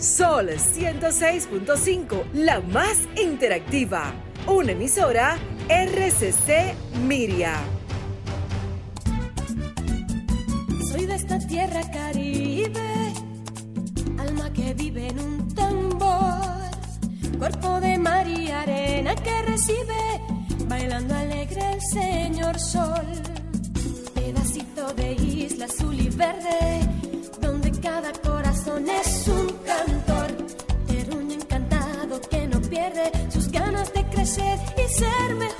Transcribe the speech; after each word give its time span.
Sol 0.00 0.48
106.5, 0.48 2.32
la 2.32 2.60
más 2.60 3.00
interactiva. 3.22 4.14
Una 4.46 4.72
emisora 4.72 5.36
RCC 5.68 6.74
Miria. 7.06 7.60
Soy 10.90 11.04
de 11.04 11.14
esta 11.14 11.38
tierra 11.40 11.82
caribe, 11.90 13.12
alma 14.18 14.50
que 14.54 14.72
vive 14.72 15.08
en 15.08 15.20
un 15.20 15.54
tambor, 15.54 16.70
cuerpo 17.38 17.78
de 17.82 17.98
mar 17.98 18.26
y 18.26 18.50
arena 18.50 19.14
que 19.16 19.42
recibe, 19.42 20.22
bailando 20.66 21.14
alegre 21.14 21.74
el 21.74 21.80
señor 21.82 22.58
sol, 22.58 23.04
pedacito 24.14 24.94
de 24.94 25.12
isla 25.12 25.66
azul 25.66 26.00
y 26.00 26.08
verde, 26.08 26.88
donde 27.38 27.70
cada 27.72 28.12
corazón 28.12 28.88
es 28.88 29.19
crecer 34.20 34.58
y 34.76 34.86
ser 34.92 35.34
mejor, 35.36 35.59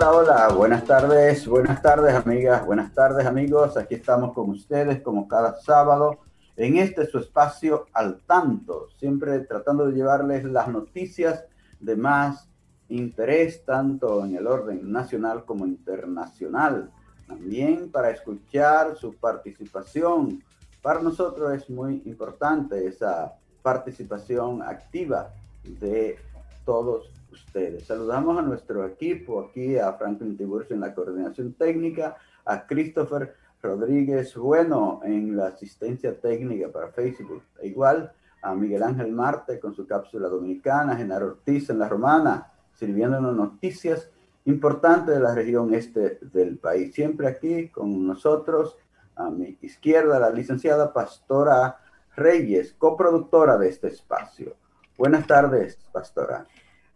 Hola, 0.00 0.12
hola, 0.12 0.48
buenas 0.54 0.84
tardes, 0.86 1.46
buenas 1.46 1.82
tardes 1.82 2.14
amigas, 2.14 2.64
buenas 2.64 2.94
tardes 2.94 3.26
amigos. 3.26 3.76
Aquí 3.76 3.96
estamos 3.96 4.32
con 4.32 4.48
ustedes 4.48 5.02
como 5.02 5.28
cada 5.28 5.60
sábado 5.60 6.20
en 6.56 6.78
este 6.78 7.06
su 7.06 7.18
espacio 7.18 7.84
al 7.92 8.18
tanto, 8.22 8.88
siempre 8.98 9.40
tratando 9.40 9.86
de 9.86 9.92
llevarles 9.92 10.44
las 10.44 10.68
noticias 10.68 11.44
de 11.80 11.96
más 11.96 12.48
interés 12.88 13.62
tanto 13.66 14.24
en 14.24 14.36
el 14.36 14.46
orden 14.46 14.90
nacional 14.90 15.44
como 15.44 15.66
internacional. 15.66 16.90
También 17.28 17.90
para 17.90 18.08
escuchar 18.08 18.96
su 18.96 19.14
participación. 19.16 20.42
Para 20.80 21.02
nosotros 21.02 21.52
es 21.52 21.68
muy 21.68 22.00
importante 22.06 22.86
esa 22.86 23.34
participación 23.60 24.62
activa 24.62 25.28
de 25.62 26.16
todos 26.64 27.19
ustedes. 27.32 27.86
Saludamos 27.86 28.38
a 28.38 28.42
nuestro 28.42 28.86
equipo, 28.86 29.40
aquí 29.40 29.78
a 29.78 29.92
Franklin 29.94 30.36
Tiburcio 30.36 30.74
en 30.74 30.80
la 30.80 30.94
coordinación 30.94 31.54
técnica, 31.54 32.16
a 32.44 32.66
Christopher 32.66 33.34
Rodríguez 33.62 34.34
Bueno 34.36 35.00
en 35.04 35.36
la 35.36 35.48
asistencia 35.48 36.18
técnica 36.18 36.68
para 36.68 36.88
Facebook, 36.88 37.42
igual 37.62 38.12
a 38.42 38.54
Miguel 38.54 38.82
Ángel 38.82 39.12
Marte 39.12 39.60
con 39.60 39.74
su 39.74 39.86
cápsula 39.86 40.28
dominicana, 40.28 40.96
Genaro 40.96 41.26
Ortiz 41.26 41.68
en 41.70 41.78
la 41.78 41.88
Romana, 41.88 42.52
sirviéndonos 42.74 43.36
noticias 43.36 44.10
importantes 44.46 45.14
de 45.14 45.20
la 45.20 45.34
región 45.34 45.74
este 45.74 46.18
del 46.22 46.58
país. 46.58 46.94
Siempre 46.94 47.28
aquí 47.28 47.68
con 47.68 48.06
nosotros, 48.06 48.76
a 49.16 49.30
mi 49.30 49.58
izquierda, 49.60 50.18
la 50.18 50.30
licenciada 50.30 50.92
Pastora 50.92 51.78
Reyes, 52.16 52.74
coproductora 52.78 53.58
de 53.58 53.68
este 53.68 53.88
espacio. 53.88 54.56
Buenas 54.96 55.26
tardes, 55.26 55.78
Pastora. 55.92 56.46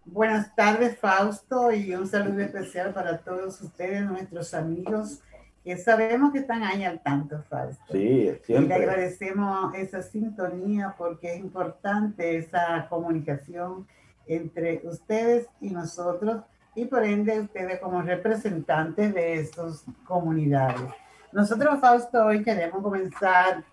Buenas 0.06 0.54
tardes, 0.54 0.98
Fausto, 0.98 1.72
y 1.72 1.94
un 1.94 2.06
saludo 2.06 2.40
especial 2.40 2.92
para 2.92 3.18
todos 3.18 3.60
ustedes, 3.62 4.02
nuestros 4.04 4.52
amigos, 4.52 5.20
que 5.64 5.78
sabemos 5.78 6.30
que 6.32 6.40
están 6.40 6.62
ahí 6.62 6.84
al 6.84 7.00
tanto, 7.02 7.42
Fausto. 7.48 7.84
Sí, 7.90 7.98
Y 7.98 8.24
le 8.24 8.40
siempre. 8.44 8.74
agradecemos 8.74 9.74
esa 9.74 10.02
sintonía 10.02 10.94
porque 10.98 11.32
es 11.34 11.40
importante 11.40 12.36
esa 12.36 12.86
comunicación 12.90 13.86
entre 14.26 14.82
ustedes 14.84 15.46
y 15.60 15.70
nosotros, 15.70 16.42
y 16.74 16.84
por 16.84 17.02
ende 17.04 17.40
ustedes 17.40 17.80
como 17.80 18.02
representantes 18.02 19.14
de 19.14 19.40
estas 19.40 19.84
comunidades. 20.06 20.90
Nosotros, 21.32 21.80
Fausto, 21.80 22.26
hoy 22.26 22.42
queremos 22.42 22.82
comenzar 22.82 23.64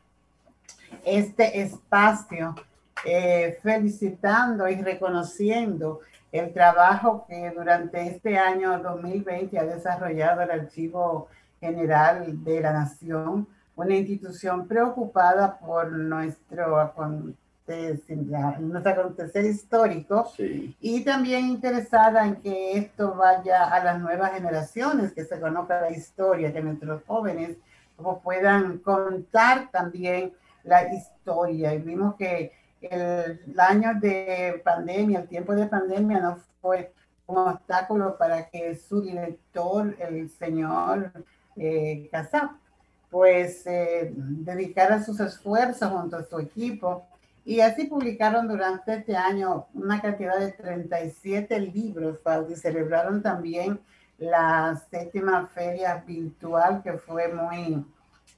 este 1.03 1.62
espacio 1.62 2.56
eh, 3.03 3.59
felicitando 3.62 4.68
y 4.69 4.75
reconociendo 4.81 6.00
el 6.31 6.53
trabajo 6.53 7.25
que 7.28 7.52
durante 7.52 8.08
este 8.08 8.38
año 8.38 8.80
2020 8.80 9.59
ha 9.59 9.66
desarrollado 9.66 10.42
el 10.42 10.52
Archivo 10.52 11.28
General 11.59 12.44
de 12.44 12.62
la 12.62 12.74
Nación, 12.74 13.47
una 13.75 13.96
institución 13.96 14.68
preocupada 14.68 15.59
por 15.59 15.92
nuestro 15.92 16.80
acontecer, 16.80 17.38
nuestro 18.59 18.92
acontecer 18.92 19.46
histórico 19.46 20.30
Sí, 20.36 20.75
y 20.80 21.03
también 21.03 21.46
interesada 21.46 22.25
en 22.25 22.36
que 22.38 22.78
esto 22.78 23.16
vaya 23.16 23.66
a 23.66 23.84
las 23.84 24.00
nuevas 24.00 24.34
generaciones, 24.34 25.13
que 25.13 25.25
se 25.25 25.40
conozca 25.40 25.81
la 25.81 25.92
historia, 25.92 26.52
que 26.52 26.62
nuestros 26.62 27.03
jóvenes 27.06 27.58
como 27.96 28.19
puedan 28.22 28.80
contar 28.80 29.69
también 29.72 30.34
la 30.63 30.94
historia. 30.94 31.74
Y 31.74 31.80
vimos 31.80 32.16
que 32.16 32.52
el, 32.81 33.40
el 33.47 33.59
año 33.59 33.94
de 34.00 34.62
pandemia, 34.64 35.19
el 35.19 35.28
tiempo 35.28 35.53
de 35.56 35.68
pandemia 35.68 36.19
no 36.19 36.38
fue 36.62 36.94
un 37.28 37.38
obstáculo 37.38 38.18
para 38.18 38.50
que 38.50 38.75
su 38.75 39.02
director, 39.02 39.96
el 40.00 40.30
señor 40.30 41.12
eh, 41.56 42.09
pues 43.09 43.66
eh, 43.68 44.12
dedicara 44.16 45.03
sus 45.03 45.19
esfuerzos 45.19 45.92
junto 45.92 46.18
a 46.18 46.24
su 46.24 46.40
equipo. 46.40 47.06
Y 47.44 47.59
así 47.59 47.86
publicaron 47.86 48.47
durante 48.47 48.94
este 48.94 49.16
año 49.16 49.68
una 49.74 50.00
cantidad 50.00 50.39
de 50.39 50.51
37 50.51 51.60
libros, 51.60 52.19
y 52.50 52.56
celebraron 52.56 53.22
también 53.22 53.80
la 54.19 54.80
séptima 54.92 55.48
feria 55.48 56.04
virtual 56.06 56.83
que 56.83 56.94
fue 56.94 57.28
muy, 57.30 57.83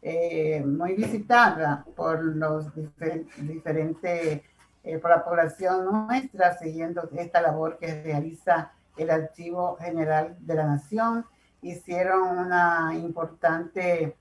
eh, 0.03 0.61
muy 0.65 0.93
visitada 0.95 1.85
por 1.95 2.21
los 2.23 2.67
difer- 2.75 3.25
diferentes, 3.37 4.41
eh, 4.83 4.97
por 4.99 5.09
la 5.09 5.23
población 5.23 5.85
nuestra, 5.85 6.57
siguiendo 6.57 7.09
esta 7.15 7.41
labor 7.41 7.77
que 7.79 8.03
realiza 8.03 8.71
el 8.97 9.09
Archivo 9.09 9.77
General 9.77 10.35
de 10.39 10.55
la 10.55 10.65
Nación. 10.67 11.25
Hicieron 11.61 12.37
una 12.37 12.91
importante 12.93 14.15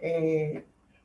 eh, 0.00 0.64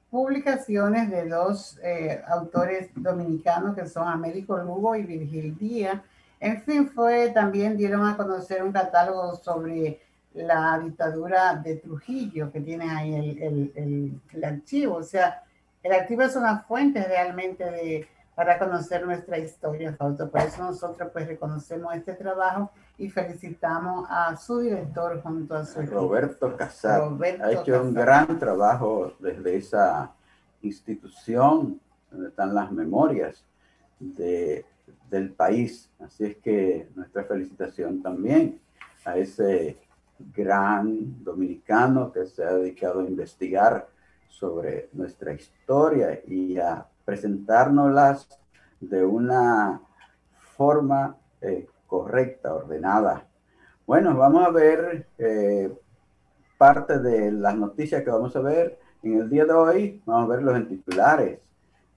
publicaciones 0.10 1.10
de 1.10 1.28
dos 1.28 1.80
eh, 1.84 2.22
autores 2.28 2.90
dominicanos 2.96 3.76
que 3.76 3.88
son 3.88 4.08
Américo 4.08 4.58
Lugo 4.58 4.96
y 4.96 5.04
Virgil 5.04 5.56
Díaz. 5.58 6.02
En 6.40 6.62
fin, 6.64 6.90
fue 6.90 7.30
también 7.30 7.78
dieron 7.78 8.06
a 8.06 8.18
conocer 8.18 8.64
un 8.64 8.72
catálogo 8.72 9.36
sobre 9.36 10.02
la 10.34 10.80
dictadura 10.80 11.56
de 11.56 11.76
Trujillo 11.78 12.52
que 12.52 12.62
tiene 12.62 12.90
ahí 12.90 13.14
el, 13.16 13.42
el- 13.44 13.72
el- 13.76 14.22
el 14.34 14.44
archivo. 14.44 14.96
O 14.96 15.04
sea, 15.04 15.44
el 15.82 15.92
archivo 15.94 16.24
es 16.24 16.36
una 16.36 16.60
fuente 16.60 17.04
realmente 17.04 17.64
de 17.70 18.08
para 18.36 18.58
conocer 18.58 19.06
nuestra 19.06 19.38
historia, 19.38 19.94
Fausto. 19.96 20.28
Por 20.32 20.42
eso 20.42 20.64
nosotros 20.64 21.10
pues 21.14 21.28
reconocemos 21.28 21.94
este 21.94 22.14
trabajo 22.16 22.72
y 22.98 23.08
felicitamos 23.12 24.08
a 24.10 24.36
su 24.38 24.58
director 24.60 25.22
junto 25.22 25.54
a 25.56 25.64
su 25.66 25.82
Roberto 25.84 26.58
Casar. 26.58 27.02
ha 27.44 27.52
hecho 27.52 27.84
un 27.84 27.94
gran 27.94 28.40
trabajo 28.40 29.14
desde 29.20 29.58
esa 29.58 30.14
institución 30.64 31.80
donde 32.10 32.30
están 32.30 32.56
las 32.56 32.72
memorias 32.72 33.44
de, 34.00 34.66
del 35.12 35.32
país. 35.32 35.92
Así 36.00 36.26
es 36.26 36.38
que 36.38 36.90
nuestra 36.96 37.24
felicitación 37.26 38.02
también 38.02 38.60
a 39.06 39.16
ese 39.18 39.78
gran 40.20 41.24
dominicano 41.24 42.12
que 42.12 42.26
se 42.26 42.44
ha 42.44 42.54
dedicado 42.54 43.02
a 43.02 43.06
investigar 43.06 43.88
sobre 44.30 44.90
nuestra 44.94 45.34
historia 45.34 46.22
y 46.28 46.58
a 46.58 46.86
presentárnoslas 47.06 48.28
de 48.80 49.06
una 49.06 49.82
forma 50.56 51.16
eh, 51.42 51.68
correcta, 51.88 52.54
ordenada. 52.54 53.28
Bueno, 53.86 54.16
vamos 54.16 54.46
a 54.46 54.50
ver 54.50 55.08
eh, 55.18 55.72
parte 56.58 57.00
de 57.00 57.32
las 57.32 57.56
noticias 57.56 58.04
que 58.04 58.10
vamos 58.10 58.36
a 58.36 58.40
ver 58.40 58.80
en 59.04 59.20
el 59.20 59.30
día 59.30 59.46
de 59.46 59.54
hoy. 59.54 60.02
Vamos 60.06 60.26
a 60.26 60.36
verlos 60.36 60.56
en 60.56 60.68
titulares. 60.68 61.40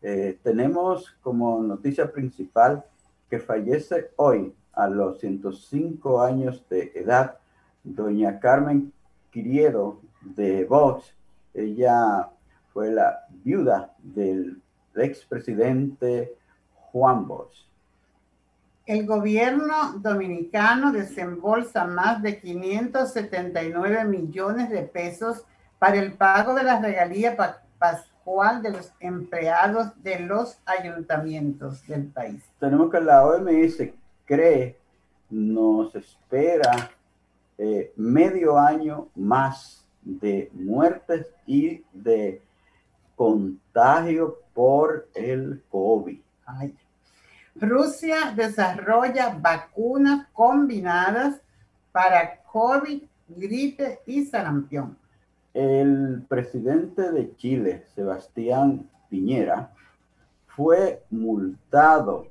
Eh, 0.02 0.38
tenemos 0.42 1.16
como 1.22 1.62
noticia 1.62 2.10
principal 2.12 2.84
que 3.30 3.38
fallece 3.38 4.10
hoy 4.16 4.54
a 4.72 4.88
los 4.88 5.18
105 5.20 6.20
años 6.20 6.68
de 6.68 6.92
edad 6.94 7.38
doña 7.87 8.41
Carmen 8.41 8.93
Quiriedo 9.31 10.00
de 10.21 10.65
Vox. 10.65 11.15
Ella 11.55 12.29
fue 12.73 12.91
la 12.91 13.27
viuda 13.44 13.94
del 14.03 14.61
expresidente 14.94 16.35
Juan 16.75 17.27
Bosch. 17.27 17.67
El 18.87 19.06
gobierno 19.06 19.99
dominicano 19.99 20.93
desembolsa 20.93 21.87
más 21.87 22.23
de 22.23 22.41
579 22.41 24.05
millones 24.05 24.71
de 24.71 24.83
pesos 24.83 25.44
para 25.79 25.97
el 25.97 26.12
pago 26.12 26.55
de 26.55 26.62
la 26.62 26.81
regalía 26.81 27.37
pascual 27.79 28.62
de 28.62 28.71
los 28.71 28.93
empleados 29.00 29.91
de 30.03 30.21
los 30.21 30.59
ayuntamientos 30.67 31.87
del 31.87 32.06
país. 32.06 32.44
Tenemos 32.61 32.91
que 32.91 33.00
la 33.00 33.27
OMS 33.27 33.88
cree, 34.25 34.79
nos 35.31 35.94
espera 35.94 36.91
eh, 37.58 37.93
medio 37.97 38.58
año 38.58 39.08
más 39.14 39.87
de 40.03 40.50
muertes 40.53 41.26
y 41.47 41.82
de 41.93 42.43
contagio 43.14 44.38
por 44.55 45.08
el 45.14 45.62
COVID. 45.70 46.20
Rusia 47.56 48.32
desarrolla 48.37 49.38
vacunas 49.41 50.29
combinadas 50.32 51.41
para 51.93 52.43
COVID, 52.43 53.03
gripe 53.29 54.00
y 54.06 54.26
sarampión. 54.26 54.97
El 55.55 56.23
presidente 56.29 57.11
de 57.11 57.35
Chile, 57.37 57.85
Sebastián 57.94 58.88
Piñera, 59.09 59.73
fue 60.49 61.02
multado 61.11 62.29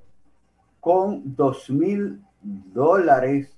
con 0.80 1.36
dos 1.36 1.69
mil 1.71 2.21
dólares 2.42 3.55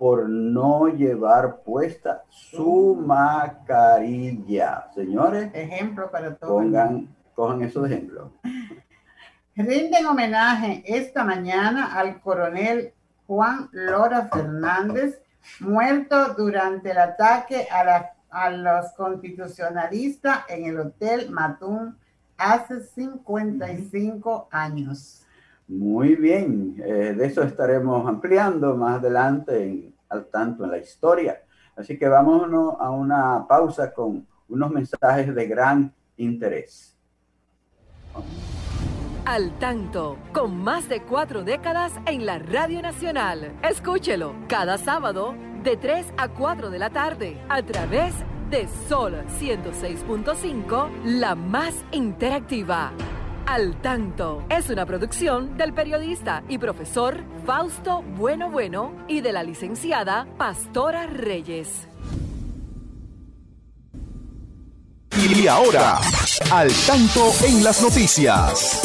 por 0.00 0.30
no 0.30 0.88
llevar 0.88 1.60
puesta 1.62 2.22
su 2.30 2.96
mascarilla. 3.06 4.86
Señores, 4.94 5.50
ejemplo 5.52 6.10
para 6.10 6.36
todos. 6.36 6.62
Pongan, 6.62 7.14
cojan 7.34 7.60
eso 7.60 7.82
de 7.82 7.94
ejemplo. 7.96 8.32
Rinden 9.54 10.06
homenaje 10.06 10.82
esta 10.86 11.22
mañana 11.22 11.92
al 11.92 12.18
coronel 12.22 12.94
Juan 13.26 13.68
Lora 13.72 14.30
Fernández, 14.32 15.20
muerto 15.60 16.32
durante 16.32 16.92
el 16.92 16.98
ataque 16.98 17.68
a, 17.70 18.14
a 18.30 18.50
los 18.52 18.92
constitucionalistas 18.92 20.44
en 20.48 20.64
el 20.64 20.80
Hotel 20.80 21.30
Matún 21.30 21.98
hace 22.38 22.80
55 22.80 24.48
años. 24.50 25.26
Muy 25.70 26.16
bien, 26.16 26.82
eh, 26.84 27.14
de 27.16 27.26
eso 27.26 27.44
estaremos 27.44 28.04
ampliando 28.08 28.74
más 28.76 28.98
adelante 28.98 29.94
al 30.08 30.26
tanto 30.26 30.64
en 30.64 30.72
la 30.72 30.78
historia. 30.78 31.40
Así 31.76 31.96
que 31.96 32.08
vámonos 32.08 32.74
a 32.80 32.90
una 32.90 33.46
pausa 33.46 33.92
con 33.94 34.26
unos 34.48 34.70
mensajes 34.72 35.32
de 35.32 35.46
gran 35.46 35.94
interés. 36.16 36.98
Al 39.24 39.56
tanto, 39.60 40.18
con 40.32 40.60
más 40.60 40.88
de 40.88 41.02
cuatro 41.04 41.44
décadas 41.44 41.92
en 42.04 42.26
la 42.26 42.40
Radio 42.40 42.82
Nacional. 42.82 43.56
Escúchelo 43.62 44.34
cada 44.48 44.76
sábado 44.76 45.36
de 45.62 45.76
3 45.76 46.14
a 46.16 46.30
4 46.30 46.70
de 46.70 46.78
la 46.80 46.90
tarde 46.90 47.40
a 47.48 47.62
través 47.62 48.12
de 48.50 48.66
Sol 48.88 49.14
106.5, 49.38 50.90
la 51.04 51.36
más 51.36 51.76
interactiva. 51.92 52.92
Al 53.50 53.82
Tanto 53.82 54.44
es 54.48 54.70
una 54.70 54.86
producción 54.86 55.56
del 55.56 55.72
periodista 55.74 56.44
y 56.48 56.58
profesor 56.58 57.16
Fausto 57.44 58.00
Bueno 58.00 58.48
Bueno 58.48 58.94
y 59.08 59.22
de 59.22 59.32
la 59.32 59.42
licenciada 59.42 60.28
Pastora 60.38 61.08
Reyes. 61.08 61.88
Y 65.16 65.48
ahora, 65.48 65.98
Al 66.52 66.70
Tanto 66.86 67.32
en 67.44 67.64
las 67.64 67.82
noticias. 67.82 68.82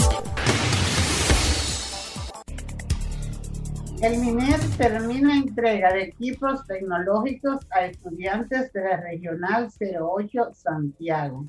El 4.01 4.17
MINER 4.17 4.59
termina 4.79 5.37
entrega 5.37 5.93
de 5.93 6.05
equipos 6.05 6.65
tecnológicos 6.65 7.59
a 7.69 7.85
estudiantes 7.85 8.73
de 8.73 8.81
la 8.81 8.97
Regional 8.97 9.69
08 9.79 10.53
Santiago. 10.55 11.45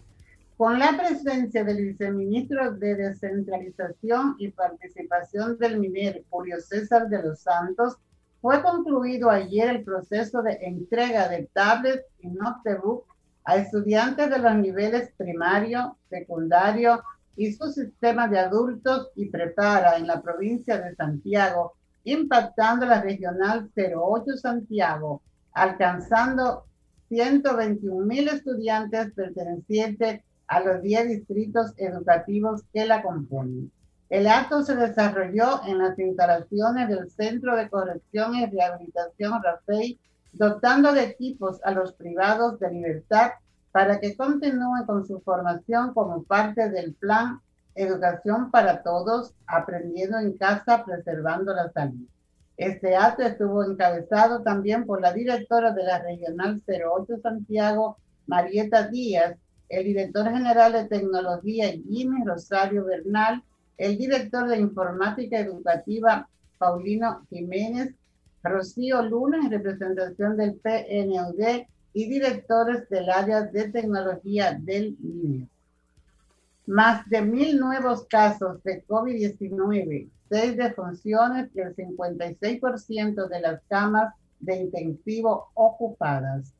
Con 0.57 0.79
la 0.79 0.97
presencia 0.97 1.65
del 1.65 1.85
viceministro 1.85 2.73
de 2.73 2.95
Descentralización 2.95 4.37
y 4.39 4.49
Participación 4.49 5.59
del 5.59 5.79
MINER, 5.79 6.25
Julio 6.31 6.63
César 6.63 7.11
de 7.11 7.23
los 7.23 7.41
Santos, 7.41 7.99
fue 8.41 8.63
concluido 8.63 9.29
ayer 9.29 9.69
el 9.69 9.85
proceso 9.85 10.43
de 10.43 10.55
entrega 10.63 11.29
de 11.29 11.51
tablets 11.53 12.07
y 12.21 12.29
notebook 12.29 13.05
a 13.45 13.57
estudiantes 13.57 14.31
de 14.31 14.39
los 14.39 14.55
niveles 14.55 15.13
primario, 15.19 15.99
secundario 16.09 17.03
y 17.37 17.53
su 17.53 17.71
sistema 17.71 18.27
de 18.27 18.39
adultos 18.39 19.11
y 19.15 19.27
prepara 19.29 19.99
en 19.99 20.07
la 20.07 20.23
provincia 20.23 20.81
de 20.81 20.95
Santiago, 20.95 21.75
impactando 22.05 22.87
la 22.87 23.03
regional 23.03 23.71
08 23.77 24.39
Santiago, 24.39 25.21
alcanzando 25.53 26.65
121 27.09 28.07
mil 28.07 28.29
estudiantes 28.29 29.13
pertenecientes 29.13 30.23
a 30.49 30.61
los 30.61 30.83
10 30.83 31.09
distritos 31.09 31.73
educativos 31.77 32.63
que 32.73 32.87
la 32.87 33.03
componen. 33.03 33.71
El 34.09 34.29
acto 34.29 34.63
se 34.63 34.77
desarrolló 34.77 35.63
en 35.67 35.79
las 35.79 35.99
instalaciones 35.99 36.89
del 36.89 37.11
Centro 37.11 37.57
de 37.57 37.69
Corrección 37.69 38.37
y 38.37 38.47
Rehabilitación 38.47 39.43
RAFEI, 39.43 39.99
dotando 40.33 40.93
de 40.93 41.05
equipos 41.05 41.61
a 41.65 41.73
los 41.73 41.93
privados 41.95 42.61
de 42.61 42.71
libertad 42.71 43.33
para 43.73 43.99
que 43.99 44.17
continúen 44.17 44.85
con 44.87 45.05
su 45.07 45.21
formación 45.21 45.93
como 45.93 46.23
parte 46.23 46.71
del 46.71 46.95
plan 46.95 47.41
Educación 47.75 48.51
para 48.51 48.83
Todos, 48.83 49.35
aprendiendo 49.47 50.19
en 50.19 50.39
casa, 50.39 50.83
preservando 50.85 51.53
la 51.53 51.71
salud. 51.73 52.07
Este 52.57 52.97
acto 52.97 53.23
estuvo 53.23 53.63
encabezado 53.65 54.41
también 54.41 54.87
por 54.87 55.03
la 55.03 55.13
directora 55.13 55.73
de 55.73 55.85
la 55.85 55.99
Regional 55.99 56.63
08 56.67 57.21
Santiago, 57.23 57.99
Marieta 58.27 58.89
Díaz, 58.89 59.37
el 59.69 59.85
director 59.85 60.31
general 60.31 60.73
de 60.73 60.85
tecnología 60.85 61.71
Jimmy 61.71 62.25
Rosario 62.25 62.85
Bernal, 62.85 63.43
el 63.79 63.99
director 63.99 64.49
de 64.49 64.59
informática 64.59 65.39
educativa 65.39 66.29
Paulino 66.59 67.27
Jiménez, 67.29 67.95
Rocío 68.43 69.03
Luna 69.03 69.39
en 69.45 69.51
representación 69.51 70.37
del 70.37 70.55
PNUD 70.55 71.67
y 71.93 72.09
directores 72.09 72.89
del 72.89 73.11
área 73.11 73.43
de 73.43 73.69
tecnología 73.71 74.53
del 74.53 74.97
INE. 75.03 75.49
Más 76.67 77.09
de 77.09 77.23
mil 77.23 77.59
nuevos 77.59 78.07
casos 78.07 78.63
de 78.65 78.85
COVID-19, 78.87 80.09
seis 80.29 80.57
defunciones 80.57 81.49
y 81.55 81.61
el 81.61 81.75
56% 81.75 83.29
de 83.29 83.41
las 83.41 83.63
camas 83.69 84.15
de 84.41 84.57
intensivo 84.57 85.49
ocupadas. 85.55 86.53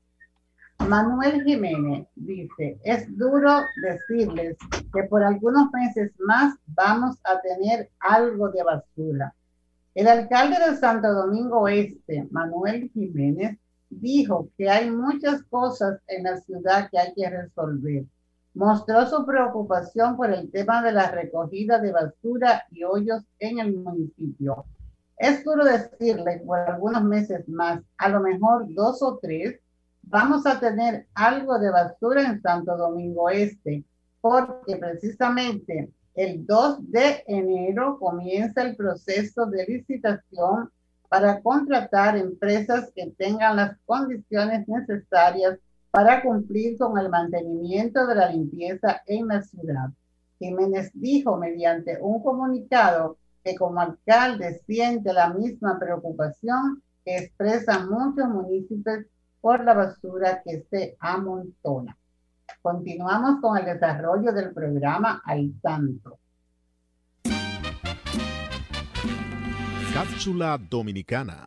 Manuel 0.86 1.44
Jiménez 1.44 2.08
dice, 2.16 2.80
es 2.84 3.18
duro 3.18 3.62
decirles 3.82 4.56
que 4.94 5.04
por 5.04 5.24
algunos 5.24 5.72
meses 5.72 6.14
más 6.20 6.56
vamos 6.68 7.18
a 7.24 7.42
tener 7.42 7.90
algo 8.00 8.50
de 8.50 8.64
basura. 8.64 9.36
El 9.96 10.08
alcalde 10.08 10.58
de 10.60 10.78
Santo 10.78 11.12
Domingo 11.12 11.68
Este, 11.68 12.28
Manuel 12.32 12.90
Jiménez, 12.94 13.58
dijo 13.90 14.50
que 14.58 14.70
hay 14.70 14.90
muchas 14.92 15.44
cosas 15.44 16.00
en 16.08 16.24
la 16.24 16.38
ciudad 16.38 16.90
que 16.90 17.00
hay 17.00 17.14
que 17.14 17.30
resolver. 17.30 18.06
Mostró 18.54 19.06
su 19.08 19.26
preocupación 19.26 20.16
por 20.16 20.32
el 20.32 20.50
tema 20.52 20.82
de 20.82 20.92
la 20.92 21.12
recogida 21.12 21.80
de 21.80 21.92
basura 21.92 22.64
y 22.72 22.84
hoyos 22.84 23.24
en 23.40 23.60
el 23.60 23.76
municipio. 23.78 24.66
Es 25.18 25.44
duro 25.44 25.66
decirle 25.66 26.44
por 26.46 26.60
algunos 26.60 27.04
meses 27.04 27.48
más, 27.50 27.82
a 27.98 28.10
lo 28.10 28.22
mejor 28.22 28.66
dos 28.74 29.02
o 29.02 29.18
tres, 29.22 29.60
vamos 30.10 30.46
a 30.46 30.60
tener 30.60 31.06
algo 31.14 31.60
de 31.60 31.70
basura 31.70 32.24
en 32.24 32.42
Santo 32.42 32.78
Domingo 32.78 33.30
Este, 33.30 33.84
porque 34.22 34.76
precisamente 34.78 35.92
el 36.16 36.46
2 36.46 36.92
de 36.92 37.24
enero 37.28 37.98
comienza 38.00 38.64
el 38.64 38.76
proceso 38.76 39.46
de 39.46 39.66
licitación 39.66 40.72
para 41.10 41.42
contratar 41.42 42.18
empresas 42.18 42.92
que 42.96 43.12
tengan 43.18 43.58
las 43.58 43.78
condiciones 43.86 44.68
necesarias 44.68 45.60
para 45.92 46.22
cumplir 46.22 46.78
con 46.78 46.98
el 46.98 47.10
mantenimiento 47.10 48.06
de 48.08 48.16
la 48.16 48.30
limpieza 48.30 49.02
en 49.06 49.28
la 49.28 49.42
ciudad. 49.42 49.90
Jiménez 50.40 50.92
dijo 50.94 51.38
mediante 51.38 51.98
un 52.02 52.22
comunicado 52.22 53.18
que 53.44 53.56
como 53.56 53.80
alcalde 53.80 54.62
siente 54.66 55.14
la 55.14 55.34
misma 55.34 55.80
preocupación 55.80 56.82
que 57.06 57.18
expresan 57.18 57.90
muchos 57.90 58.28
municipios 58.28 59.06
por 59.42 59.64
la 59.64 59.74
basura 59.74 60.42
que 60.44 60.66
se 60.70 60.98
amontona. 61.00 61.98
Continuamos 62.62 63.42
con 63.42 63.58
el 63.58 63.66
desarrollo 63.66 64.32
del 64.32 64.54
programa 64.54 65.22
Al 65.26 65.54
Tanto. 65.62 66.20
Cápsula 69.94 70.58
Dominicana. 70.58 71.46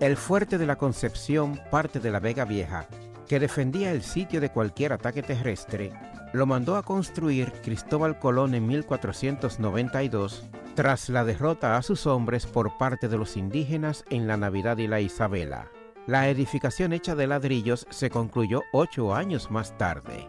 El 0.00 0.16
fuerte 0.16 0.58
de 0.58 0.66
la 0.66 0.76
Concepción, 0.76 1.58
parte 1.70 2.00
de 2.00 2.10
la 2.10 2.20
Vega 2.20 2.44
Vieja, 2.44 2.86
que 3.28 3.40
defendía 3.40 3.92
el 3.92 4.02
sitio 4.02 4.40
de 4.40 4.50
cualquier 4.50 4.92
ataque 4.92 5.22
terrestre, 5.22 5.92
lo 6.32 6.46
mandó 6.46 6.76
a 6.76 6.82
construir 6.82 7.52
Cristóbal 7.62 8.18
Colón 8.18 8.54
en 8.54 8.66
1492 8.66 10.44
tras 10.74 11.08
la 11.08 11.24
derrota 11.24 11.76
a 11.76 11.82
sus 11.82 12.06
hombres 12.06 12.46
por 12.46 12.76
parte 12.78 13.08
de 13.08 13.16
los 13.16 13.36
indígenas 13.36 14.04
en 14.10 14.26
la 14.26 14.36
Navidad 14.36 14.78
y 14.78 14.86
la 14.86 15.00
Isabela. 15.00 15.70
La 16.06 16.28
edificación 16.28 16.92
hecha 16.92 17.14
de 17.14 17.26
ladrillos 17.26 17.86
se 17.90 18.10
concluyó 18.10 18.62
ocho 18.72 19.14
años 19.14 19.50
más 19.50 19.76
tarde. 19.78 20.28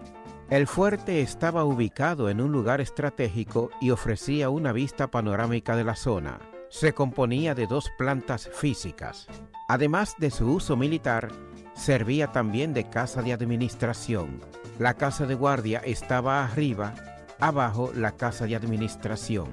El 0.49 0.67
fuerte 0.67 1.21
estaba 1.21 1.65
ubicado 1.65 2.29
en 2.29 2.39
un 2.39 2.51
lugar 2.51 2.79
estratégico 2.79 3.71
y 3.81 3.89
ofrecía 3.89 4.49
una 4.49 4.71
vista 4.71 5.09
panorámica 5.09 5.75
de 5.75 5.83
la 5.83 5.95
zona. 5.95 6.39
Se 6.69 6.93
componía 6.93 7.55
de 7.55 7.67
dos 7.67 7.91
plantas 7.97 8.49
físicas. 8.53 9.27
Además 9.67 10.15
de 10.19 10.29
su 10.29 10.51
uso 10.51 10.77
militar, 10.77 11.29
servía 11.73 12.31
también 12.31 12.73
de 12.73 12.89
casa 12.89 13.21
de 13.21 13.33
administración. 13.33 14.39
La 14.77 14.93
casa 14.93 15.25
de 15.25 15.35
guardia 15.35 15.81
estaba 15.83 16.43
arriba, 16.43 16.93
abajo 17.39 17.91
la 17.95 18.11
casa 18.11 18.45
de 18.45 18.55
administración. 18.55 19.47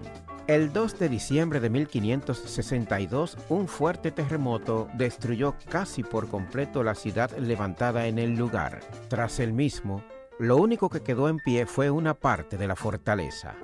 El 0.49 0.72
2 0.72 0.99
de 0.99 1.08
diciembre 1.08 1.61
de 1.61 1.70
1562, 1.70 3.38
un 3.49 3.68
fuerte 3.68 4.11
terremoto 4.11 4.88
destruyó 4.94 5.54
casi 5.70 6.02
por 6.02 6.28
completo 6.28 6.82
la 6.82 6.96
ciudad 6.96 7.30
levantada 7.38 8.06
en 8.06 8.18
el 8.18 8.34
lugar. 8.34 8.80
Tras 9.08 9.38
el 9.38 9.52
mismo, 9.52 10.02
lo 10.40 10.56
único 10.56 10.90
que 10.90 11.02
quedó 11.02 11.28
en 11.28 11.37
pie 11.37 11.64
fue 11.64 11.90
una 11.90 12.14
parte 12.14 12.56
de 12.56 12.66
la 12.66 12.75
fortaleza. 12.75 13.54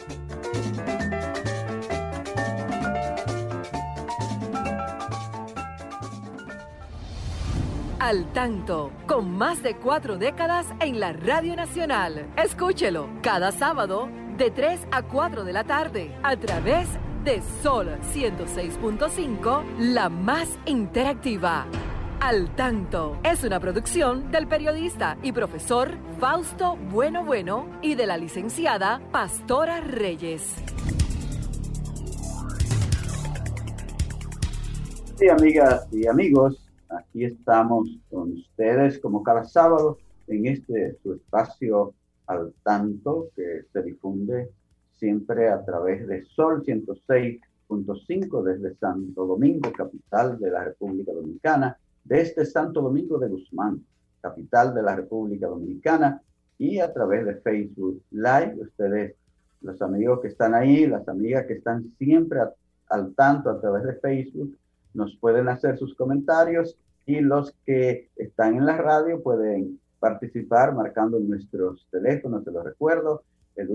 Al 7.99 8.33
tanto, 8.33 8.93
con 9.09 9.37
más 9.37 9.65
de 9.65 9.75
cuatro 9.77 10.17
décadas 10.17 10.67
en 10.79 11.01
la 11.01 11.13
Radio 11.13 11.57
Nacional. 11.57 12.29
Escúchelo 12.37 13.09
cada 13.21 13.51
sábado 13.51 14.09
de 14.39 14.53
3 14.53 14.87
a 14.93 15.03
4 15.03 15.43
de 15.43 15.53
la 15.53 15.65
tarde 15.65 16.15
a 16.23 16.37
través 16.37 16.89
de 17.25 17.43
Sol 17.61 17.89
106.5, 18.15 19.65
la 19.81 20.09
más 20.09 20.49
interactiva. 20.65 21.67
Al 22.21 22.55
tanto 22.55 23.19
es 23.25 23.43
una 23.43 23.59
producción 23.59 24.31
del 24.31 24.47
periodista 24.47 25.19
y 25.25 25.33
profesor 25.33 25.91
Fausto 26.21 26.77
Bueno 26.77 27.25
Bueno 27.25 27.69
y 27.83 27.97
de 27.97 28.07
la 28.07 28.17
licenciada 28.17 29.01
Pastora 29.11 29.81
Reyes. 29.81 30.55
Sí, 35.17 35.29
amigas 35.29 35.89
y 35.91 36.07
amigos, 36.07 36.65
aquí 36.89 37.25
estamos 37.25 37.89
con 38.09 38.35
ustedes 38.35 39.01
como 39.01 39.25
cada 39.25 39.45
sábado 39.45 39.99
en 40.29 40.47
este 40.47 40.97
su 41.03 41.15
espacio 41.15 41.93
al 42.29 42.55
tanto 42.63 43.31
que 43.35 43.65
se 43.73 43.83
difunde 43.83 44.51
siempre 44.99 45.49
a 45.49 45.65
través 45.65 46.07
de 46.07 46.25
Sol 46.25 46.63
106.5 46.65 48.43
desde 48.43 48.75
Santo 48.77 49.27
Domingo, 49.27 49.73
capital 49.73 50.39
de 50.39 50.51
la 50.51 50.65
República 50.65 51.13
Dominicana, 51.13 51.77
desde 52.05 52.45
Santo 52.45 52.83
Domingo 52.83 53.19
de 53.19 53.29
Guzmán, 53.29 53.85
capital 54.21 54.75
de 54.75 54.83
la 54.83 54.97
República 54.97 55.47
Dominicana, 55.47 56.23
y 56.59 56.81
a 56.81 56.93
través 56.93 57.25
de 57.25 57.37
Facebook 57.37 58.03
Live. 58.11 58.57
Ustedes, 58.61 59.15
los 59.63 59.81
amigos 59.81 60.21
que 60.21 60.29
están 60.29 60.55
ahí, 60.55 60.87
las 60.87 61.09
amigas 61.09 61.47
que 61.47 61.55
están 61.55 61.93
siempre 61.99 62.41
al 62.89 63.15
tanto 63.15 63.51
a 63.51 63.61
través 63.61 63.85
de 63.85 63.95
Facebook, 63.95 64.57
nos 64.95 65.17
pueden 65.17 65.49
hacer 65.49 65.79
sus 65.79 65.95
comentarios 65.95 66.77
y 67.07 67.21
los 67.21 67.55
que 67.65 68.11
están 68.17 68.57
en 68.57 68.67
la 68.67 68.77
radio 68.77 69.23
pueden 69.23 69.79
participar 69.99 70.75
marcando 70.75 71.19
nuestros 71.21 71.87
teléfonos, 71.91 72.45
te 72.45 72.51
lo 72.51 72.63
recuerdo, 72.63 73.23
el 73.57 73.69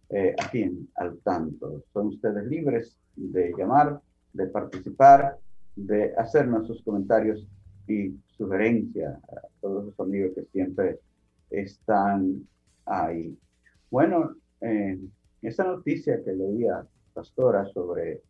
eh, 0.10 0.36
aquí 0.42 0.64
en, 0.64 0.90
al 0.96 1.18
tanto. 1.20 1.84
Son 1.94 2.08
ustedes 2.08 2.46
libres 2.48 2.98
de 3.16 3.54
llamar, 3.58 4.02
de 4.34 4.48
participar 4.48 5.38
de 5.76 6.14
hacernos 6.18 6.68
sus 6.68 6.82
comentarios 6.84 7.48
y 7.88 8.16
sugerencias 8.38 9.18
a 9.30 9.42
todos 9.62 9.86
los 9.86 10.00
amigos 10.00 10.34
que 10.36 10.46
siempre 10.52 11.00
están 11.50 12.48
ahí. 12.86 13.38
Bueno, 13.90 14.36
eh, 14.62 15.00
esa 15.42 15.64
noticia 15.64 16.24
que 16.24 16.34
leía 16.34 16.86
Pastora 17.14 17.66
sobre 17.74 18.22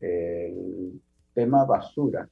el 0.00 1.00
tema 1.34 1.64
basura 1.64 2.28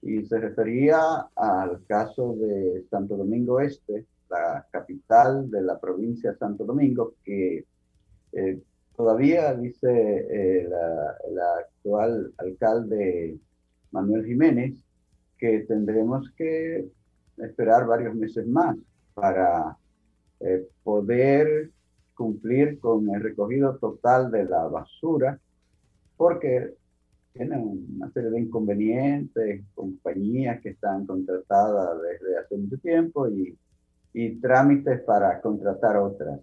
y 0.00 0.24
se 0.24 0.38
refería 0.38 0.98
al 1.36 1.84
caso 1.86 2.34
de 2.34 2.84
Santo 2.90 3.16
Domingo 3.16 3.60
Este, 3.60 4.06
la 4.28 4.66
capital 4.70 5.50
de 5.50 5.62
la 5.62 5.78
provincia 5.78 6.32
de 6.32 6.38
Santo 6.38 6.64
Domingo, 6.64 7.14
que 7.22 7.64
eh, 8.32 8.62
todavía 8.96 9.54
dice 9.54 9.88
el 9.90 10.72
eh, 10.72 11.40
actual 11.60 12.32
alcalde 12.38 13.38
Manuel 13.92 14.24
Jiménez, 14.26 14.74
que 15.38 15.60
tendremos 15.60 16.30
que 16.36 16.88
esperar 17.38 17.86
varios 17.86 18.14
meses 18.14 18.46
más 18.46 18.76
para 19.14 19.76
eh, 20.40 20.66
poder 20.82 21.70
cumplir 22.14 22.78
con 22.78 23.08
el 23.14 23.22
recogido 23.22 23.76
total 23.76 24.30
de 24.30 24.44
la 24.44 24.66
basura, 24.68 25.38
porque 26.16 26.74
tienen 27.32 27.86
una 27.96 28.10
serie 28.12 28.30
de 28.30 28.40
inconvenientes, 28.40 29.64
compañías 29.74 30.60
que 30.60 30.70
están 30.70 31.06
contratadas 31.06 31.98
desde 32.02 32.38
hace 32.38 32.56
mucho 32.56 32.78
tiempo 32.78 33.28
y, 33.28 33.56
y 34.12 34.36
trámites 34.36 35.00
para 35.00 35.40
contratar 35.40 35.96
otras. 35.96 36.40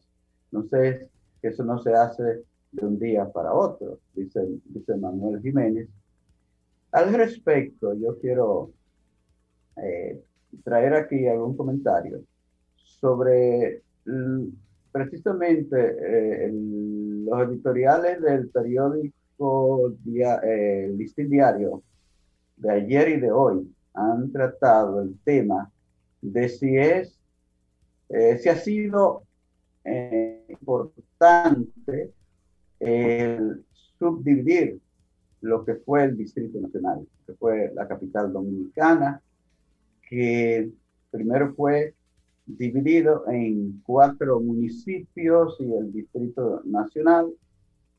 Entonces, 0.52 1.08
eso 1.42 1.64
no 1.64 1.80
se 1.80 1.94
hace 1.94 2.44
de 2.72 2.86
un 2.86 3.00
día 3.00 3.32
para 3.32 3.54
otro, 3.54 4.00
dice 4.14 4.42
Manuel 5.00 5.42
Jiménez. 5.42 5.88
Al 6.92 7.14
respecto, 7.14 7.94
yo 7.94 8.18
quiero 8.20 8.72
eh, 9.78 10.20
traer 10.64 10.94
aquí 10.96 11.28
algún 11.28 11.56
comentario 11.56 12.22
sobre 12.74 13.84
precisamente 14.92 15.78
eh, 15.78 16.50
los 16.52 17.48
editoriales 17.48 18.20
del 18.22 18.50
periódico 18.50 19.94
dia, 20.04 20.40
eh, 20.44 20.92
Listín 20.98 21.30
Diario 21.30 21.84
de 22.58 22.72
ayer 22.72 23.10
y 23.10 23.20
de 23.20 23.32
hoy 23.32 23.72
han 23.94 24.32
tratado 24.32 25.02
el 25.02 25.16
tema 25.24 25.72
de 26.22 26.50
si 26.50 26.76
es, 26.76 27.20
si 28.10 28.50
ha 28.50 28.56
sido 28.56 29.24
importante 30.50 32.12
el 32.80 33.64
subdividir 34.00 34.82
lo 35.42 35.64
que 35.64 35.76
fue 35.76 36.04
el 36.04 36.18
Distrito 36.18 36.60
Nacional, 36.60 37.08
que 37.26 37.34
fue 37.34 37.72
la 37.74 37.88
capital 37.88 38.32
dominicana, 38.32 39.22
que 40.10 40.70
primero 41.12 41.54
fue 41.56 41.94
dividido 42.46 43.28
en 43.30 43.82
cuatro 43.86 44.40
municipios 44.40 45.56
y 45.60 45.72
el 45.74 45.92
Distrito 45.94 46.62
Nacional. 46.66 47.32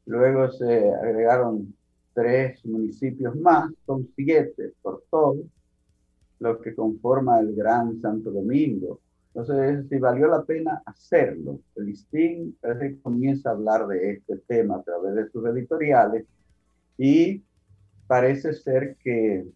Luego 0.07 0.51
se 0.51 0.91
agregaron 0.93 1.73
tres 2.13 2.65
municipios 2.67 3.37
más, 3.37 3.71
son 3.87 4.09
siete 4.17 4.73
por 4.83 5.05
todo, 5.11 5.37
lo 6.41 6.61
que 6.61 6.75
conforma 6.75 7.39
el 7.41 7.55
Gran 7.55 8.01
Santo 8.01 8.31
Domingo. 8.31 8.99
Entonces, 9.33 9.87
si 9.89 9.99
valió 9.99 10.27
la 10.27 10.43
pena 10.43 10.83
hacerlo. 10.85 11.61
El 11.77 11.87
listín 11.87 12.57
parece 12.61 12.97
que 12.97 13.03
comienza 13.03 13.51
a 13.51 13.53
hablar 13.53 13.87
de 13.87 14.13
este 14.13 14.39
tema 14.39 14.77
a 14.77 14.83
través 14.83 15.15
de 15.15 15.31
sus 15.31 15.47
editoriales 15.47 16.27
y 17.03 17.43
parece 18.07 18.53
ser 18.53 18.97
que 19.03 19.47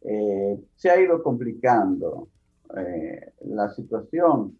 eh, 0.00 0.58
se 0.76 0.90
ha 0.90 0.98
ido 0.98 1.22
complicando 1.22 2.26
eh, 2.74 3.32
la 3.44 3.68
situación, 3.68 4.56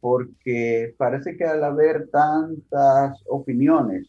porque 0.00 0.94
parece 0.96 1.36
que 1.36 1.44
al 1.44 1.62
haber 1.62 2.08
tantas 2.08 3.22
opiniones, 3.26 4.08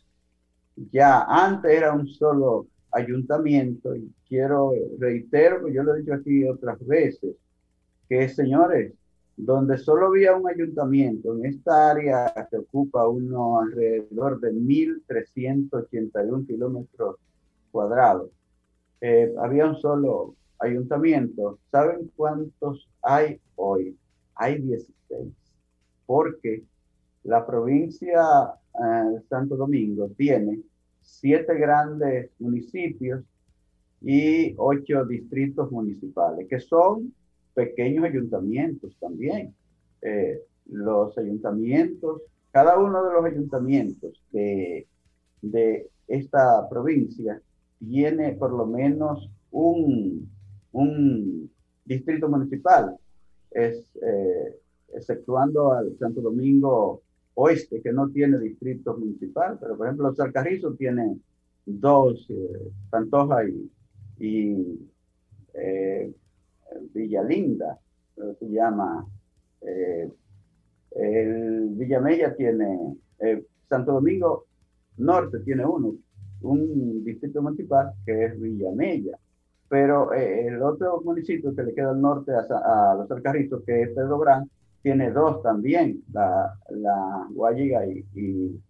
ya 0.94 1.24
antes 1.24 1.70
era 1.70 1.92
un 1.92 2.08
solo 2.08 2.68
ayuntamiento, 2.92 3.94
y 3.94 4.10
quiero 4.26 4.72
reitero, 5.00 5.68
yo 5.68 5.84
lo 5.84 5.96
he 5.96 6.00
dicho 6.00 6.14
aquí 6.14 6.46
otras 6.46 6.80
veces, 6.88 7.36
que 8.08 8.30
señores, 8.30 8.94
donde 9.38 9.78
solo 9.78 10.08
había 10.08 10.36
un 10.36 10.50
ayuntamiento 10.50 11.36
en 11.36 11.46
esta 11.46 11.92
área 11.92 12.34
que 12.50 12.58
ocupa 12.58 13.08
uno 13.08 13.60
alrededor 13.60 14.40
de 14.40 14.52
1.381 14.52 16.48
kilómetros 16.48 17.18
cuadrados, 17.72 18.32
eh, 19.00 19.32
había 19.40 19.68
un 19.68 19.76
solo 19.76 20.34
ayuntamiento. 20.58 21.60
¿Saben 21.72 22.12
cuántos 22.16 22.90
hay 23.04 23.40
hoy? 23.56 23.96
Hay 24.34 24.60
16, 24.60 25.32
porque 26.08 26.64
la 27.24 27.46
provincia 27.46 28.24
eh, 28.74 29.12
de 29.14 29.22
Santo 29.30 29.56
Domingo 29.56 30.10
tiene 30.18 30.64
siete 31.00 31.56
grandes 31.60 32.32
municipios 32.40 33.24
y 34.02 34.56
ocho 34.58 35.06
distritos 35.06 35.72
municipales, 35.72 36.48
que 36.50 36.60
son 36.60 37.14
pequeños 37.58 38.06
ayuntamientos 38.06 38.96
también. 39.00 39.56
Eh, 40.04 40.40
los 40.68 41.18
ayuntamientos, 41.18 42.22
cada 42.52 42.78
uno 42.78 43.04
de 43.04 43.14
los 43.14 43.26
ayuntamientos 43.26 44.22
de, 44.32 44.86
de 45.42 45.90
esta 46.08 46.70
provincia 46.70 47.42
tiene 47.80 48.34
por 48.34 48.52
lo 48.52 48.68
menos 48.68 49.28
un, 49.50 50.30
un 50.72 51.50
distrito 51.84 52.30
municipal, 52.30 52.96
eh, 53.52 53.84
exceptuando 54.94 55.74
al 55.74 55.98
Santo 55.98 56.22
Domingo 56.22 57.02
Oeste, 57.34 57.82
que 57.82 57.92
no 57.92 58.10
tiene 58.10 58.38
distrito 58.38 58.96
municipal, 58.96 59.58
pero 59.60 59.76
por 59.76 59.88
ejemplo 59.88 60.10
los 60.10 60.20
Alcarrizos 60.20 60.78
tienen 60.78 61.24
dos, 61.66 62.24
eh, 62.30 62.72
Pantoja 62.92 63.46
y, 63.50 63.72
y 64.20 64.80
eh, 65.56 66.14
Villalinda, 66.94 67.80
se 68.40 68.50
llama, 68.50 69.06
eh, 69.62 70.12
el 70.92 72.36
tiene, 72.38 72.98
Santo 73.70 73.94
Domingo 73.94 74.46
Norte 74.98 75.40
tiene 75.40 75.66
uno, 75.66 75.96
un 76.42 77.04
distrito 77.04 77.42
municipal 77.42 77.94
que 78.06 78.26
es 78.26 78.40
Villamella 78.40 79.18
pero 79.70 80.14
eh, 80.14 80.48
el 80.48 80.62
otro 80.62 81.02
municipio 81.02 81.54
que 81.56 81.64
le 81.64 81.74
queda 81.74 81.92
al 81.92 82.02
norte 82.02 82.32
a, 82.32 82.96
los 82.98 83.10
Alcarrizos, 83.12 83.64
que 83.66 83.84
es 83.84 83.90
Pedro 83.90 84.20
Gran, 84.20 84.50
tiene 84.82 85.12
dos 85.12 85.42
también, 85.44 86.04
la, 86.14 86.58
la 86.70 87.28
Guayiga 87.32 87.86
y, 87.86 88.06
y, 88.16 88.62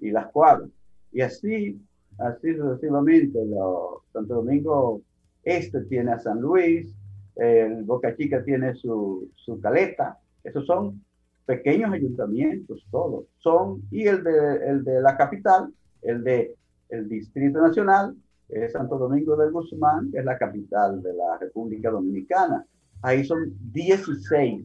y, 0.00 0.10
las 0.10 0.30
Cuadras. 0.32 0.68
Y 1.12 1.22
así, 1.22 1.80
así 2.18 2.54
sucesivamente, 2.56 3.44
lo, 3.46 4.02
Santo 4.12 4.34
Domingo 4.34 5.00
Este 5.42 5.82
tiene 5.84 6.12
a 6.12 6.18
San 6.18 6.40
Luis, 6.40 6.94
el 7.36 7.82
Boca 7.84 8.16
Chica 8.16 8.42
tiene 8.44 8.74
su, 8.74 9.30
su 9.34 9.60
caleta, 9.60 10.18
esos 10.42 10.66
son 10.66 11.02
pequeños 11.46 11.92
ayuntamientos, 11.92 12.86
todos. 12.90 13.26
Son, 13.38 13.82
y 13.90 14.06
el 14.06 14.22
de, 14.22 14.68
el 14.68 14.84
de 14.84 15.00
la 15.00 15.16
capital, 15.16 15.72
el 16.02 16.22
de 16.22 16.54
el 16.90 17.08
Distrito 17.08 17.60
Nacional, 17.60 18.14
es 18.48 18.72
Santo 18.72 18.98
Domingo 18.98 19.36
del 19.36 19.50
Guzmán, 19.50 20.10
que 20.12 20.18
es 20.18 20.24
la 20.24 20.38
capital 20.38 21.02
de 21.02 21.14
la 21.14 21.38
República 21.38 21.90
Dominicana. 21.90 22.64
Ahí 23.02 23.24
son 23.24 23.52
16, 23.72 24.64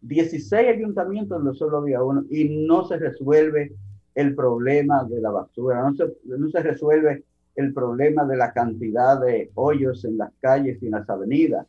16 0.00 0.68
ayuntamientos 0.68 1.42
donde 1.42 1.58
solo 1.58 1.78
había 1.78 2.02
uno 2.02 2.24
y 2.30 2.66
no 2.66 2.84
se 2.86 2.98
resuelve 2.98 3.74
el 4.14 4.34
problema 4.34 5.04
de 5.04 5.20
la 5.20 5.30
basura, 5.30 5.82
no 5.82 5.94
se, 5.94 6.04
no 6.24 6.50
se 6.50 6.60
resuelve 6.60 7.24
el 7.54 7.72
problema 7.72 8.24
de 8.24 8.36
la 8.36 8.52
cantidad 8.52 9.20
de 9.20 9.50
hoyos 9.54 10.04
en 10.04 10.18
las 10.18 10.32
calles 10.40 10.82
y 10.82 10.86
en 10.86 10.92
las 10.92 11.08
avenidas, 11.08 11.66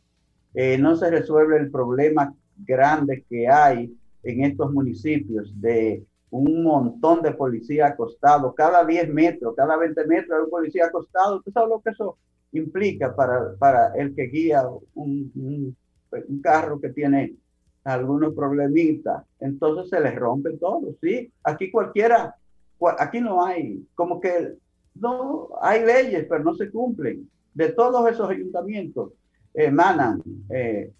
eh, 0.54 0.78
no 0.78 0.96
se 0.96 1.10
resuelve 1.10 1.58
el 1.58 1.70
problema 1.70 2.32
grande 2.56 3.24
que 3.28 3.48
hay 3.48 3.92
en 4.22 4.44
estos 4.44 4.72
municipios 4.72 5.52
de 5.60 6.04
un 6.30 6.64
montón 6.64 7.22
de 7.22 7.32
policía 7.32 7.88
acostado, 7.88 8.54
cada 8.54 8.84
10 8.84 9.12
metros, 9.12 9.54
cada 9.56 9.76
20 9.76 10.06
metros 10.06 10.38
hay 10.38 10.44
un 10.44 10.50
policía 10.50 10.86
acostado. 10.86 11.40
¿Tú 11.42 11.50
sabes 11.52 11.68
lo 11.68 11.80
que 11.80 11.90
eso 11.90 12.18
implica 12.52 13.14
para, 13.14 13.54
para 13.56 13.94
el 13.94 14.14
que 14.14 14.24
guía 14.24 14.66
un, 14.94 15.30
un, 15.34 15.76
un 16.10 16.40
carro 16.40 16.80
que 16.80 16.88
tiene 16.88 17.36
algunos 17.84 18.34
problemitas? 18.34 19.24
Entonces 19.38 19.90
se 19.90 20.00
les 20.00 20.14
rompe 20.16 20.56
todo, 20.56 20.94
¿sí? 21.00 21.32
Aquí 21.44 21.70
cualquiera, 21.70 22.34
aquí 22.98 23.20
no 23.20 23.44
hay, 23.44 23.86
como 23.94 24.20
que 24.20 24.54
no, 24.94 25.50
hay 25.60 25.84
leyes, 25.84 26.26
pero 26.28 26.42
no 26.42 26.54
se 26.54 26.70
cumplen. 26.70 27.28
De 27.52 27.68
todos 27.70 28.10
esos 28.10 28.28
ayuntamientos 28.28 29.12
emanan 29.54 30.22
eh, 30.50 30.92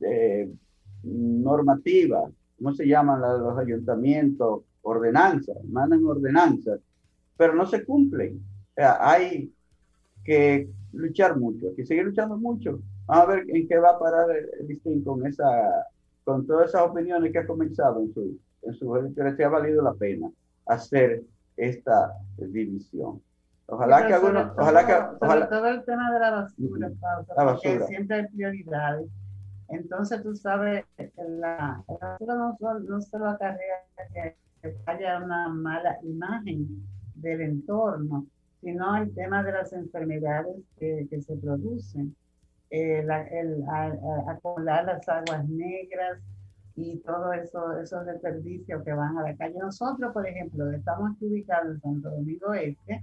eh, 0.00 0.52
normativas, 1.04 2.30
¿cómo 2.58 2.74
se 2.74 2.86
llaman 2.86 3.20
los 3.20 3.58
ayuntamientos? 3.58 4.62
ordenanzas, 4.82 5.56
mandan 5.64 6.04
ordenanzas, 6.04 6.80
pero 7.36 7.54
no 7.54 7.66
se 7.66 7.84
cumplen. 7.84 8.40
Hay 8.76 9.52
que 10.24 10.68
luchar 10.92 11.38
mucho, 11.38 11.68
hay 11.68 11.74
que 11.74 11.86
seguir 11.86 12.04
luchando 12.04 12.36
mucho. 12.36 12.80
Vamos 13.06 13.28
a 13.28 13.34
ver 13.34 13.44
en 13.48 13.66
qué 13.68 13.78
va 13.78 13.90
a 13.90 13.98
parar 13.98 14.26
el 14.30 14.66
listín 14.66 15.02
con 15.02 15.26
esa, 15.26 15.46
con 16.24 16.46
todas 16.46 16.70
esas 16.70 16.82
opiniones 16.82 17.32
que 17.32 17.38
ha 17.38 17.46
comenzado 17.46 18.00
en 18.00 18.12
su, 18.12 18.38
en 18.62 18.74
su 18.74 19.36
que 19.36 19.44
ha 19.44 19.48
valido 19.48 19.82
la 19.82 19.94
pena 19.94 20.30
hacer 20.66 21.22
esta 21.56 22.12
división. 22.36 23.20
Ojalá 23.72 24.06
que 24.06 24.12
algunos, 24.12 24.52
ojalá 24.58 24.86
que, 24.86 24.92
ojalá, 25.24 25.48
todo 25.48 25.66
el 25.66 25.82
tema 25.86 26.12
de 26.12 26.20
la 26.20 26.30
basura, 26.30 26.92
la 27.34 27.44
basura. 27.44 27.86
siempre 27.86 28.16
hay 28.16 28.26
prioridades. 28.26 29.10
Entonces, 29.70 30.22
tú 30.22 30.36
sabes, 30.36 30.84
la, 31.16 31.82
la 31.88 31.96
basura 31.98 32.34
no, 32.34 32.58
no 32.80 33.00
solo 33.00 33.30
acarrea 33.30 33.76
que 34.12 34.76
haya 34.84 35.24
una 35.24 35.48
mala 35.48 35.96
imagen 36.02 36.86
del 37.14 37.40
entorno, 37.40 38.26
sino 38.60 38.94
el 38.98 39.14
tema 39.14 39.42
de 39.42 39.52
las 39.52 39.72
enfermedades 39.72 40.54
que, 40.78 41.08
se 41.22 41.34
producen. 41.36 42.14
el, 42.68 43.10
acumular 44.28 44.84
las 44.84 45.08
aguas 45.08 45.48
negras 45.48 46.18
y 46.76 46.98
todo 46.98 47.32
eso, 47.32 47.78
esos 47.78 48.04
desperdicios 48.04 48.84
que 48.84 48.92
van 48.92 49.16
a 49.16 49.22
la 49.22 49.34
calle. 49.34 49.58
Nosotros, 49.58 50.12
por 50.12 50.26
ejemplo, 50.26 50.70
estamos 50.72 51.12
ubicados 51.22 51.76
en 51.76 51.80
Santo 51.80 52.10
Domingo 52.10 52.52
Este 52.52 53.02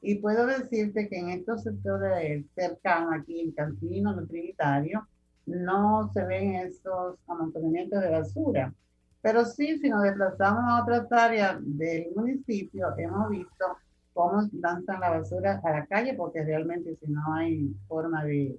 y 0.00 0.16
puedo 0.16 0.46
decirte 0.46 1.08
que 1.08 1.18
en 1.18 1.30
estos 1.30 1.62
sectores 1.62 2.44
cercanos, 2.54 3.14
aquí 3.14 3.40
en 3.40 3.52
Cancino, 3.52 4.18
en 4.18 4.28
Trinitario, 4.28 5.06
no 5.46 6.10
se 6.12 6.24
ven 6.24 6.54
estos 6.54 7.16
amontonamientos 7.26 8.00
de 8.00 8.10
basura. 8.10 8.74
Pero 9.22 9.44
sí, 9.44 9.78
si 9.78 9.88
nos 9.88 10.02
desplazamos 10.02 10.64
a 10.64 10.82
otras 10.82 11.10
áreas 11.10 11.56
del 11.60 12.08
municipio, 12.14 12.94
hemos 12.96 13.30
visto 13.30 13.64
cómo 14.12 14.48
lanzan 14.52 15.00
la 15.00 15.10
basura 15.10 15.60
a 15.64 15.70
la 15.70 15.86
calle, 15.86 16.14
porque 16.14 16.44
realmente 16.44 16.96
si 16.96 17.10
no 17.10 17.34
hay 17.34 17.74
forma 17.88 18.24
de, 18.24 18.58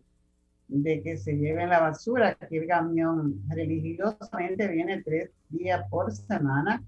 de 0.67 1.02
que 1.02 1.17
se 1.17 1.38
lleven 1.38 1.69
la 1.69 1.80
basura, 1.80 2.36
que 2.36 2.58
el 2.58 2.67
camión 2.67 3.41
religiosamente 3.50 4.67
viene 4.67 5.02
tres 5.04 5.32
días 5.50 5.86
por 5.89 6.12
semana 6.12 6.84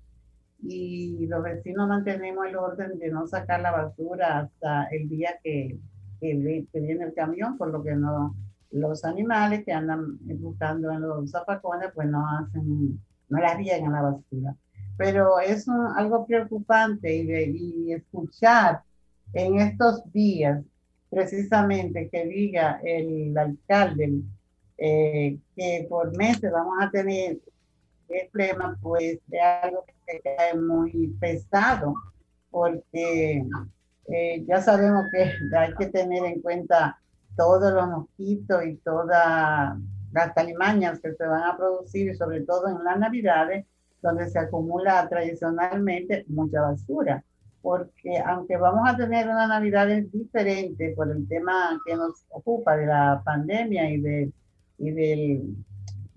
y 0.61 1.25
los 1.27 1.43
vecinos 1.43 1.87
mantenemos 1.87 2.45
el 2.47 2.55
orden 2.55 2.99
de 2.99 3.09
no 3.09 3.27
sacar 3.27 3.61
la 3.61 3.71
basura 3.71 4.39
hasta 4.39 4.85
el 4.85 5.07
día 5.07 5.39
que, 5.43 5.77
que, 6.19 6.33
viene 6.73 7.05
el 7.05 7.13
camión, 7.13 7.57
por 7.57 7.69
lo 7.69 7.83
que 7.83 7.95
no 7.95 8.35
los 8.71 9.03
animales 9.03 9.65
que 9.65 9.71
andan 9.71 10.19
buscando 10.39 10.91
en 10.91 11.01
los 11.01 11.31
zapacones 11.31 11.89
pues 11.95 12.07
no 12.07 12.23
hacen, 12.37 12.99
no 13.29 13.39
la 13.39 13.55
riegan 13.55 13.91
la 13.91 14.01
basura. 14.01 14.55
Pero 14.97 15.39
es 15.39 15.67
algo 15.95 16.25
preocupante 16.27 17.15
y, 17.15 17.87
y 17.87 17.93
escuchar 17.93 18.81
en 19.33 19.59
estos 19.59 20.03
días 20.11 20.63
precisamente 21.09 22.09
que 22.11 22.25
diga 22.25 22.79
el 22.83 23.35
alcalde 23.37 24.21
eh, 24.77 25.37
que 25.55 25.87
por 25.89 26.15
meses 26.15 26.51
vamos 26.51 26.77
a 26.79 26.89
tener 26.89 27.39
el 28.09 28.29
problema, 28.29 28.77
pues 28.81 29.19
de 29.27 29.39
algo 29.39 29.85
que 30.07 30.19
cae 30.21 30.55
muy 30.55 31.15
pesado, 31.19 31.93
porque 32.49 33.43
eh, 34.07 34.43
ya 34.47 34.61
sabemos 34.61 35.05
que 35.11 35.31
hay 35.57 35.73
que 35.75 35.87
tener 35.87 36.25
en 36.25 36.41
cuenta 36.41 36.99
todos 37.35 37.73
los 37.73 37.87
mosquitos 37.87 38.65
y 38.65 38.75
todas 38.77 39.77
las 40.11 40.33
talimañas 40.33 40.99
que 40.99 41.13
se 41.13 41.25
van 41.25 41.43
a 41.43 41.57
producir, 41.57 42.15
sobre 42.17 42.41
todo 42.41 42.67
en 42.67 42.83
las 42.83 42.99
navidades, 42.99 43.65
donde 44.01 44.29
se 44.29 44.39
acumula 44.39 45.07
tradicionalmente 45.07 46.25
mucha 46.27 46.61
basura. 46.61 47.23
Porque 47.61 48.17
aunque 48.25 48.55
vamos 48.57 48.89
a 48.89 48.95
tener 48.95 49.27
una 49.27 49.45
Navidad 49.45 49.87
diferente 50.11 50.93
por 50.95 51.11
el 51.11 51.27
tema 51.27 51.79
que 51.85 51.95
nos 51.95 52.25
ocupa 52.29 52.77
de 52.77 52.85
la 52.85 53.21
pandemia 53.23 53.89
y, 53.89 53.99
de, 53.99 54.31
y 54.77 54.91
del, 54.91 55.55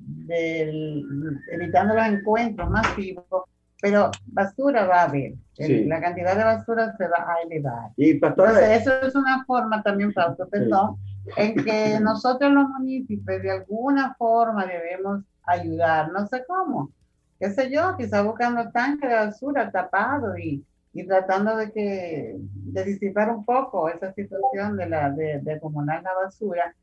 del 0.07 1.05
evitando 1.51 1.95
los 1.95 2.07
encuentros 2.07 2.71
masivos, 2.71 3.45
pero 3.81 4.11
basura 4.27 4.87
va 4.87 5.03
a 5.03 5.05
haber. 5.05 5.35
La 5.59 6.01
cantidad 6.01 6.37
de 6.37 6.45
basura 6.45 6.95
se 6.97 7.09
va 7.09 7.35
a 7.35 7.43
elevar. 7.43 7.91
Y 7.97 8.13
eso 8.13 9.03
es 9.03 9.15
una 9.15 9.45
forma 9.45 9.83
también, 9.83 10.13
Fausto, 10.13 10.49
perdón, 10.49 10.97
en 11.37 11.55
que 11.65 11.99
nosotros 12.01 12.53
los 12.53 12.69
municipios 12.69 13.43
de 13.43 13.51
alguna 13.51 14.15
forma 14.15 14.67
debemos 14.67 15.25
ayudar, 15.45 16.11
no 16.13 16.27
sé 16.27 16.45
cómo, 16.47 16.91
qué 17.39 17.51
sé 17.51 17.71
yo, 17.71 17.97
quizá 17.97 18.23
buscando 18.23 18.71
tanques 18.71 19.09
de 19.09 19.17
basura 19.17 19.71
tapado 19.71 20.37
y 20.39 20.65
y 20.95 21.07
tratando 21.07 21.57
de 21.57 21.73
que 21.73 22.37
de 22.39 22.85
disipar 22.85 23.31
un 23.31 23.45
poco 23.45 23.89
esa 23.89 24.13
situación 24.13 24.77
de 24.77 24.89
la 24.89 25.11
de, 25.11 25.41
de 25.41 25.55
acumular 25.55 26.03
la 26.03 26.15
basura 26.15 26.75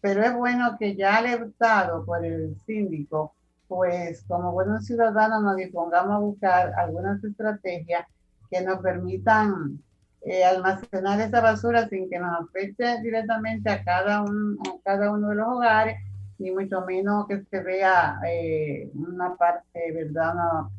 pero 0.00 0.22
es 0.22 0.34
bueno 0.34 0.76
que 0.78 0.94
ya 0.94 1.16
alertado 1.16 2.04
por 2.04 2.24
el 2.24 2.56
síndico 2.66 3.34
pues 3.68 4.24
como 4.28 4.52
buenos 4.52 4.86
ciudadanos 4.86 5.42
nos 5.42 5.56
dispongamos 5.56 6.14
a 6.14 6.18
buscar 6.18 6.72
algunas 6.76 7.22
estrategias 7.24 8.06
que 8.48 8.60
nos 8.60 8.78
permitan 8.80 9.82
eh, 10.22 10.44
almacenar 10.44 11.20
esa 11.20 11.40
basura 11.40 11.88
sin 11.88 12.08
que 12.08 12.18
nos 12.18 12.40
afecte 12.40 13.00
directamente 13.02 13.68
a 13.70 13.82
cada, 13.82 14.22
un, 14.22 14.58
a 14.68 14.80
cada 14.84 15.10
uno 15.10 15.30
de 15.30 15.34
los 15.34 15.48
hogares, 15.48 15.98
ni 16.38 16.52
mucho 16.52 16.80
menos 16.82 17.26
que 17.26 17.42
se 17.42 17.60
vea 17.60 18.20
eh, 18.28 18.88
una 18.94 19.34
parte, 19.36 19.92
¿verdad? 19.92 20.34
Una, 20.34 20.70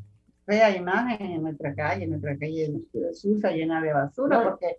fea 0.47 0.75
imagen 0.75 1.27
en 1.27 1.43
nuestra 1.43 1.75
calle, 1.75 2.05
en 2.05 2.11
nuestra 2.11 2.37
calle 2.37 2.73
sucia, 3.13 3.51
llena 3.51 3.81
de 3.81 3.93
basura, 3.93 4.41
porque 4.41 4.77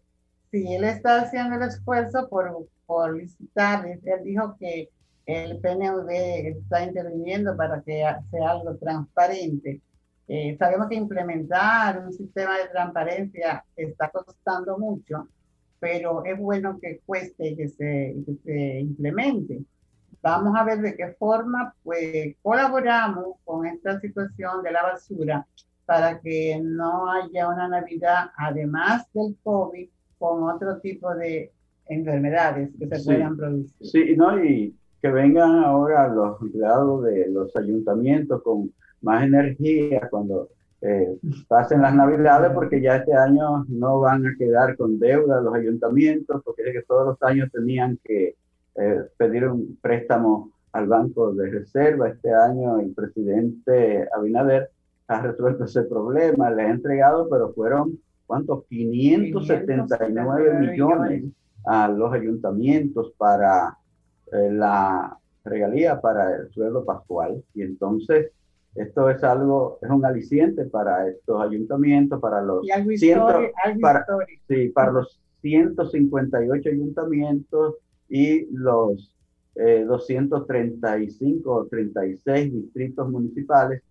si 0.51 0.75
él 0.75 0.83
está 0.85 1.21
haciendo 1.21 1.57
el 1.57 1.62
esfuerzo 1.62 2.27
por, 2.29 2.66
por 2.88 3.14
licitar, 3.14 3.87
él 3.87 4.24
dijo 4.24 4.57
que 4.59 4.88
el 5.27 5.61
PNUD 5.61 6.11
está 6.11 6.83
interviniendo 6.85 7.55
para 7.55 7.83
que 7.83 8.03
sea 8.31 8.51
algo 8.51 8.77
transparente. 8.79 9.83
Eh, 10.27 10.57
sabemos 10.59 10.88
que 10.88 10.94
implementar 10.94 11.98
un 11.98 12.14
sistema 12.14 12.57
de 12.57 12.68
transparencia 12.68 13.62
está 13.77 14.09
costando 14.09 14.79
mucho, 14.79 15.29
pero 15.79 16.24
es 16.24 16.38
bueno 16.38 16.79
que 16.81 17.01
cueste 17.05 17.55
que 17.57 17.68
se, 17.68 18.16
que 18.24 18.35
se 18.42 18.81
implemente. 18.81 19.61
Vamos 20.22 20.57
a 20.57 20.64
ver 20.64 20.81
de 20.81 20.96
qué 20.96 21.14
forma 21.18 21.74
pues, 21.83 22.37
colaboramos 22.40 23.37
con 23.44 23.66
esta 23.66 24.01
situación 24.01 24.62
de 24.62 24.72
la 24.72 24.83
basura 24.83 25.46
para 25.85 26.20
que 26.20 26.59
no 26.62 27.11
haya 27.11 27.48
una 27.48 27.68
Navidad, 27.68 28.31
además 28.35 29.07
del 29.12 29.37
COVID, 29.42 29.90
con 30.18 30.42
otro 30.44 30.81
tipo 30.81 31.14
de 31.14 31.53
enfermedades 31.88 32.70
que 32.79 32.87
se 32.87 33.05
puedan 33.05 33.37
producir. 33.37 33.87
Sí, 33.87 34.16
no, 34.16 34.42
y 34.44 34.74
que 35.01 35.09
vengan 35.09 35.64
ahora 35.64 36.09
los 36.09 36.40
empleados 36.40 37.05
de 37.05 37.29
los 37.29 37.55
ayuntamientos 37.57 38.42
con 38.42 38.72
más 39.01 39.24
energía 39.24 40.09
cuando 40.11 40.48
eh, 40.81 41.16
pasen 41.48 41.83
las 41.83 41.94
navidades, 41.94 42.53
porque 42.53 42.81
ya 42.81 42.96
este 42.96 43.14
año 43.14 43.64
no 43.68 44.01
van 44.01 44.27
a 44.27 44.35
quedar 44.38 44.77
con 44.77 44.98
deuda 44.98 45.40
los 45.40 45.55
ayuntamientos, 45.55 46.42
porque 46.44 46.62
es 46.62 46.72
que 46.72 46.83
todos 46.83 47.07
los 47.07 47.22
años 47.22 47.51
tenían 47.53 47.98
que 48.05 48.37
eh, 48.77 49.01
pedir 49.16 49.48
un 49.48 49.77
préstamo 49.81 50.53
al 50.72 50.87
Banco 50.87 51.33
de 51.33 51.51
Reserva. 51.51 52.09
Este 52.09 52.33
año 52.33 52.79
el 52.81 52.92
presidente 52.92 54.09
Abinader 54.14 54.70
ha 55.09 55.22
resuelto 55.22 55.64
ese 55.64 55.83
problema, 55.83 56.51
le 56.51 56.62
ha 56.62 56.70
entregado, 56.70 57.29
pero 57.29 57.53
fueron, 57.55 57.98
¿cuántos? 58.27 58.64
579 58.66 60.59
millones 60.61 61.24
a 61.68 61.87
los 61.87 62.11
ayuntamientos 62.14 63.12
para 63.18 63.76
eh, 64.33 64.50
la 64.50 65.18
regalía, 65.44 66.00
para 66.00 66.35
el 66.35 66.50
sueldo 66.50 66.83
pascual. 66.83 67.44
Y 67.52 67.61
entonces, 67.61 68.33
esto 68.74 69.11
es 69.11 69.22
algo, 69.22 69.78
es 69.83 69.90
un 69.90 70.02
aliciente 70.04 70.64
para 70.64 71.07
estos 71.09 71.42
ayuntamientos, 71.42 72.20
para 72.22 72.40
los, 72.40 72.66
para, 73.83 74.07
sí, 74.48 74.68
para 74.70 74.92
los 74.92 75.20
158 75.42 76.70
ayuntamientos 76.70 77.74
y 78.09 78.46
los 78.50 79.14
235 79.54 81.52
o 81.52 81.66
36 81.66 82.52
distritos 82.52 83.11
municipales 83.11 83.83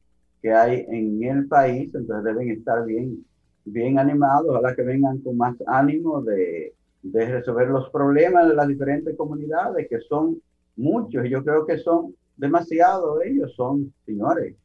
que 0.41 0.51
hay 0.51 0.85
en 0.87 1.21
el 1.21 1.47
país, 1.47 1.93
entonces 1.93 2.23
deben 2.23 2.49
estar 2.51 2.85
bien, 2.85 3.23
bien 3.65 3.99
animados, 3.99 4.47
ojalá 4.47 4.73
que 4.73 4.83
vengan 4.83 5.19
con 5.19 5.35
más 5.35 5.57
ánimo 5.67 6.21
de, 6.21 6.73
de 7.01 7.25
resolver 7.25 7.69
los 7.69 7.89
problemas 7.89 8.47
de 8.47 8.55
las 8.55 8.67
diferentes 8.67 9.15
comunidades, 9.15 9.87
que 9.89 9.99
son 10.01 10.41
muchos, 10.75 11.25
y 11.25 11.29
yo 11.29 11.43
creo 11.43 11.65
que 11.65 11.77
son 11.77 12.15
demasiados 12.35 13.19
ellos, 13.25 13.53
son, 13.55 13.93
señores, 14.05 14.55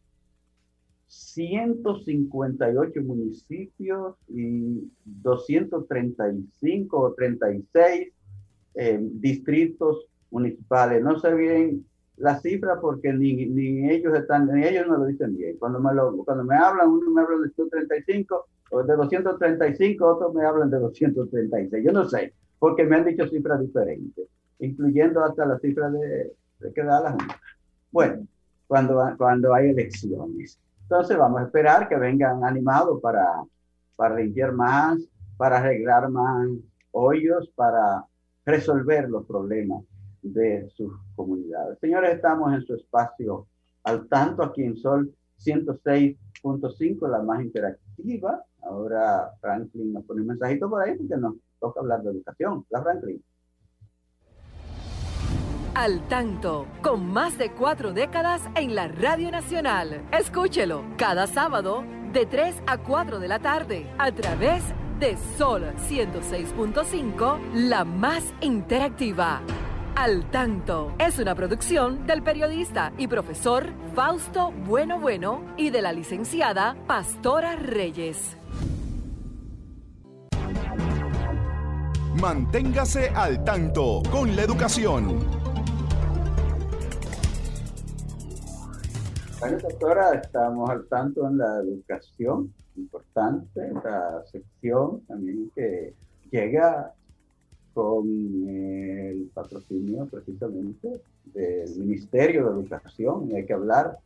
158 1.06 3.00
municipios 3.02 4.16
y 4.28 4.90
235 5.04 6.98
o 6.98 7.12
36 7.12 8.12
eh, 8.74 8.98
distritos 9.00 10.06
municipales. 10.30 11.02
No 11.02 11.18
sé 11.20 11.34
bien 11.34 11.84
la 12.16 12.40
cifra 12.40 12.80
porque 12.80 13.12
ni, 13.12 13.46
ni 13.46 13.90
ellos 13.90 14.14
están, 14.14 14.46
ni 14.46 14.64
ellos 14.64 14.86
no 14.86 14.96
lo 14.98 15.04
dicen 15.04 15.36
bien. 15.36 15.58
Cuando 15.58 15.80
me, 15.80 15.92
lo, 15.92 16.16
cuando 16.24 16.44
me 16.44 16.56
hablan, 16.56 16.88
uno 16.88 17.10
me 17.10 17.20
habla 17.20 17.36
de 17.38 17.50
135 17.50 18.46
o 18.72 18.82
de 18.82 18.96
235, 18.96 20.04
otros 20.04 20.34
me 20.34 20.44
hablan 20.44 20.70
de 20.70 20.78
236. 20.78 21.84
Yo 21.84 21.92
no 21.92 22.08
sé, 22.08 22.32
porque 22.58 22.84
me 22.84 22.96
han 22.96 23.04
dicho 23.04 23.28
cifras 23.28 23.60
diferentes, 23.60 24.26
incluyendo 24.58 25.22
hasta 25.22 25.44
la 25.44 25.58
cifra 25.58 25.90
de, 25.90 26.32
de 26.58 26.72
que 26.72 26.82
da 26.82 27.00
la 27.00 27.10
Junta. 27.10 27.38
Bueno, 27.90 28.26
cuando, 28.66 28.98
cuando 29.18 29.54
hay 29.54 29.68
elecciones. 29.68 30.58
Entonces 30.82 31.18
vamos 31.18 31.40
a 31.40 31.44
esperar 31.44 31.88
que 31.88 31.96
vengan 31.96 32.44
animados 32.44 33.00
para, 33.02 33.26
para 33.96 34.16
limpiar 34.16 34.52
más, 34.52 34.98
para 35.36 35.58
arreglar 35.58 36.08
más 36.08 36.48
hoyos, 36.92 37.50
para 37.54 38.04
resolver 38.46 39.08
los 39.10 39.26
problemas 39.26 39.84
de 40.22 40.68
sus 40.74 40.92
comunidades. 41.14 41.78
Señores, 41.78 42.14
estamos 42.14 42.54
en 42.54 42.62
su 42.62 42.74
espacio 42.74 43.46
al 43.84 44.08
tanto 44.08 44.42
aquí 44.42 44.64
en 44.64 44.76
Sol 44.76 45.14
106.5, 46.42 47.08
la 47.08 47.22
más 47.22 47.42
interactiva. 47.42 48.44
Ahora 48.62 49.32
Franklin 49.40 49.92
nos 49.92 50.04
pone 50.04 50.22
un 50.22 50.28
mensajito 50.28 50.68
por 50.68 50.82
ahí 50.82 50.96
porque 50.96 51.16
nos 51.16 51.34
toca 51.60 51.80
hablar 51.80 52.02
de 52.02 52.10
educación. 52.10 52.64
La 52.70 52.82
Franklin. 52.82 53.22
Al 55.74 56.06
tanto, 56.08 56.66
con 56.82 57.10
más 57.10 57.38
de 57.38 57.50
cuatro 57.50 57.94
décadas 57.94 58.42
en 58.56 58.74
la 58.74 58.88
Radio 58.88 59.30
Nacional. 59.30 60.06
Escúchelo 60.12 60.84
cada 60.98 61.26
sábado 61.26 61.82
de 62.12 62.26
3 62.26 62.62
a 62.66 62.76
4 62.76 63.18
de 63.18 63.28
la 63.28 63.38
tarde 63.38 63.86
a 63.98 64.12
través 64.12 64.62
de 65.00 65.16
Sol 65.38 65.64
106.5, 65.88 67.38
la 67.54 67.84
más 67.84 68.34
interactiva. 68.42 69.40
Al 69.94 70.30
tanto 70.30 70.94
es 70.98 71.18
una 71.18 71.34
producción 71.34 72.06
del 72.06 72.22
periodista 72.22 72.94
y 72.96 73.08
profesor 73.08 73.66
Fausto 73.94 74.50
Bueno 74.66 74.98
Bueno 74.98 75.44
y 75.58 75.68
de 75.68 75.82
la 75.82 75.92
licenciada 75.92 76.74
Pastora 76.86 77.56
Reyes. 77.56 78.38
Manténgase 82.18 83.10
al 83.10 83.44
tanto 83.44 84.02
con 84.10 84.34
la 84.34 84.42
educación. 84.42 85.18
Bueno, 89.40 89.58
doctora, 89.58 90.14
estamos 90.14 90.70
al 90.70 90.88
tanto 90.88 91.28
en 91.28 91.36
la 91.36 91.58
educación, 91.58 92.54
importante, 92.76 93.60
la 93.84 94.22
sección 94.24 95.02
también 95.06 95.50
que 95.54 95.94
llega 96.30 96.94
con 97.74 98.06
el 98.48 99.30
patrocinio 99.34 100.06
precisamente 100.06 101.00
del 101.34 101.76
Ministerio 101.76 102.44
de 102.44 102.60
Educación. 102.60 103.30
Y 103.30 103.36
hay 103.36 103.46
que 103.46 103.54
hablar 103.54 103.98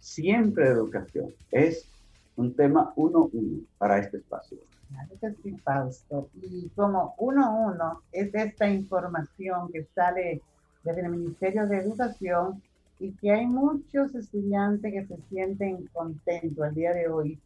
siempre 0.00 0.64
de 0.64 0.72
educación. 0.72 1.34
Es 1.50 1.88
un 2.36 2.54
tema 2.54 2.92
uno 2.96 3.30
uno 3.32 3.60
para 3.78 3.98
este 3.98 4.18
espacio. 4.18 4.58
Claro 4.88 5.36
sí, 5.42 5.56
Fausto. 5.64 6.28
Y 6.42 6.68
como 6.70 7.14
uno 7.18 7.66
uno 7.66 8.02
es 8.12 8.34
esta 8.34 8.68
información 8.68 9.70
que 9.72 9.84
sale 9.94 10.40
desde 10.84 11.00
el 11.00 11.10
Ministerio 11.10 11.66
de 11.66 11.78
Educación 11.78 12.62
y 13.00 13.12
que 13.12 13.32
hay 13.32 13.46
muchos 13.46 14.14
estudiantes 14.14 14.92
que 14.92 15.06
se 15.06 15.16
sienten 15.28 15.86
contentos 15.92 16.62
al 16.62 16.74
día 16.74 16.92
de 16.92 17.08
hoy 17.08 17.38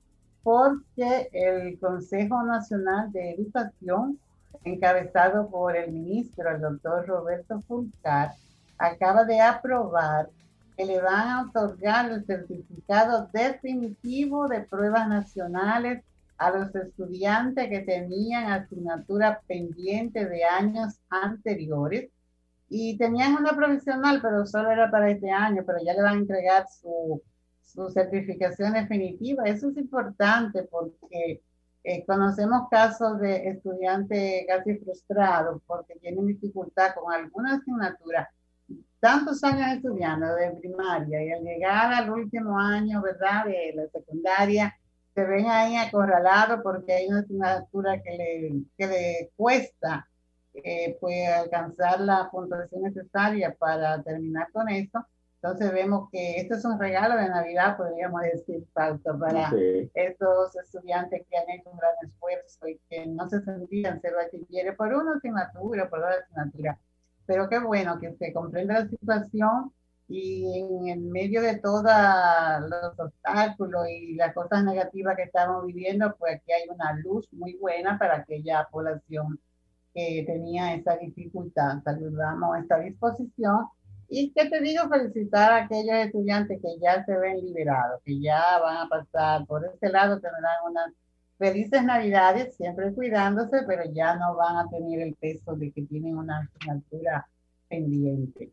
porque 0.43 1.29
el 1.33 1.79
Consejo 1.79 2.43
Nacional 2.43 3.13
de 3.13 3.33
Educación, 3.33 4.19
encabezado 4.65 5.49
por 5.51 5.77
el 5.77 5.93
ministro, 5.93 6.51
el 6.51 6.61
doctor 6.61 7.07
Roberto 7.07 7.61
Fulcar, 7.63 8.33
acaba 8.79 9.25
de 9.25 9.41
aprobar 9.41 10.29
que 10.77 10.85
le 10.85 11.01
van 11.01 11.29
a 11.29 11.43
otorgar 11.43 12.11
el 12.11 12.25
certificado 12.25 13.29
definitivo 13.33 14.47
de 14.47 14.61
pruebas 14.61 15.09
nacionales 15.09 16.05
a 16.39 16.51
los 16.51 16.73
estudiantes 16.75 17.69
que 17.69 17.81
tenían 17.81 18.53
asignatura 18.53 19.41
pendiente 19.49 20.25
de 20.25 20.45
años 20.45 21.01
anteriores 21.11 22.11
y 22.69 22.97
tenían 22.97 23.35
una 23.35 23.57
provisional, 23.57 24.21
pero 24.23 24.47
solo 24.47 24.71
era 24.71 24.91
para 24.91 25.11
este 25.11 25.31
año, 25.31 25.65
pero 25.67 25.79
ya 25.85 25.95
le 25.95 26.03
van 26.03 26.17
a 26.17 26.21
entregar 26.21 26.67
su, 26.69 27.21
su 27.63 27.91
certificación 27.91 28.75
definitiva. 28.75 29.45
Eso 29.47 29.71
es 29.71 29.77
importante 29.77 30.63
porque 30.65 31.43
eh, 31.85 32.05
conocemos 32.07 32.69
casos 32.71 33.21
de 33.21 33.49
estudiantes 33.49 34.45
casi 34.47 34.77
frustrados 34.79 35.61
porque 35.67 35.95
tienen 35.97 36.27
dificultad 36.27 36.95
con 36.95 37.13
alguna 37.13 37.55
asignatura, 37.57 38.31
tantos 39.01 39.43
años 39.45 39.77
estudiando 39.77 40.35
de 40.35 40.51
primaria 40.53 41.23
y 41.23 41.33
al 41.33 41.43
llegar 41.43 41.93
al 41.93 42.11
último 42.11 42.59
año, 42.59 43.01
¿verdad?, 43.01 43.47
de 43.47 43.73
la 43.75 43.89
secundaria, 43.89 44.77
se 45.15 45.25
ven 45.25 45.47
ahí 45.47 45.77
acorralados 45.77 46.61
porque 46.63 46.93
hay 46.93 47.09
una 47.09 47.21
asignatura 47.21 48.03
que 48.03 48.11
le, 48.17 48.63
que 48.77 48.87
le 48.87 49.31
cuesta 49.37 50.09
eh, 50.55 50.97
puede 51.01 51.27
alcanzar 51.27 52.01
la 52.01 52.29
puntuación 52.31 52.83
necesaria 52.83 53.55
para 53.55 54.03
terminar 54.03 54.51
con 54.53 54.69
esto. 54.69 55.05
Entonces 55.41 55.73
vemos 55.73 56.09
que 56.11 56.39
esto 56.39 56.57
es 56.57 56.65
un 56.65 56.81
regalo 56.81 57.17
de 57.17 57.29
Navidad, 57.29 57.77
podríamos 57.77 58.23
decir, 58.23 58.67
falso 58.73 59.17
para 59.19 59.53
estos 59.95 60.57
estudiantes 60.57 61.25
que 61.31 61.37
han 61.37 61.49
hecho 61.51 61.71
un 61.71 61.79
gran 61.79 61.93
esfuerzo 62.03 62.67
y 62.67 62.81
que 62.91 63.07
no 63.07 63.29
se 63.29 63.41
sentían 63.43 64.01
ser 64.01 64.15
bachilleres 64.15 64.75
por 64.75 64.93
una 64.93 65.15
asignatura, 65.15 65.89
por 65.89 66.01
otra 66.01 66.17
asignatura. 66.25 66.79
Pero 67.25 67.49
qué 67.49 67.61
bueno 67.61 68.01
que 68.01 68.15
se 68.15 68.33
comprenda 68.33 68.81
la 68.81 68.89
situación 68.89 69.73
y 70.09 70.59
en 70.59 70.89
el 70.89 71.01
medio 71.03 71.41
de 71.41 71.59
todos 71.59 71.85
los 71.85 72.99
obstáculos 72.99 73.89
y 73.91 74.15
las 74.15 74.35
cosas 74.35 74.65
negativas 74.65 75.15
que 75.15 75.25
estamos 75.25 75.65
viviendo, 75.67 76.17
pues 76.19 76.37
aquí 76.37 76.51
hay 76.51 76.69
una 76.69 76.95
luz 76.95 77.29
muy 77.33 77.57
buena 77.59 77.97
para 77.97 78.17
aquella 78.17 78.67
población 78.73 79.39
que 79.95 80.25
tenía 80.27 80.75
esa 80.75 80.97
dificultad. 80.97 81.83
Saludamos 81.85 82.59
esta 82.59 82.81
disposición. 82.81 83.69
Y 84.09 84.33
que 84.33 84.49
te 84.49 84.61
digo, 84.61 84.89
felicitar 84.89 85.53
a 85.53 85.65
aquellos 85.65 85.97
estudiantes 85.97 86.61
que 86.63 86.79
ya 86.81 87.05
se 87.05 87.17
ven 87.17 87.41
liberados, 87.41 88.01
que 88.05 88.19
ya 88.19 88.59
van 88.59 88.79
a 88.79 88.89
pasar 88.89 89.47
por 89.47 89.65
este 89.67 89.91
lado, 89.91 90.19
tendrán 90.19 90.57
unas 90.67 90.93
felices 91.37 91.85
navidades, 91.85 92.57
siempre 92.57 92.93
cuidándose, 92.95 93.63
pero 93.67 93.85
ya 93.93 94.17
no 94.17 94.35
van 94.35 94.57
a 94.57 94.69
tener 94.71 95.01
el 95.01 95.15
peso 95.15 95.55
de 95.55 95.71
que 95.73 95.83
tienen 95.83 96.17
una 96.17 96.39
asignatura 96.39 97.29
pendiente. 97.69 98.51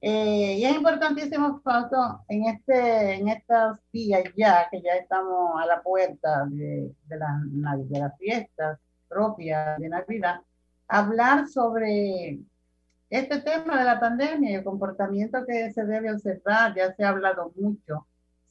Eh, 0.00 0.58
y 0.58 0.64
es 0.64 0.76
importantísimo, 0.76 1.60
Fausto, 1.62 2.24
en, 2.28 2.44
este, 2.44 3.14
en 3.14 3.28
estos 3.28 3.78
días 3.90 4.22
ya, 4.36 4.68
que 4.70 4.82
ya 4.82 4.92
estamos 4.94 5.60
a 5.60 5.66
la 5.66 5.82
puerta 5.82 6.44
de, 6.46 6.92
de, 7.08 7.16
la, 7.16 7.40
de 7.78 7.98
las 7.98 8.16
fiestas 8.18 8.78
propias 9.08 9.78
de 9.78 9.88
Navidad, 9.88 10.40
hablar 10.88 11.48
sobre 11.48 12.38
este 13.14 13.40
tema 13.40 13.78
de 13.78 13.84
la 13.84 14.00
pandemia 14.00 14.50
y 14.50 14.54
el 14.54 14.64
comportamiento 14.64 15.44
que 15.46 15.72
se 15.72 15.84
debe 15.84 16.12
observar. 16.12 16.74
Ya 16.74 16.92
se 16.94 17.04
ha 17.04 17.10
hablado 17.10 17.52
mucho, 17.56 18.06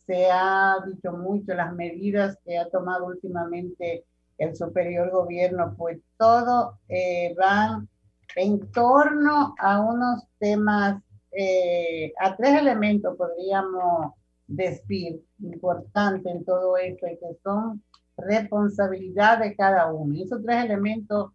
se 0.06 0.28
ha 0.32 0.78
dicho 0.88 1.12
mucho 1.12 1.54
las 1.54 1.74
medidas 1.74 2.38
que 2.46 2.58
ha 2.58 2.70
tomado 2.70 3.06
últimamente 3.08 4.06
el 4.38 4.56
superior 4.56 5.12
gobierno, 5.12 5.76
pues 5.78 6.00
todo 6.18 6.80
eh, 6.88 7.36
van 7.38 7.90
en 8.36 8.72
torno 8.72 9.54
a 9.60 9.82
unos 9.82 10.24
temas, 10.40 11.02
eh, 11.32 12.14
a 12.20 12.36
tres 12.36 12.62
elementos 12.62 13.16
podríamos 13.18 14.14
decir 14.48 15.22
importantes 15.40 16.34
en 16.34 16.46
todo 16.46 16.78
esto 16.78 17.08
y 17.08 17.18
que 17.18 17.38
son 17.44 17.84
responsabilidad 18.18 19.40
de 19.40 19.56
cada 19.56 19.92
uno. 19.92 20.14
Y 20.14 20.24
esos 20.24 20.42
tres 20.44 20.66
elementos 20.66 21.32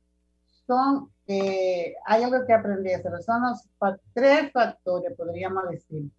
son, 0.66 1.10
eh, 1.30 1.94
hay 2.06 2.22
algo 2.22 2.46
que 2.46 2.54
aprender, 2.54 3.02
son 3.22 3.42
los 3.42 3.68
tres 4.14 4.50
factores, 4.50 5.14
podríamos 5.14 5.68
decir, 5.68 6.10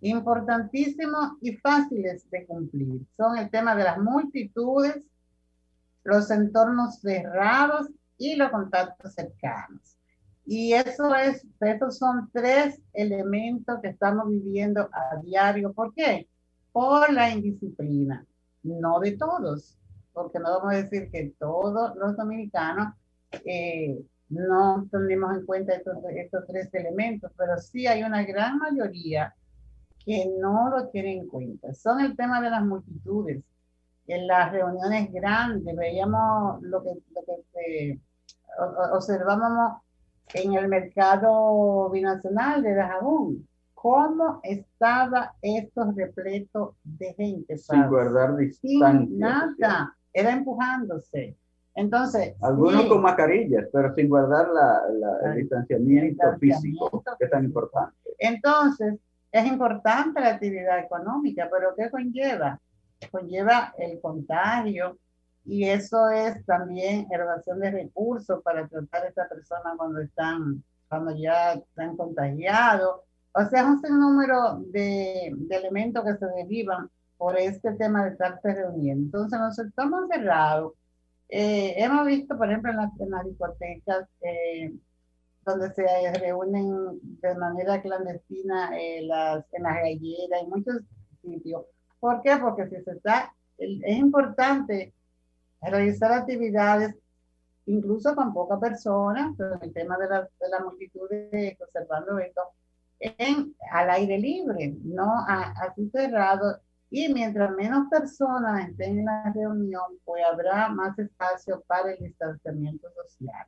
importantísimos 0.00 1.32
y 1.40 1.56
fáciles 1.56 2.30
de 2.30 2.46
cumplir. 2.46 3.00
Son 3.16 3.36
el 3.36 3.50
tema 3.50 3.74
de 3.74 3.82
las 3.82 3.98
multitudes, 3.98 5.02
los 6.04 6.30
entornos 6.30 7.00
cerrados 7.00 7.88
y 8.16 8.36
los 8.36 8.50
contactos 8.50 9.14
cercanos. 9.14 9.96
Y 10.46 10.74
eso 10.74 11.12
es, 11.12 11.44
esos 11.60 11.98
son 11.98 12.30
tres 12.32 12.80
elementos 12.92 13.80
que 13.82 13.88
estamos 13.88 14.28
viviendo 14.28 14.88
a 14.92 15.16
diario. 15.22 15.72
¿Por 15.72 15.92
qué? 15.92 16.28
Por 16.70 17.12
la 17.12 17.30
indisciplina. 17.30 18.24
No 18.62 19.00
de 19.00 19.16
todos, 19.16 19.76
porque 20.12 20.38
no 20.38 20.50
vamos 20.50 20.72
a 20.72 20.76
decir 20.76 21.10
que 21.10 21.34
todos 21.36 21.96
los 21.96 22.16
dominicanos 22.16 22.94
eh, 23.44 24.04
no 24.32 24.88
tenemos 24.90 25.36
en 25.36 25.46
cuenta 25.46 25.74
estos, 25.74 25.96
estos 26.16 26.46
tres 26.46 26.72
elementos, 26.72 27.30
pero 27.36 27.58
sí 27.58 27.86
hay 27.86 28.02
una 28.02 28.24
gran 28.24 28.58
mayoría 28.58 29.34
que 30.04 30.26
no 30.40 30.70
lo 30.70 30.88
tienen 30.88 31.20
en 31.20 31.28
cuenta. 31.28 31.72
Son 31.74 32.00
el 32.00 32.16
tema 32.16 32.40
de 32.40 32.50
las 32.50 32.64
multitudes. 32.64 33.42
En 34.06 34.26
las 34.26 34.50
reuniones 34.50 35.12
grandes 35.12 35.76
veíamos 35.76 36.60
lo 36.62 36.82
que, 36.82 36.90
lo 37.14 37.22
que 37.54 37.90
eh, 37.90 38.00
observábamos 38.92 39.82
en 40.34 40.54
el 40.54 40.68
mercado 40.68 41.90
binacional 41.90 42.62
de 42.62 42.74
Dajabón, 42.74 43.46
cómo 43.74 44.40
estaba 44.42 45.34
esto 45.42 45.92
repleto 45.94 46.76
de 46.84 47.14
gente. 47.14 47.58
Sin 47.58 47.86
guardar 47.88 48.36
distancia. 48.36 49.06
Sin 49.06 49.18
nada, 49.18 49.96
era 50.12 50.32
empujándose. 50.32 51.36
Entonces. 51.74 52.34
Algunos 52.42 52.86
con 52.86 53.02
mascarillas, 53.02 53.66
pero 53.72 53.94
sin 53.94 54.08
guardar 54.08 54.48
la, 54.48 54.80
el 55.24 55.36
distanciamiento, 55.36 56.36
físico, 56.38 57.02
que 57.18 57.24
es 57.24 57.30
tan 57.30 57.44
importante. 57.44 57.96
Entonces, 58.18 58.98
es 59.30 59.46
importante 59.46 60.20
la 60.20 60.30
actividad 60.30 60.78
económica, 60.78 61.48
pero 61.50 61.74
¿qué 61.74 61.90
conlleva? 61.90 62.60
Conlleva 63.10 63.74
el 63.78 64.00
contagio 64.00 64.98
y 65.44 65.64
eso 65.64 66.10
es 66.10 66.44
también 66.44 67.06
erogación 67.10 67.58
de 67.58 67.70
recursos 67.70 68.42
para 68.42 68.68
tratar 68.68 69.04
a 69.04 69.08
esta 69.08 69.28
persona 69.28 69.74
cuando 69.76 70.00
están, 70.00 70.62
cuando 70.88 71.16
ya 71.16 71.54
están 71.54 71.96
contagiados. 71.96 73.00
O 73.34 73.44
sea, 73.46 73.62
es 73.62 73.66
un 73.66 73.80
sinnúmero 73.80 74.62
de, 74.66 75.32
de 75.34 75.56
elementos 75.56 76.04
que 76.04 76.16
se 76.16 76.26
derivan 76.26 76.90
por 77.16 77.38
este 77.38 77.72
tema 77.72 78.04
de 78.04 78.10
estarse 78.10 78.54
reuniendo. 78.54 79.04
Entonces, 79.04 79.40
nos 79.40 79.58
estamos 79.58 80.06
cerrados 80.12 80.74
eh, 81.34 81.82
hemos 81.82 82.04
visto, 82.06 82.36
por 82.36 82.46
ejemplo, 82.46 82.72
en, 82.72 83.10
las, 83.10 83.24
discotecas, 83.24 84.06
eh, 84.20 84.70
donde 85.46 85.72
se 85.72 86.12
reúnen 86.20 87.00
de 87.22 87.34
manera 87.36 87.80
clandestina 87.80 88.78
eh, 88.78 89.00
las, 89.00 89.42
en 89.52 89.62
las 89.62 89.76
galleras, 89.76 90.42
en 90.42 90.50
muchos 90.50 90.82
sitios. 91.22 91.64
¿Por 91.98 92.20
qué? 92.20 92.36
Porque 92.36 92.68
si 92.68 92.84
se 92.84 92.90
está, 92.90 93.34
es 93.56 93.96
importante 93.96 94.92
realizar 95.62 96.12
actividades 96.12 96.94
incluso 97.64 98.14
con 98.14 98.34
pocas 98.34 98.60
personas, 98.60 99.34
pero 99.38 99.58
el 99.62 99.72
tema 99.72 99.96
de 99.96 100.08
la, 100.10 100.20
de 100.22 100.48
la 100.50 100.60
multitud 100.60 101.08
de 101.08 101.56
observando 101.62 102.18
esto, 102.18 102.42
en, 103.00 103.54
al 103.70 103.88
aire 103.88 104.18
libre, 104.18 104.74
no 104.84 105.24
así 105.26 105.88
cerrado. 105.88 106.60
Y 106.94 107.10
mientras 107.10 107.50
menos 107.56 107.88
personas 107.88 108.68
estén 108.68 108.98
en 108.98 109.06
la 109.06 109.32
reunión, 109.34 109.82
pues 110.04 110.22
habrá 110.30 110.68
más 110.68 110.96
espacio 110.98 111.64
para 111.66 111.90
el 111.90 111.98
distanciamiento 111.98 112.86
social. 112.92 113.46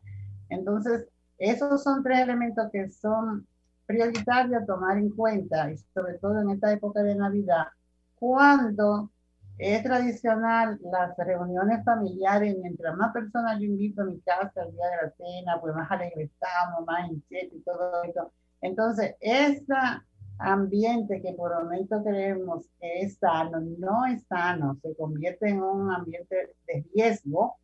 Entonces, 0.49 1.07
esos 1.37 1.83
son 1.83 2.03
tres 2.03 2.21
elementos 2.21 2.71
que 2.73 2.89
son 2.91 3.47
prioritarios 3.85 4.63
a 4.63 4.65
tomar 4.65 4.97
en 4.97 5.11
cuenta, 5.11 5.71
y 5.71 5.77
sobre 5.93 6.15
todo 6.15 6.41
en 6.41 6.51
esta 6.51 6.73
época 6.73 7.03
de 7.03 7.17
Navidad, 7.17 7.67
cuando 8.15 9.11
es 9.59 9.83
tradicional 9.83 10.81
las 10.91 11.15
reuniones 11.19 11.85
familiares, 11.85 12.57
mientras 12.63 12.97
más 12.97 13.13
personas 13.13 13.61
yo 13.61 13.67
invito 13.67 14.01
a 14.01 14.07
mi 14.07 14.21
casa 14.21 14.63
el 14.63 14.73
día 14.73 14.87
de 14.87 15.07
la 15.07 15.13
cena, 15.19 15.61
pues 15.61 15.75
más 15.75 15.91
alegre 15.91 16.25
estamos, 16.25 16.87
más 16.87 17.11
inquietos 17.11 17.59
y 17.59 17.63
todo 17.63 18.05
eso. 18.05 18.33
Entonces, 18.63 19.17
ese 19.21 19.67
ambiente 20.39 21.23
que 21.23 21.33
por 21.33 21.55
momento 21.55 22.03
creemos 22.03 22.67
que 22.81 23.01
es 23.01 23.19
sano, 23.19 23.61
no 23.61 24.07
es 24.07 24.25
sano, 24.27 24.77
se 24.83 24.95
convierte 24.97 25.49
en 25.49 25.63
un 25.63 25.91
ambiente 25.93 26.57
de 26.67 26.85
riesgo, 26.95 27.57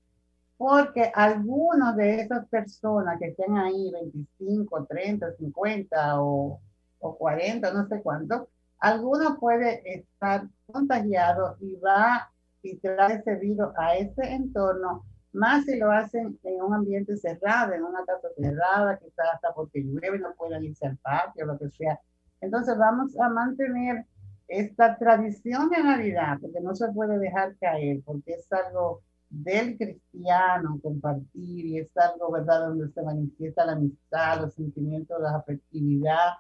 porque 0.56 1.10
algunos 1.14 1.96
de 1.96 2.20
esas 2.20 2.46
personas 2.48 3.18
que 3.18 3.28
estén 3.28 3.56
ahí, 3.56 3.90
25, 3.92 4.86
30, 4.86 5.32
50 5.36 6.22
o, 6.22 6.60
o 6.98 7.16
40, 7.16 7.72
no 7.72 7.88
sé 7.88 8.02
cuánto, 8.02 8.48
alguno 8.78 9.38
puede 9.38 9.82
estar 9.98 10.46
contagiado 10.66 11.56
y 11.60 11.76
va 11.76 12.30
y 12.62 12.76
trae 12.76 13.14
ese 13.14 13.36
virus 13.36 13.70
a 13.76 13.96
ese 13.96 14.22
entorno, 14.22 15.04
más 15.32 15.64
si 15.64 15.78
lo 15.78 15.90
hacen 15.90 16.38
en 16.42 16.62
un 16.62 16.74
ambiente 16.74 17.16
cerrado, 17.16 17.72
en 17.72 17.84
una 17.84 18.04
casa 18.04 18.28
cerrada, 18.36 18.98
quizás 18.98 19.26
hasta 19.34 19.54
porque 19.54 19.80
llueve 19.80 20.18
no 20.18 20.34
pueden 20.34 20.64
irse 20.64 20.86
al 20.86 20.96
patio, 20.98 21.46
lo 21.46 21.58
que 21.58 21.70
sea. 21.70 22.00
Entonces 22.40 22.76
vamos 22.78 23.18
a 23.18 23.28
mantener 23.28 24.06
esta 24.48 24.96
tradición 24.98 25.70
de 25.70 25.82
Navidad, 25.82 26.38
porque 26.40 26.60
no 26.60 26.74
se 26.74 26.88
puede 26.92 27.18
dejar 27.18 27.56
caer, 27.60 28.00
porque 28.04 28.32
es 28.34 28.52
algo 28.52 29.02
del 29.28 29.78
cristiano 29.78 30.80
compartir 30.82 31.66
y 31.66 31.78
es 31.78 31.96
algo, 31.96 32.32
¿verdad?, 32.32 32.66
donde 32.66 32.92
se 32.92 33.02
manifiesta 33.02 33.64
la 33.64 33.72
amistad, 33.72 34.40
los 34.40 34.54
sentimientos, 34.54 35.20
la 35.20 35.36
afectividad, 35.36 36.34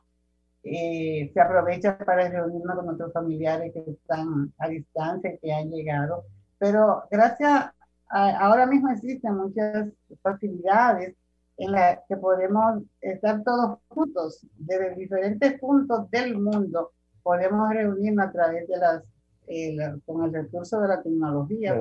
eh, 0.62 1.30
se 1.32 1.40
aprovecha 1.40 1.96
para 1.98 2.28
reunirnos 2.28 2.76
con 2.76 2.88
otros 2.88 3.12
familiares 3.12 3.72
que 3.72 3.92
están 3.92 4.52
a 4.58 4.68
distancia, 4.68 5.38
que 5.40 5.52
han 5.52 5.70
llegado. 5.70 6.24
Pero 6.58 7.04
gracias 7.10 7.70
a, 8.08 8.38
ahora 8.40 8.66
mismo 8.66 8.90
existen 8.90 9.36
muchas 9.36 9.88
facilidades 10.20 11.14
en 11.60 11.72
las 11.72 11.98
que 12.08 12.16
podemos 12.16 12.82
estar 13.02 13.42
todos 13.44 13.78
juntos 13.88 14.46
desde 14.56 14.94
diferentes 14.94 15.60
puntos 15.60 16.10
del 16.10 16.38
mundo. 16.38 16.92
Podemos 17.22 17.68
reunirnos 17.70 18.26
a 18.26 18.32
través 18.32 18.66
de 18.66 18.76
las 18.78 19.02
eh, 19.46 19.76
con 20.06 20.24
el 20.24 20.32
recurso 20.32 20.80
de 20.80 20.88
la 20.88 21.02
tecnología, 21.02 21.76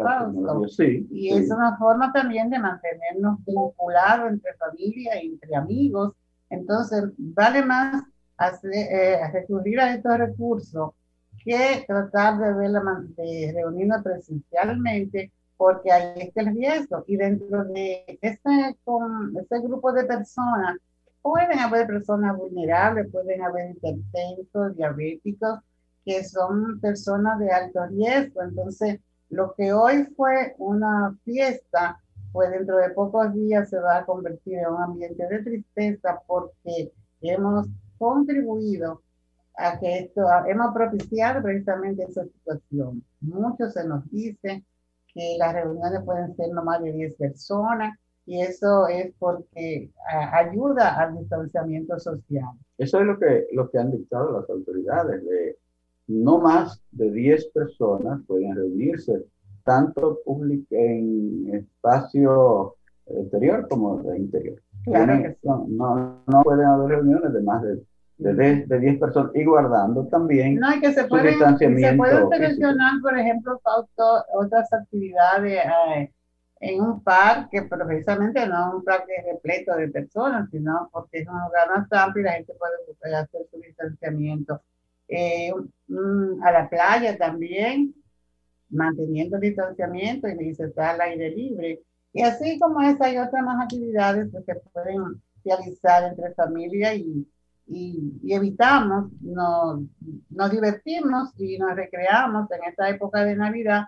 y 1.11 1.29
es 1.29 1.51
una 1.51 1.77
forma 1.77 2.11
también 2.11 2.49
de 2.49 2.57
mantenernos 2.57 3.45
vinculados 3.45 4.31
entre 4.31 4.55
familia 4.55 5.21
y 5.21 5.27
entre 5.27 5.55
amigos. 5.55 6.13
Entonces, 6.49 7.03
vale 7.17 7.63
más 7.63 8.03
hacer, 8.37 8.71
eh, 8.73 9.19
recurrir 9.31 9.79
a 9.79 9.93
estos 9.93 10.17
recursos 10.17 10.93
que 11.43 11.83
tratar 11.85 12.39
de, 12.39 12.53
ver 12.53 12.71
la, 12.71 12.81
de 13.15 13.51
reunirnos 13.55 14.01
presencialmente 14.01 15.31
porque 15.59 15.91
ahí 15.91 16.21
está 16.21 16.39
el 16.39 16.55
riesgo. 16.55 17.03
Y 17.05 17.17
dentro 17.17 17.65
de 17.65 18.17
este, 18.21 18.77
con 18.85 19.35
este 19.35 19.59
grupo 19.59 19.91
de 19.91 20.05
personas, 20.05 20.77
pueden 21.21 21.59
haber 21.59 21.85
personas 21.85 22.37
vulnerables, 22.37 23.11
pueden 23.11 23.41
haber 23.41 23.71
hipertensos, 23.71 24.77
diabéticos, 24.77 25.59
que 26.05 26.23
son 26.23 26.79
personas 26.79 27.39
de 27.39 27.51
alto 27.51 27.85
riesgo. 27.87 28.41
Entonces, 28.41 29.01
lo 29.29 29.53
que 29.53 29.73
hoy 29.73 30.05
fue 30.15 30.55
una 30.59 31.13
fiesta, 31.25 31.99
pues 32.31 32.51
dentro 32.51 32.77
de 32.77 32.91
pocos 32.91 33.33
días 33.33 33.69
se 33.69 33.79
va 33.79 33.97
a 33.97 34.05
convertir 34.05 34.59
en 34.59 34.67
un 34.67 34.81
ambiente 34.81 35.27
de 35.27 35.39
tristeza 35.39 36.21
porque 36.25 36.93
hemos 37.19 37.67
contribuido 37.97 39.01
a 39.57 39.77
que 39.77 39.99
esto, 39.99 40.21
hemos 40.47 40.73
propiciado 40.73 41.43
precisamente 41.43 42.03
esa 42.03 42.23
situación. 42.23 43.03
Muchos 43.19 43.73
se 43.73 43.83
nos 43.85 44.09
dice 44.09 44.63
que 45.13 45.35
las 45.37 45.53
reuniones 45.53 46.01
pueden 46.03 46.35
ser 46.35 46.49
no 46.51 46.63
más 46.63 46.81
de 46.81 46.91
10 46.91 47.15
personas 47.15 47.97
y 48.25 48.41
eso 48.41 48.87
es 48.87 49.11
porque 49.17 49.89
ayuda 50.07 50.99
al 50.99 51.17
distanciamiento 51.17 51.99
social. 51.99 52.49
Eso 52.77 52.99
es 52.99 53.05
lo 53.05 53.17
que, 53.17 53.47
lo 53.53 53.69
que 53.71 53.79
han 53.79 53.91
dictado 53.91 54.39
las 54.39 54.49
autoridades, 54.49 55.25
de 55.25 55.57
no 56.07 56.37
más 56.37 56.79
de 56.91 57.11
10 57.11 57.47
personas 57.47 58.21
pueden 58.27 58.55
reunirse, 58.55 59.25
tanto 59.63 60.19
en 60.69 61.55
espacio 61.55 62.75
exterior 63.07 63.67
como 63.67 64.01
de 64.03 64.17
interior. 64.19 64.61
Claro 64.83 65.23
que 65.23 65.31
sí. 65.33 65.37
no, 65.43 66.21
no, 66.25 66.43
pueden 66.43 66.65
haber 66.65 66.97
reuniones 66.97 67.33
de 67.33 67.41
más 67.41 67.63
de 67.63 67.81
de, 68.19 68.65
de 68.65 68.79
10 68.79 68.99
personas 68.99 69.31
y 69.33 69.45
guardando 69.45 70.05
también 70.07 70.55
no, 70.55 70.75
y 70.75 70.81
que 70.81 70.91
se 70.91 71.05
pueden, 71.05 71.39
se 71.57 71.95
pueden 71.95 72.29
seleccionar, 72.29 73.01
por 73.01 73.17
ejemplo, 73.17 73.59
otras 74.33 74.73
actividades 74.73 75.63
eh, 75.95 76.11
en 76.59 76.81
un 76.81 77.01
parque, 77.01 77.63
pero 77.69 77.87
precisamente 77.87 78.45
no 78.45 78.77
un 78.77 78.83
parque 78.83 79.13
repleto 79.25 79.75
de 79.75 79.87
personas, 79.87 80.49
sino 80.51 80.89
porque 80.91 81.19
es 81.19 81.27
un 81.27 81.39
lugar 81.39 81.69
más 81.69 81.87
amplio 81.91 82.23
y 82.23 82.25
la 82.25 82.33
gente 82.33 82.53
puede 82.99 83.15
hacer 83.15 83.41
su 83.49 83.59
distanciamiento. 83.61 84.61
Eh, 85.07 85.51
a 86.43 86.51
la 86.51 86.69
playa 86.69 87.17
también, 87.17 87.95
manteniendo 88.69 89.37
el 89.37 89.41
distanciamiento 89.41 90.27
y 90.27 90.53
se 90.53 90.65
está 90.65 90.91
al 90.91 91.01
aire 91.01 91.31
libre. 91.31 91.81
Y 92.11 92.21
así 92.21 92.59
como 92.59 92.81
esa 92.81 93.05
hay 93.05 93.17
otras 93.17 93.43
más 93.43 93.63
actividades 93.63 94.29
que 94.31 94.53
se 94.53 94.69
pueden 94.71 95.21
realizar 95.43 96.03
entre 96.03 96.33
familia 96.33 96.93
y, 96.93 97.25
y, 97.69 98.33
evitamos, 98.33 99.11
nos, 99.21 99.81
nos, 100.29 100.53
y 100.53 101.57
nos 101.57 101.75
recreamos 101.75 102.51
en 102.51 102.63
esta 102.67 102.89
época 102.89 103.23
de 103.23 103.35
Navidad 103.35 103.85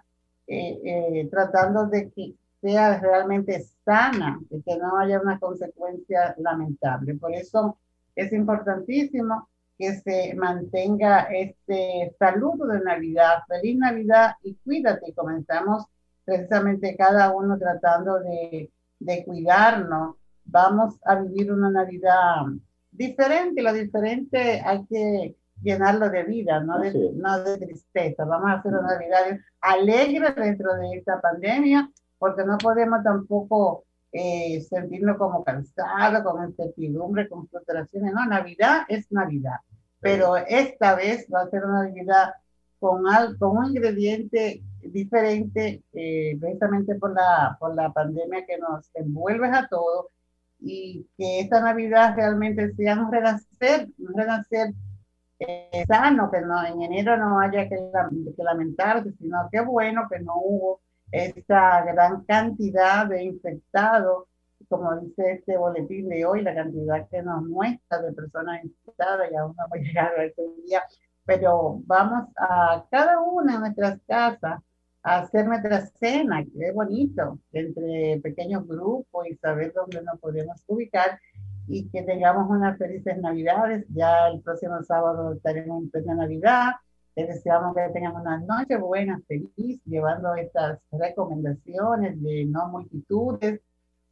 eh, 0.47 0.79
eh, 0.83 1.27
tratando 1.31 1.87
de 1.87 2.11
que 2.11 2.35
sea 2.61 2.99
realmente 2.99 3.63
sana, 3.83 4.39
y 4.49 4.61
que 4.61 4.77
no 4.77 4.99
haya 4.99 5.19
una 5.19 5.39
consecuencia 5.39 6.35
lamentable. 6.37 7.15
Por 7.15 7.33
eso 7.33 7.77
es 8.15 8.31
importantísimo 8.33 9.49
que 9.77 9.95
se 9.95 10.35
mantenga 10.35 11.21
este 11.31 12.15
saludo 12.19 12.67
de 12.67 12.81
Navidad, 12.81 13.39
feliz 13.47 13.77
Navidad 13.77 14.33
y 14.43 14.55
cuídate. 14.63 15.13
Comenzamos 15.13 15.85
precisamente 16.23 16.95
cada 16.95 17.31
uno 17.31 17.57
tratando 17.57 18.19
de, 18.19 18.69
de 18.99 19.25
cuidarnos. 19.25 20.17
Vamos 20.45 20.99
a 21.03 21.15
vivir 21.15 21.51
una 21.51 21.71
Navidad 21.71 22.45
diferente, 22.91 23.62
lo 23.62 23.73
diferente 23.73 24.62
hay 24.63 24.86
que 24.86 25.36
llenarlo 25.62 26.10
de 26.10 26.23
vida, 26.23 26.60
no 26.62 26.80
de, 26.80 27.12
no 27.13 27.43
de 27.43 27.58
tristeza. 27.58 28.25
Vamos 28.25 28.49
a 28.49 28.54
hacer 28.54 28.73
una 28.73 28.93
Navidad 28.93 29.39
alegre 29.62 30.34
dentro 30.36 30.75
de 30.75 30.97
esta 30.97 31.21
pandemia, 31.21 31.89
porque 32.17 32.43
no 32.43 32.58
podemos 32.58 33.04
tampoco 33.04 33.86
eh, 34.12 34.62
sentirnos 34.62 35.17
como 35.17 35.43
cansados, 35.43 36.23
con 36.23 36.43
incertidumbre, 36.49 37.30
con 37.30 37.47
frustraciones. 37.47 38.13
No, 38.13 38.25
Navidad 38.25 38.82
es 38.89 39.12
Navidad, 39.12 39.58
pero 39.99 40.36
esta 40.38 40.95
vez 40.95 41.28
va 41.34 41.41
a 41.41 41.49
ser 41.49 41.63
una 41.63 41.84
Navidad 41.84 42.34
con, 42.80 43.03
con 43.39 43.57
un 43.57 43.65
ingrediente 43.68 44.63
diferente, 44.82 45.84
eh, 45.93 46.38
precisamente 46.39 46.95
por 46.95 47.13
la, 47.13 47.55
por 47.59 47.76
la 47.76 47.91
pandemia 47.93 48.45
que 48.45 48.57
nos 48.57 48.89
envuelve 48.95 49.47
a 49.47 49.68
todos 49.68 50.07
y 50.62 51.07
que 51.18 51.41
esta 51.41 51.59
Navidad 51.59 52.16
realmente 52.16 52.74
sea 52.76 52.95
un 52.99 53.12
renacer, 53.12 53.89
un 53.97 54.14
renacer 54.14 54.74
eh, 55.39 55.84
sano, 55.88 56.30
que 56.30 56.41
no, 56.41 56.64
en 56.64 56.82
enero 56.84 57.18
no 57.18 57.39
haya 57.39 57.68
que, 57.68 57.76
que 57.76 58.43
lamentarse, 58.43 59.12
sino 59.14 59.49
que 59.51 59.62
bueno 59.62 60.07
que 60.09 60.20
no 60.20 60.36
hubo 60.36 60.82
esta 61.12 61.84
gran 61.84 62.24
cantidad 62.26 63.07
de 63.07 63.24
infectados, 63.24 64.26
como 64.70 64.95
dice 64.97 65.34
este 65.34 65.57
boletín 65.57 66.07
de 66.07 66.26
hoy, 66.26 66.43
la 66.43 66.53
cantidad 66.53 67.09
que 67.09 67.24
nos 67.24 67.43
muestra 67.43 68.01
de 68.01 68.14
personas 68.14 68.64
infectadas, 68.64 69.32
y 69.32 69.36
aún 69.36 69.55
no 69.57 69.66
hemos 69.66 69.88
llegado 69.88 70.18
a 70.20 70.26
ese 70.26 70.43
día, 70.64 70.84
pero 71.26 71.82
vamos 71.86 72.30
a 72.38 72.86
cada 72.91 73.20
una 73.20 73.53
de 73.53 73.59
nuestras 73.59 73.99
casas 74.07 74.62
hacer 75.04 75.47
nuestra 75.47 75.86
cena, 75.99 76.43
que 76.43 76.68
es 76.68 76.74
bonito, 76.74 77.39
entre 77.52 78.20
pequeños 78.22 78.68
grupos 78.68 79.28
y 79.28 79.36
saber 79.36 79.74
dónde 79.74 80.02
nos 80.04 80.20
podemos 80.20 80.64
ubicar. 80.68 81.20
y 81.68 81.88
que 81.89 82.02
tengamos 82.04 82.49
unas 82.49 82.78
felices 82.78 83.18
navidades. 83.20 83.86
Ya 83.89 84.28
el 84.28 84.41
próximo 84.41 84.82
sábado 84.84 85.34
estaremos 85.34 85.84
en 85.84 85.89
plena 85.89 86.16
Navidad. 86.16 86.72
Te 87.16 87.26
deseamos 87.26 87.76
que 87.76 87.93
tengan 87.93 88.16
una 88.16 88.39
noche 88.39 88.78
buena, 88.78 89.22
feliz, 89.28 89.80
llevando 89.86 90.36
estas 90.36 90.80
recomendaciones 90.91 92.22
de 92.22 92.45
no 92.45 92.68
multitudes, 92.70 93.62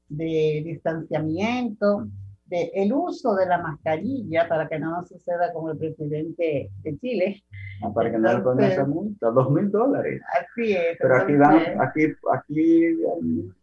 de 0.07 0.61
distanciamiento, 0.65 2.07
de 2.49 2.71
el 2.73 2.91
uso 2.93 3.35
de 3.35 3.45
la 3.45 3.59
mascarilla 3.59 4.47
para 4.47 4.67
que 4.67 4.79
no 4.79 4.91
nos 4.91 5.07
suceda 5.07 5.53
como 5.53 5.71
el 5.71 5.77
presidente 5.77 6.71
de 6.81 6.99
Chile. 6.99 7.43
Para 7.93 8.11
que 8.11 8.17
no 8.17 8.33
le 8.33 8.39
pongan 8.41 8.71
esa 8.71 8.85
multa, 8.85 9.29
dos 9.31 9.51
mil 9.51 9.71
dólares. 9.71 10.21
Así 10.39 10.73
es. 10.73 10.97
Pero 10.99 11.15
aquí 11.15 11.35
van, 11.35 11.79
aquí, 11.79 12.13
aquí 12.33 12.85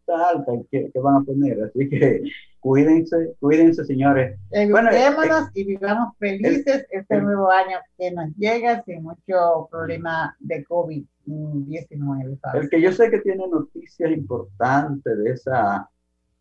está 0.00 0.28
alta, 0.30 0.52
¿qué, 0.70 0.90
van 0.94 1.16
a 1.16 1.24
poner? 1.24 1.64
Así 1.64 1.88
que 1.88 2.22
cuídense, 2.60 3.34
cuídense, 3.40 3.84
señores. 3.84 4.38
Eduquémonos 4.50 5.50
y 5.54 5.64
vivamos 5.64 6.16
felices 6.18 6.86
este 6.90 7.20
nuevo 7.20 7.50
año 7.50 7.78
que 7.98 8.10
nos 8.12 8.34
llega 8.36 8.82
sin 8.84 9.02
mucho 9.02 9.68
problema 9.70 10.34
de 10.40 10.64
COVID-19. 10.64 12.38
El 12.54 12.70
que 12.70 12.80
yo 12.80 12.92
sé 12.92 13.10
que 13.10 13.18
tiene 13.18 13.46
noticias 13.48 14.10
importantes 14.10 15.18
de 15.18 15.30
esa 15.30 15.90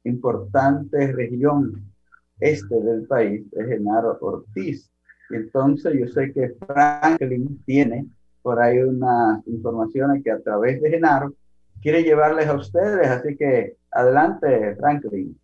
importante 0.06 1.12
región 1.12 1.95
este 2.40 2.76
del 2.82 3.06
país 3.08 3.44
es 3.52 3.68
Genaro 3.68 4.18
Ortiz. 4.22 4.92
Entonces 5.30 5.94
yo 6.00 6.08
sé 6.08 6.32
que 6.34 6.56
Franklin 6.66 7.62
tiene 7.66 8.06
por 8.42 8.62
ahí 8.62 8.78
unas 8.78 9.46
informaciones 9.48 10.24
que 10.24 10.32
a 10.32 10.40
través 10.42 10.82
de 10.82 10.92
Genaro 10.92 11.34
quiere 11.82 12.04
llevarles 12.04 12.48
a 12.48 12.56
ustedes. 12.56 13.08
Así 13.08 13.36
que 13.36 13.78
adelante, 13.92 14.76
Franklin. 14.76 15.40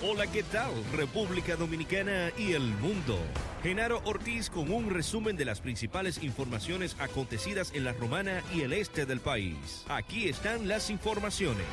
Hola, 0.00 0.28
¿qué 0.28 0.44
tal? 0.44 0.70
República 0.96 1.56
Dominicana 1.56 2.30
y 2.38 2.52
el 2.52 2.62
mundo. 2.62 3.18
Genaro 3.64 4.00
Ortiz 4.04 4.48
con 4.48 4.70
un 4.70 4.90
resumen 4.90 5.36
de 5.36 5.44
las 5.44 5.60
principales 5.60 6.22
informaciones 6.22 6.96
acontecidas 7.00 7.72
en 7.74 7.84
la 7.84 7.92
Romana 7.92 8.42
y 8.54 8.60
el 8.60 8.72
este 8.72 9.06
del 9.06 9.18
país. 9.18 9.84
Aquí 9.88 10.28
están 10.28 10.68
las 10.68 10.88
informaciones. 10.90 11.66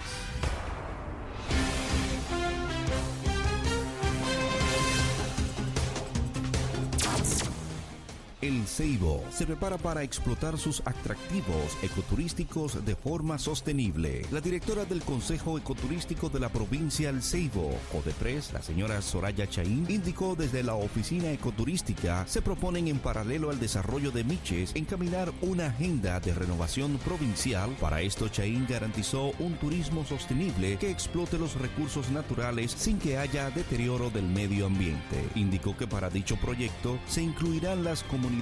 El 8.45 8.67
Ceibo 8.67 9.23
se 9.31 9.47
prepara 9.47 9.79
para 9.79 10.03
explotar 10.03 10.59
sus 10.59 10.81
atractivos 10.85 11.75
ecoturísticos 11.81 12.85
de 12.85 12.95
forma 12.95 13.39
sostenible. 13.39 14.21
La 14.31 14.39
directora 14.39 14.85
del 14.85 15.01
Consejo 15.01 15.57
Ecoturístico 15.57 16.29
de 16.29 16.39
la 16.39 16.49
provincia 16.49 17.09
El 17.09 17.23
Ceibo, 17.23 17.75
Odepres, 17.91 18.53
la 18.53 18.61
señora 18.61 19.01
Soraya 19.01 19.49
Chaín, 19.49 19.87
indicó 19.89 20.35
desde 20.35 20.61
la 20.61 20.75
oficina 20.75 21.31
ecoturística 21.31 22.27
se 22.27 22.43
proponen 22.43 22.87
en 22.87 22.99
paralelo 22.99 23.49
al 23.49 23.59
desarrollo 23.59 24.11
de 24.11 24.23
Miches 24.23 24.75
encaminar 24.75 25.33
una 25.41 25.65
agenda 25.65 26.19
de 26.19 26.35
renovación 26.35 26.99
provincial. 26.99 27.75
Para 27.81 28.01
esto, 28.01 28.29
Chaín 28.29 28.67
garantizó 28.69 29.31
un 29.39 29.55
turismo 29.55 30.05
sostenible 30.05 30.77
que 30.77 30.91
explote 30.91 31.39
los 31.39 31.55
recursos 31.55 32.11
naturales 32.11 32.75
sin 32.77 32.99
que 32.99 33.17
haya 33.17 33.49
deterioro 33.49 34.11
del 34.11 34.27
medio 34.27 34.67
ambiente. 34.67 35.29
Indicó 35.33 35.75
que 35.75 35.87
para 35.87 36.11
dicho 36.11 36.35
proyecto 36.35 36.99
se 37.07 37.23
incluirán 37.23 37.83
las 37.83 38.03
comunidades 38.03 38.34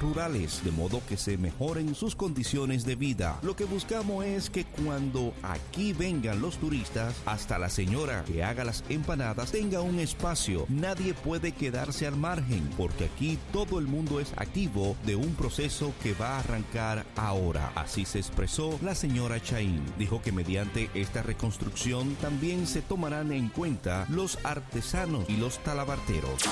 rurales, 0.00 0.62
de 0.64 0.70
modo 0.70 1.00
que 1.08 1.16
se 1.16 1.38
mejoren 1.38 1.94
sus 1.94 2.14
condiciones 2.14 2.84
de 2.84 2.96
vida. 2.96 3.38
Lo 3.42 3.56
que 3.56 3.64
buscamos 3.64 4.24
es 4.24 4.50
que 4.50 4.64
cuando 4.64 5.32
aquí 5.42 5.92
vengan 5.92 6.40
los 6.40 6.58
turistas, 6.58 7.14
hasta 7.26 7.58
la 7.58 7.68
señora 7.68 8.24
que 8.24 8.42
haga 8.44 8.64
las 8.64 8.84
empanadas 8.88 9.52
tenga 9.52 9.80
un 9.80 9.98
espacio. 9.98 10.66
Nadie 10.68 11.14
puede 11.14 11.52
quedarse 11.52 12.06
al 12.06 12.16
margen, 12.16 12.68
porque 12.76 13.04
aquí 13.04 13.38
todo 13.52 13.78
el 13.78 13.86
mundo 13.86 14.20
es 14.20 14.32
activo 14.36 14.96
de 15.04 15.16
un 15.16 15.34
proceso 15.34 15.92
que 16.02 16.14
va 16.14 16.36
a 16.36 16.40
arrancar 16.40 17.06
ahora. 17.16 17.72
Así 17.74 18.04
se 18.04 18.18
expresó 18.18 18.78
la 18.82 18.94
señora 18.94 19.42
Chaín. 19.42 19.82
Dijo 19.98 20.20
que 20.22 20.32
mediante 20.32 20.90
esta 20.94 21.22
reconstrucción 21.22 22.14
también 22.16 22.66
se 22.66 22.82
tomarán 22.82 23.32
en 23.32 23.48
cuenta 23.48 24.06
los 24.10 24.38
artesanos 24.44 25.28
y 25.28 25.36
los 25.36 25.58
talabarteros. 25.64 26.42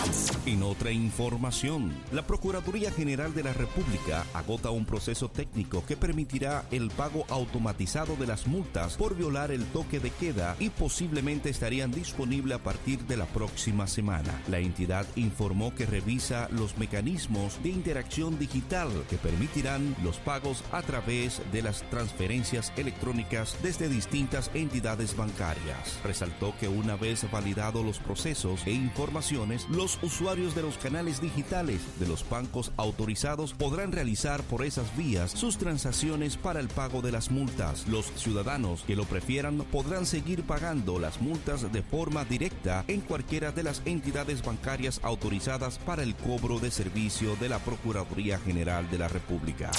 En 0.47 0.63
otra 0.63 0.91
información, 0.91 1.93
la 2.13 2.27
Procuraduría 2.27 2.76
General 2.77 3.35
de 3.35 3.43
la 3.43 3.55
República 3.55 4.27
agota 4.35 4.71
un 4.71 4.85
proceso 4.85 5.31
técnico 5.31 5.83
que 5.87 5.97
permitirá 5.97 6.67
el 6.71 6.91
pago 6.91 7.25
automatizado 7.31 8.17
de 8.17 8.27
las 8.27 8.47
multas 8.47 8.97
por 8.97 9.17
violar 9.17 9.51
el 9.51 9.65
toque 9.65 9.99
de 9.99 10.11
queda 10.11 10.57
y 10.59 10.69
posiblemente 10.69 11.49
estarían 11.49 11.91
disponibles 11.91 12.59
a 12.59 12.63
partir 12.63 13.01
de 13.07 13.17
la 13.17 13.25
próxima 13.25 13.87
semana. 13.87 14.43
La 14.49 14.59
entidad 14.59 15.07
informó 15.17 15.75
que 15.75 15.87
revisa 15.87 16.49
los 16.53 16.77
mecanismos 16.77 17.63
de 17.63 17.71
interacción 17.71 18.39
digital 18.39 18.91
que 19.09 19.17
permitirán 19.17 19.97
los 20.05 20.19
pagos 20.19 20.63
a 20.71 20.83
través 20.83 21.41
de 21.53 21.63
las 21.63 21.83
transferencias 21.89 22.75
electrónicas 22.77 23.57
desde 23.63 23.89
distintas 23.89 24.51
entidades 24.53 25.17
bancarias. 25.17 25.99
Resaltó 26.05 26.55
que 26.61 26.69
una 26.69 26.97
vez 26.97 27.29
validados 27.31 27.85
los 27.85 27.99
procesos 27.99 28.67
e 28.67 28.73
informaciones, 28.73 29.67
los 29.71 29.99
usuarios 30.03 30.55
de 30.55 30.63
los 30.63 30.77
canales 30.77 31.23
digitales 31.23 31.81
de 31.99 32.07
los 32.07 32.29
bancos 32.29 32.66
autorizados 32.77 33.55
podrán 33.55 33.93
realizar 33.93 34.43
por 34.43 34.65
esas 34.65 34.97
vías 34.97 35.31
sus 35.33 35.59
transacciones 35.59 36.37
para 36.37 36.61
el 36.61 36.69
pago 36.69 37.03
de 37.03 37.13
las 37.13 37.31
multas. 37.31 37.87
Los 37.89 38.07
ciudadanos 38.17 38.83
que 38.87 38.97
lo 38.97 39.05
prefieran 39.05 39.59
podrán 39.71 40.07
seguir 40.07 40.43
pagando 40.43 40.99
las 40.99 41.21
multas 41.21 41.73
de 41.73 41.83
forma 41.83 42.25
directa 42.25 42.85
en 42.89 43.01
cualquiera 43.01 43.53
de 43.53 43.63
las 43.63 43.83
entidades 43.85 44.45
bancarias 44.45 45.01
autorizadas 45.03 45.79
para 45.79 46.03
el 46.03 46.15
cobro 46.15 46.59
de 46.59 46.71
servicio 46.71 47.37
de 47.37 47.49
la 47.49 47.59
Procuraduría 47.59 48.39
General 48.39 48.89
de 48.91 48.99
la 48.99 49.09
República. 49.09 49.71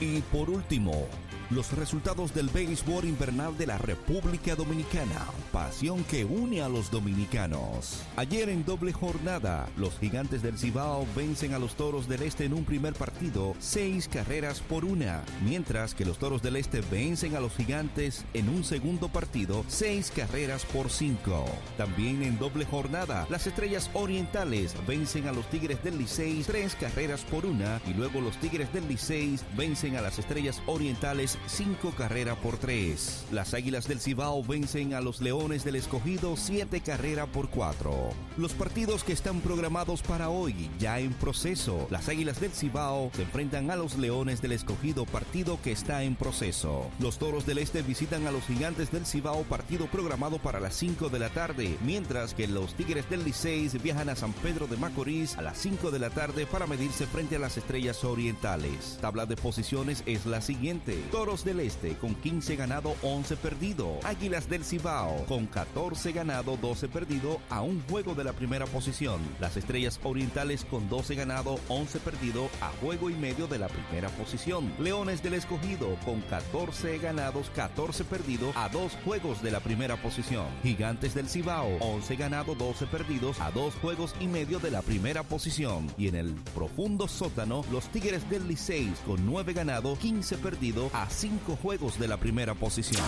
Y 0.00 0.20
por 0.22 0.50
último, 0.50 1.06
los 1.50 1.72
resultados 1.72 2.34
del 2.34 2.48
béisbol 2.48 3.06
invernal 3.06 3.56
de 3.56 3.66
la 3.66 3.78
República 3.78 4.54
Dominicana. 4.54 5.26
Pasión 5.52 6.04
que 6.04 6.24
une 6.24 6.60
a 6.60 6.68
los 6.68 6.90
dominicanos. 6.90 8.02
Ayer 8.16 8.50
en 8.50 8.64
doble 8.64 8.92
jornada, 8.92 9.68
los 9.76 9.98
gigantes 9.98 10.42
del 10.42 10.58
Cibao 10.58 11.06
vencen 11.16 11.54
a 11.54 11.58
los 11.58 11.74
toros 11.74 12.06
del 12.08 12.22
Este 12.22 12.44
en 12.44 12.52
un 12.52 12.64
primer 12.64 12.92
partido, 12.94 13.54
seis 13.58 14.08
carreras 14.08 14.60
por 14.60 14.84
una, 14.84 15.22
mientras 15.42 15.94
que 15.94 16.04
los 16.04 16.18
toros 16.18 16.42
del 16.42 16.56
Este 16.56 16.82
vencen 16.90 17.34
a 17.34 17.40
los 17.40 17.54
gigantes 17.54 18.24
en 18.34 18.48
un 18.48 18.62
segundo 18.62 19.08
partido, 19.08 19.64
seis 19.68 20.12
carreras 20.14 20.64
por 20.66 20.90
cinco. 20.90 21.46
También 21.76 22.22
en 22.22 22.38
doble 22.38 22.66
jornada, 22.66 23.26
las 23.30 23.46
estrellas 23.46 23.90
orientales 23.94 24.74
vencen 24.86 25.26
a 25.28 25.32
los 25.32 25.48
tigres 25.48 25.82
del 25.82 25.98
Licey 25.98 26.42
tres 26.46 26.74
carreras 26.74 27.22
por 27.22 27.46
una, 27.46 27.80
y 27.86 27.94
luego 27.94 28.20
los 28.20 28.36
tigres 28.38 28.70
del 28.72 28.86
Licey 28.86 29.38
vencen 29.56 29.96
a 29.96 30.02
las 30.02 30.18
estrellas 30.18 30.60
orientales 30.66 31.37
cinco 31.46 31.92
carreras 31.96 32.36
por 32.38 32.58
tres. 32.58 33.24
Las 33.30 33.54
Águilas 33.54 33.86
del 33.86 34.00
Cibao 34.00 34.42
vencen 34.42 34.94
a 34.94 35.00
los 35.00 35.20
Leones 35.20 35.64
del 35.64 35.76
Escogido 35.76 36.36
siete 36.36 36.80
carreras 36.80 37.28
por 37.28 37.48
cuatro. 37.48 38.10
Los 38.36 38.52
partidos 38.52 39.04
que 39.04 39.12
están 39.12 39.40
programados 39.40 40.02
para 40.02 40.30
hoy 40.30 40.70
ya 40.78 40.98
en 40.98 41.12
proceso. 41.12 41.86
Las 41.90 42.08
Águilas 42.08 42.40
del 42.40 42.52
Cibao 42.52 43.10
se 43.14 43.22
enfrentan 43.22 43.70
a 43.70 43.76
los 43.76 43.96
Leones 43.96 44.42
del 44.42 44.52
Escogido, 44.52 45.04
partido 45.06 45.58
que 45.62 45.72
está 45.72 46.02
en 46.02 46.16
proceso. 46.16 46.90
Los 46.98 47.18
Toros 47.18 47.46
del 47.46 47.58
Este 47.58 47.82
visitan 47.82 48.26
a 48.26 48.32
los 48.32 48.44
Gigantes 48.44 48.90
del 48.90 49.06
Cibao, 49.06 49.42
partido 49.44 49.86
programado 49.86 50.38
para 50.38 50.60
las 50.60 50.74
5 50.74 51.08
de 51.08 51.18
la 51.18 51.28
tarde, 51.30 51.76
mientras 51.82 52.34
que 52.34 52.48
los 52.48 52.74
Tigres 52.74 53.08
del 53.10 53.24
Licey 53.24 53.68
viajan 53.82 54.08
a 54.08 54.16
San 54.16 54.32
Pedro 54.32 54.66
de 54.66 54.76
Macorís 54.76 55.36
a 55.36 55.42
las 55.42 55.58
5 55.58 55.90
de 55.90 55.98
la 55.98 56.10
tarde 56.10 56.46
para 56.46 56.66
medirse 56.66 57.06
frente 57.06 57.36
a 57.36 57.38
las 57.38 57.56
Estrellas 57.56 58.04
Orientales. 58.04 58.98
Tabla 59.00 59.26
de 59.26 59.36
posiciones 59.36 60.02
es 60.06 60.26
la 60.26 60.40
siguiente. 60.40 61.02
Del 61.28 61.60
Este 61.60 61.94
con 61.98 62.14
15 62.14 62.56
ganado, 62.56 62.94
11 63.02 63.36
perdido. 63.36 63.98
Águilas 64.02 64.48
del 64.48 64.64
Cibao 64.64 65.26
con 65.26 65.46
14 65.46 66.12
ganado, 66.12 66.56
12 66.56 66.88
perdido 66.88 67.38
a 67.50 67.60
un 67.60 67.82
juego 67.82 68.14
de 68.14 68.24
la 68.24 68.32
primera 68.32 68.64
posición. 68.64 69.20
Las 69.38 69.58
Estrellas 69.58 70.00
Orientales 70.04 70.64
con 70.64 70.88
12 70.88 71.16
ganado, 71.16 71.60
11 71.68 72.00
perdido 72.00 72.48
a 72.62 72.70
juego 72.80 73.10
y 73.10 73.14
medio 73.14 73.46
de 73.46 73.58
la 73.58 73.68
primera 73.68 74.08
posición. 74.08 74.72
Leones 74.78 75.22
del 75.22 75.34
Escogido 75.34 75.96
con 76.06 76.22
14 76.22 76.96
ganados, 76.96 77.50
14 77.50 78.04
perdido 78.04 78.50
a 78.54 78.70
dos 78.70 78.96
juegos 79.04 79.42
de 79.42 79.50
la 79.50 79.60
primera 79.60 80.00
posición. 80.00 80.46
Gigantes 80.62 81.12
del 81.12 81.28
Cibao 81.28 81.76
11 81.80 82.16
ganado, 82.16 82.54
12 82.54 82.86
perdidos 82.86 83.38
a 83.40 83.50
dos 83.50 83.74
juegos 83.74 84.14
y 84.18 84.28
medio 84.28 84.60
de 84.60 84.70
la 84.70 84.80
primera 84.80 85.22
posición. 85.24 85.92
Y 85.98 86.08
en 86.08 86.14
el 86.14 86.32
profundo 86.54 87.06
sótano, 87.06 87.66
los 87.70 87.86
Tigres 87.90 88.28
del 88.30 88.48
Licey 88.48 88.94
con 89.04 89.26
9 89.26 89.52
ganado, 89.52 89.94
15 89.94 90.38
perdido 90.38 90.88
a 90.94 91.10
5 91.18 91.56
juegos 91.56 91.98
de 91.98 92.06
la 92.06 92.16
primera 92.16 92.54
posición. 92.54 93.02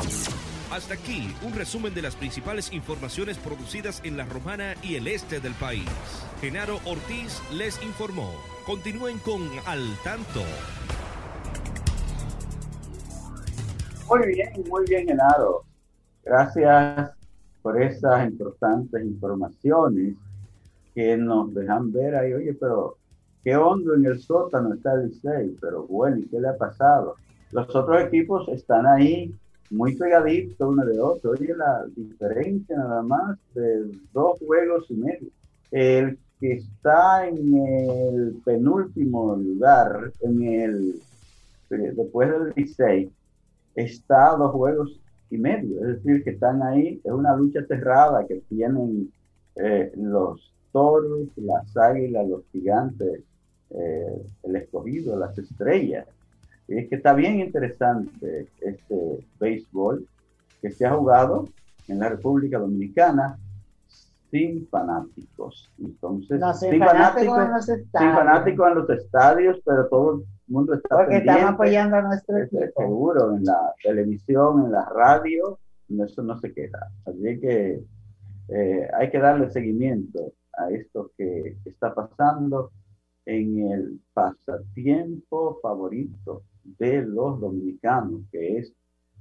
Hasta 0.73 0.95
aquí 0.95 1.33
un 1.47 1.55
resumen 1.55 1.95
de 1.95 2.03
las 2.03 2.17
principales 2.17 2.73
informaciones 2.73 3.39
producidas 3.39 4.03
en 4.05 4.17
la 4.17 4.25
Romana 4.25 4.75
y 4.83 4.97
el 4.97 5.07
este 5.07 5.39
del 5.39 5.55
país. 5.55 5.89
Genaro 6.41 6.81
Ortiz 6.87 7.41
les 7.53 7.81
informó. 7.85 8.33
Continúen 8.67 9.21
con 9.21 9.43
Al 9.65 9.85
Tanto. 10.03 10.43
Muy 14.09 14.27
bien, 14.35 14.65
muy 14.69 14.85
bien, 14.89 15.07
Genaro. 15.07 15.63
Gracias 16.25 17.13
por 17.63 17.81
esas 17.81 18.27
importantes 18.27 19.05
informaciones 19.05 20.17
que 20.97 21.17
nos 21.17 21.55
dejan 21.55 21.93
ver 21.93 22.17
ahí, 22.17 22.33
oye, 22.33 22.55
pero 22.55 22.97
qué 23.45 23.55
hondo 23.55 23.95
en 23.95 24.05
el 24.05 24.19
sótano 24.19 24.75
está 24.75 24.95
el 24.95 25.15
6, 25.15 25.59
pero 25.61 25.85
bueno, 25.85 26.17
¿y 26.17 26.27
qué 26.27 26.41
le 26.41 26.49
ha 26.49 26.57
pasado? 26.57 27.15
Los 27.53 27.75
otros 27.75 28.03
equipos 28.03 28.49
están 28.49 28.87
ahí 28.87 29.35
muy 29.71 29.95
pegaditos 29.97 30.69
uno 30.69 30.85
de 30.85 31.01
otro. 31.01 31.33
Oye, 31.33 31.55
la 31.55 31.85
diferencia 31.95 32.77
nada 32.77 33.03
más 33.03 33.39
de 33.55 33.91
dos 34.13 34.39
juegos 34.39 34.87
y 34.91 34.95
medio. 34.95 35.29
El 35.71 36.19
que 36.41 36.55
está 36.55 37.29
en 37.29 37.55
el 37.55 38.41
penúltimo 38.45 39.37
lugar, 39.37 40.13
en 40.21 40.43
el 40.43 41.01
eh, 41.71 41.93
después 41.95 42.31
del 42.31 42.53
16, 42.55 43.09
está 43.75 44.33
a 44.33 44.37
dos 44.37 44.53
juegos 44.53 44.99
y 45.31 45.39
medio. 45.39 45.81
Es 45.81 46.03
decir, 46.03 46.25
que 46.25 46.31
están 46.31 46.63
ahí, 46.63 47.01
es 47.05 47.13
una 47.13 47.37
lucha 47.37 47.65
cerrada 47.67 48.27
que 48.27 48.43
tienen 48.49 49.13
eh, 49.57 49.93
los 49.97 50.53
toros, 50.73 51.29
las 51.37 51.77
águilas, 51.77 52.29
los 52.29 52.43
gigantes, 52.53 53.23
eh, 53.71 54.23
el 54.43 54.57
escogido, 54.57 55.19
las 55.19 55.37
estrellas. 55.39 56.07
Es 56.71 56.89
que 56.89 56.97
está 56.97 57.14
bien 57.14 57.41
interesante 57.41 58.49
este 58.61 59.27
béisbol 59.41 60.07
que 60.62 60.71
se 60.71 60.87
ha 60.87 60.95
jugado 60.95 61.49
en 61.89 61.99
la 61.99 62.09
República 62.09 62.59
Dominicana 62.59 63.37
sin 64.31 64.68
fanáticos. 64.68 65.68
Entonces, 65.79 66.41
sin, 66.61 66.79
fanáticos, 66.79 67.68
en 67.68 67.83
sin 67.83 68.12
fanáticos 68.12 68.68
en 68.68 68.75
los 68.77 68.91
estadios, 68.91 69.61
pero 69.64 69.89
todo 69.89 70.21
el 70.21 70.25
mundo 70.47 70.75
está 70.75 70.97
Porque 70.97 71.16
están 71.16 71.49
apoyando 71.49 71.97
a 71.97 72.03
nuestro 72.03 72.39
equipo. 72.39 72.64
Seguro, 72.77 73.35
en 73.35 73.45
la 73.45 73.75
televisión, 73.83 74.66
en 74.66 74.73
la 74.73 74.85
radio, 74.85 75.59
eso 75.89 76.23
no 76.23 76.39
se 76.39 76.53
queda. 76.53 76.89
Así 77.05 77.41
que 77.41 77.83
eh, 78.49 78.89
hay 78.97 79.11
que 79.11 79.18
darle 79.18 79.51
seguimiento 79.51 80.33
a 80.57 80.71
esto 80.71 81.11
que 81.16 81.57
está 81.64 81.93
pasando 81.93 82.71
en 83.27 83.73
el 83.73 84.01
pasatiempo 84.12 85.59
favorito 85.61 86.45
de 86.65 87.03
los 87.03 87.41
dominicanos, 87.41 88.23
que 88.31 88.59
es 88.59 88.73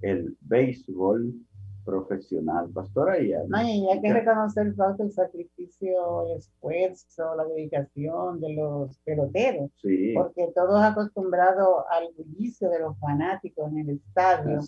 el 0.02 0.38
béisbol 0.42 1.34
profesional. 1.84 2.70
Pastora, 2.70 3.20
y 3.20 3.34
hay 3.34 4.02
que 4.02 4.14
reconocer 4.14 4.74
el 5.00 5.12
sacrificio, 5.12 6.28
el 6.28 6.38
esfuerzo, 6.38 7.36
la 7.36 7.46
dedicación 7.46 8.40
de 8.40 8.54
los 8.54 8.98
peloteros, 9.00 9.72
porque 10.14 10.52
todos 10.54 10.82
acostumbrados 10.82 11.84
al 11.90 12.10
bullicio 12.16 12.70
de 12.70 12.80
los 12.80 12.98
fanáticos 13.00 13.72
en 13.72 13.78
el 13.80 13.90
estadio, 13.96 14.60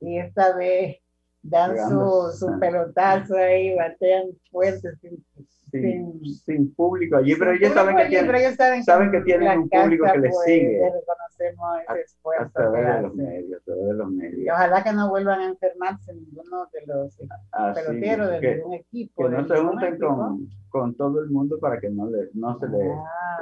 y 0.00 0.18
esta 0.18 0.54
vez 0.56 0.98
dan 1.42 1.76
su, 1.88 2.32
su 2.38 2.58
pelotazo 2.58 3.36
ahí, 3.36 3.74
batean 3.74 4.26
fuerte, 4.50 4.96
sin, 4.96 5.24
sin, 5.70 6.74
público 6.74 7.16
allí, 7.16 7.34
pero 7.36 7.52
ellos 7.52 7.72
saben 7.72 7.96
que, 7.96 8.06
tienen, 8.06 8.54
saben, 8.84 9.10
que, 9.10 9.20
tienen 9.22 9.58
un 9.58 9.68
público 9.68 10.06
que 10.12 10.18
les 10.18 10.42
sigue. 10.44 10.80
Reconocemos 10.84 11.80
ese 11.82 12.00
esfuerzo. 12.02 12.44
A, 12.44 12.48
través 12.50 12.86
de 12.86 13.02
los 13.02 13.14
medios, 13.14 13.60
a 13.60 13.64
través 13.64 13.86
de 13.86 13.94
los 13.94 14.10
medios. 14.10 14.38
Y 14.38 14.50
ojalá 14.50 14.84
que 14.84 14.92
no 14.92 15.08
vuelvan 15.10 15.40
a 15.40 15.46
enfermarse 15.46 16.14
ninguno 16.14 16.68
de 16.72 16.86
los 16.86 17.18
ah, 17.52 17.72
peloteros 17.74 18.40
de 18.40 18.56
ningún 18.56 18.74
equipo. 18.74 19.24
Que 19.24 19.28
no 19.30 19.46
se 19.46 19.56
junten 19.56 19.98
con, 19.98 20.48
con, 20.68 20.94
todo 20.96 21.20
el 21.20 21.30
mundo 21.30 21.58
para 21.58 21.80
que 21.80 21.90
no, 21.90 22.08
le, 22.08 22.30
no 22.34 22.58
se 22.58 22.68
le, 22.68 22.92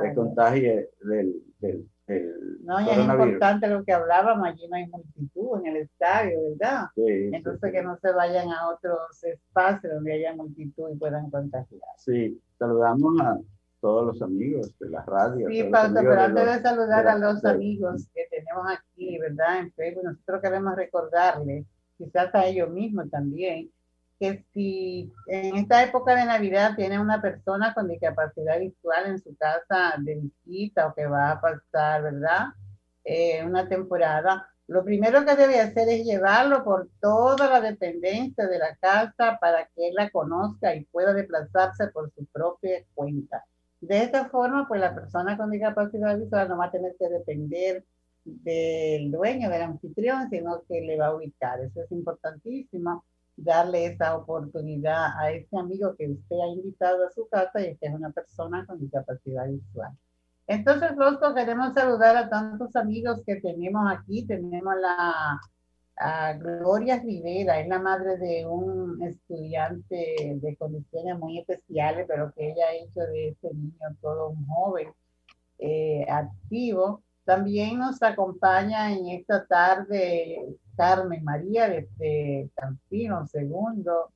le 0.02 0.14
contagie 0.14 0.90
del, 1.02 1.42
del 1.60 1.88
no, 2.06 2.80
y 2.80 2.90
es 2.90 2.98
importante 2.98 3.66
lo 3.66 3.82
que 3.82 3.92
hablábamos, 3.92 4.46
allí 4.46 4.68
no 4.68 4.76
hay 4.76 4.86
multitud 4.86 5.58
en 5.60 5.66
el 5.68 5.76
estadio, 5.82 6.38
¿verdad? 6.50 6.88
Entonces 6.96 7.72
que 7.72 7.82
no 7.82 7.96
se 7.98 8.12
vayan 8.12 8.50
a 8.50 8.68
otros 8.68 9.24
espacios 9.24 9.94
donde 9.94 10.12
haya 10.12 10.34
multitud 10.34 10.90
y 10.92 10.96
puedan 10.96 11.30
contagiar. 11.30 11.80
Sí, 11.96 12.40
saludamos 12.58 13.20
a 13.20 13.38
todos 13.80 14.06
los 14.06 14.22
amigos 14.22 14.74
de 14.78 14.90
la 14.90 15.02
radio. 15.04 15.48
Sí, 15.48 15.62
pero 15.62 15.78
antes 15.78 16.46
de, 16.46 16.62
saludar 16.62 17.08
a 17.08 17.18
los 17.18 17.44
amigos 17.44 18.06
que 18.14 18.26
tenemos 18.30 18.66
aquí, 18.70 19.18
¿verdad? 19.18 19.60
En 19.60 19.72
Facebook, 19.72 20.04
nosotros 20.04 20.40
queremos 20.42 20.76
recordarles, 20.76 21.66
quizás 21.96 22.34
a 22.34 22.46
ellos 22.46 22.70
mismos 22.70 23.10
también, 23.10 23.70
que 24.18 24.44
si 24.52 25.12
en 25.26 25.56
esta 25.56 25.82
época 25.82 26.14
de 26.14 26.24
Navidad 26.24 26.76
tiene 26.76 26.98
una 26.98 27.20
persona 27.20 27.74
con 27.74 27.88
discapacidad 27.88 28.58
visual 28.60 29.06
en 29.06 29.18
su 29.18 29.36
casa 29.36 29.94
de 29.98 30.30
visita 30.44 30.86
o 30.86 30.94
que 30.94 31.06
va 31.06 31.32
a 31.32 31.40
pasar, 31.40 32.02
¿verdad? 32.02 32.46
Eh, 33.04 33.44
una 33.44 33.68
temporada, 33.68 34.48
lo 34.66 34.84
primero 34.84 35.24
que 35.26 35.36
debe 35.36 35.60
hacer 35.60 35.88
es 35.88 36.04
llevarlo 36.04 36.64
por 36.64 36.88
toda 37.00 37.48
la 37.50 37.60
dependencia 37.60 38.46
de 38.46 38.58
la 38.58 38.74
casa 38.76 39.38
para 39.40 39.66
que 39.66 39.88
él 39.88 39.94
la 39.94 40.10
conozca 40.10 40.74
y 40.74 40.84
pueda 40.86 41.12
desplazarse 41.12 41.88
por 41.88 42.10
su 42.14 42.24
propia 42.26 42.82
cuenta. 42.94 43.44
De 43.80 44.02
esta 44.02 44.30
forma, 44.30 44.66
pues 44.66 44.80
la 44.80 44.94
persona 44.94 45.36
con 45.36 45.50
discapacidad 45.50 46.18
visual 46.18 46.48
no 46.48 46.56
va 46.56 46.66
a 46.66 46.70
tener 46.70 46.96
que 46.98 47.08
depender 47.08 47.84
del 48.24 49.10
dueño, 49.10 49.50
del 49.50 49.62
anfitrión, 49.62 50.30
sino 50.30 50.62
que 50.66 50.80
le 50.80 50.96
va 50.96 51.08
a 51.08 51.14
ubicar. 51.14 51.60
Eso 51.60 51.82
es 51.82 51.92
importantísimo 51.92 53.04
darle 53.36 53.86
esa 53.86 54.16
oportunidad 54.16 55.18
a 55.18 55.30
ese 55.30 55.56
amigo 55.56 55.94
que 55.96 56.10
usted 56.10 56.36
ha 56.36 56.48
invitado 56.48 57.06
a 57.06 57.10
su 57.10 57.28
casa 57.28 57.60
y 57.60 57.76
que 57.76 57.86
es 57.86 57.94
una 57.94 58.10
persona 58.10 58.64
con 58.66 58.80
discapacidad 58.80 59.48
visual. 59.48 59.92
Entonces, 60.46 60.94
Rosco, 60.96 61.34
queremos 61.34 61.72
saludar 61.74 62.16
a 62.16 62.28
tantos 62.28 62.76
amigos 62.76 63.22
que 63.26 63.36
tenemos 63.36 63.90
aquí. 63.90 64.26
Tenemos 64.26 64.74
la 64.80 65.40
a 65.96 66.32
Gloria 66.34 66.98
Rivera, 66.98 67.60
es 67.60 67.68
la 67.68 67.78
madre 67.78 68.16
de 68.18 68.46
un 68.46 69.00
estudiante 69.02 70.36
de 70.40 70.56
condiciones 70.56 71.18
muy 71.18 71.38
especiales, 71.38 72.06
pero 72.08 72.32
que 72.32 72.50
ella 72.50 72.66
ha 72.68 72.74
hecho 72.74 73.00
de 73.00 73.28
ese 73.28 73.54
niño 73.54 73.96
todo 74.00 74.30
un 74.30 74.46
joven 74.46 74.88
eh, 75.58 76.04
activo. 76.08 77.02
También 77.24 77.78
nos 77.78 78.02
acompaña 78.02 78.92
en 78.92 79.08
esta 79.08 79.46
tarde 79.46 80.56
Carmen 80.76 81.24
María 81.24 81.68
desde 81.68 82.50
Campino 82.54 83.26
segundo, 83.26 84.10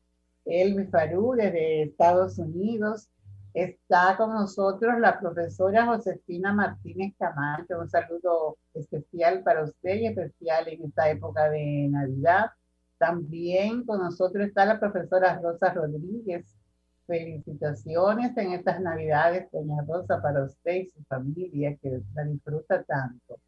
Elmi 0.45 0.87
Farú 0.87 1.33
desde 1.35 1.85
Estados 1.85 2.39
Unidos. 2.39 3.09
Está 3.55 4.17
con 4.17 4.35
nosotros 4.35 5.01
la 5.01 5.19
profesora 5.19 5.87
Josefina 5.87 6.53
Martínez 6.53 7.15
Camacho. 7.19 7.81
Un 7.81 7.89
saludo 7.89 8.59
especial 8.75 9.43
para 9.43 9.65
usted 9.65 9.95
y 9.97 10.07
especial 10.07 10.69
en 10.69 10.85
esta 10.85 11.09
época 11.09 11.49
de 11.49 11.89
Navidad. 11.91 12.51
También 12.99 13.85
con 13.87 14.01
nosotros 14.01 14.47
está 14.47 14.67
la 14.67 14.79
profesora 14.79 15.41
Rosa 15.41 15.73
Rodríguez. 15.73 16.58
Felicitaciones 17.09 18.37
en 18.37 18.53
estas 18.53 18.83
Navidades, 18.83 19.51
doña 19.51 19.83
Rosa, 19.89 20.21
para 20.21 20.45
usted 20.45 20.75
y 20.75 20.87
su 20.91 21.03
familia, 21.05 21.75
que 21.81 22.03
la 22.15 22.25
disfruta 22.25 22.83
tanto. 22.83 23.39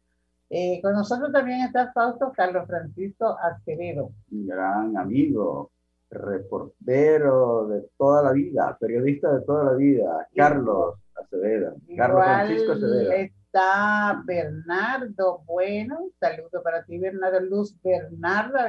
Eh, 0.49 0.81
con 0.81 0.93
nosotros 0.93 1.31
también 1.31 1.61
está 1.61 1.91
Fausto 1.93 2.33
Carlos 2.35 2.65
Francisco 2.65 3.37
Acevedo. 3.39 4.11
Un 4.31 4.47
gran 4.47 4.97
amigo, 4.97 5.69
reportero 6.09 7.67
de 7.67 7.87
toda 7.99 8.23
la 8.23 8.31
vida, 8.31 8.75
periodista 8.79 9.31
de 9.31 9.45
toda 9.45 9.65
la 9.65 9.73
vida, 9.73 10.27
Carlos 10.35 10.95
Acevedo. 11.15 11.75
Carlos 11.95 12.23
Francisco 12.25 12.71
Acevedo. 12.71 13.11
Está 13.11 14.23
Bernardo 14.25 15.43
Bueno, 15.45 16.09
saludo 16.19 16.63
para 16.63 16.83
ti 16.83 16.97
Bernardo 16.97 17.41
Luz 17.41 17.77
Bernarda 17.83 18.67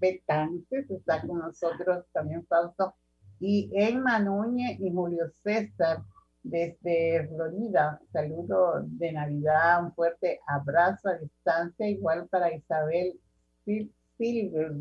Betances, 0.00 0.90
está 0.90 1.20
con 1.20 1.40
nosotros 1.40 2.06
también 2.12 2.46
Fausto, 2.46 2.94
y 3.40 3.70
Emma 3.74 4.18
Núñez 4.18 4.78
y 4.80 4.92
Julio 4.92 5.28
César 5.42 5.98
desde 6.42 7.28
Florida. 7.28 8.00
Saludo 8.12 8.82
de 8.84 9.12
Navidad, 9.12 9.84
un 9.84 9.92
fuerte 9.94 10.40
abrazo 10.46 11.08
a 11.08 11.18
distancia, 11.18 11.88
igual 11.88 12.28
para 12.28 12.54
Isabel 12.54 13.18
Silver. 13.64 14.72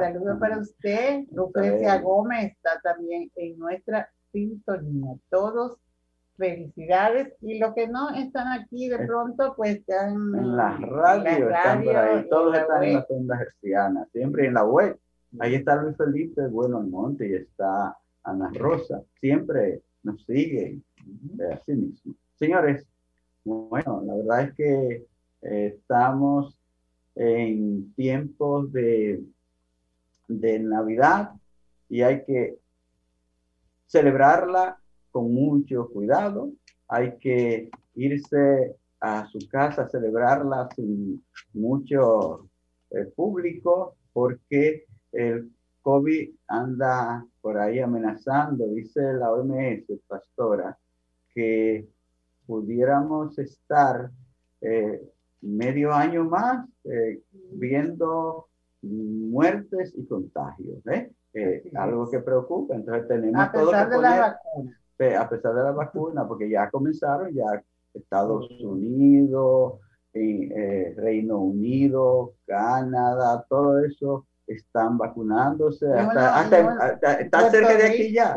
Saludo 0.00 0.38
para 0.38 0.58
usted. 0.58 1.24
Lucrecia 1.32 2.00
Gómez 2.00 2.52
está 2.52 2.80
también 2.82 3.30
en 3.36 3.58
nuestra 3.58 4.08
sintonía. 4.32 5.14
Todos 5.30 5.78
felicidades 6.36 7.32
y 7.40 7.58
los 7.58 7.74
que 7.74 7.88
no 7.88 8.10
están 8.10 8.48
aquí 8.48 8.88
de 8.88 8.98
pronto 9.06 9.54
pues 9.56 9.76
están 9.76 10.12
en 10.12 10.56
la 10.56 10.76
radio, 10.76 11.48
están 11.48 11.82
por 11.82 11.96
ahí, 11.96 12.28
todos 12.28 12.58
están 12.58 12.84
en 12.84 12.94
las 12.94 13.10
ondas 13.10 13.40
hercianas, 13.40 14.08
siempre 14.12 14.46
en 14.46 14.54
la 14.54 14.64
web. 14.64 14.98
Ahí 15.38 15.54
está 15.54 15.82
Luis 15.82 15.96
Felipe 15.96 16.46
Bueno 16.48 16.80
Monte 16.80 17.28
y 17.28 17.34
está 17.34 17.96
Ana 18.22 18.50
Rosa, 18.54 19.02
siempre 19.20 19.82
nos 20.02 20.24
siguen 20.24 20.82
de 21.04 21.52
así 21.52 21.72
mismo. 21.72 22.14
Señores, 22.38 22.86
bueno, 23.44 24.02
la 24.04 24.14
verdad 24.14 24.42
es 24.42 24.54
que 24.54 25.06
eh, 25.42 25.66
estamos 25.76 26.58
en 27.14 27.92
tiempos 27.94 28.72
de, 28.72 29.22
de 30.28 30.58
Navidad 30.58 31.32
y 31.88 32.02
hay 32.02 32.24
que 32.24 32.58
celebrarla 33.86 34.78
con 35.10 35.32
mucho 35.32 35.88
cuidado, 35.88 36.50
hay 36.88 37.16
que 37.18 37.70
irse 37.94 38.76
a 39.00 39.26
su 39.28 39.38
casa 39.48 39.82
a 39.82 39.88
celebrarla 39.88 40.68
sin 40.74 41.24
mucho 41.54 42.48
eh, 42.90 43.04
público 43.14 43.96
porque 44.12 44.85
el 45.16 45.50
COVID 45.82 46.30
anda 46.48 47.24
por 47.40 47.58
ahí 47.58 47.80
amenazando, 47.80 48.66
dice 48.68 49.00
la 49.14 49.32
OMS, 49.32 49.84
pastora, 50.06 50.76
que 51.32 51.88
pudiéramos 52.46 53.38
estar 53.38 54.10
eh, 54.60 55.00
medio 55.42 55.92
año 55.92 56.24
más 56.24 56.68
eh, 56.84 57.22
viendo 57.52 58.48
muertes 58.82 59.94
y 59.96 60.06
contagios, 60.06 60.86
¿eh? 60.86 61.12
algo 61.74 62.10
que 62.10 62.20
preocupa. 62.20 62.74
Entonces 62.74 63.08
tenemos 63.08 63.40
a 63.40 63.52
pesar 63.52 63.90
de 63.90 63.98
la 63.98 64.20
vacuna. 64.20 65.20
A 65.20 65.28
pesar 65.28 65.54
de 65.54 65.62
la 65.62 65.72
vacuna, 65.72 66.26
porque 66.26 66.48
ya 66.48 66.70
comenzaron, 66.70 67.32
ya 67.32 67.62
Estados 67.92 68.50
Unidos, 68.60 69.74
Reino 70.12 71.38
Unido, 71.38 72.32
Canadá, 72.46 73.44
todo 73.48 73.84
eso 73.84 74.26
están 74.46 74.96
vacunándose, 74.96 75.92
hasta, 75.92 77.20
está 77.20 77.50
cerca 77.50 77.74
de 77.76 77.86
aquí 77.86 78.12
ya. 78.12 78.34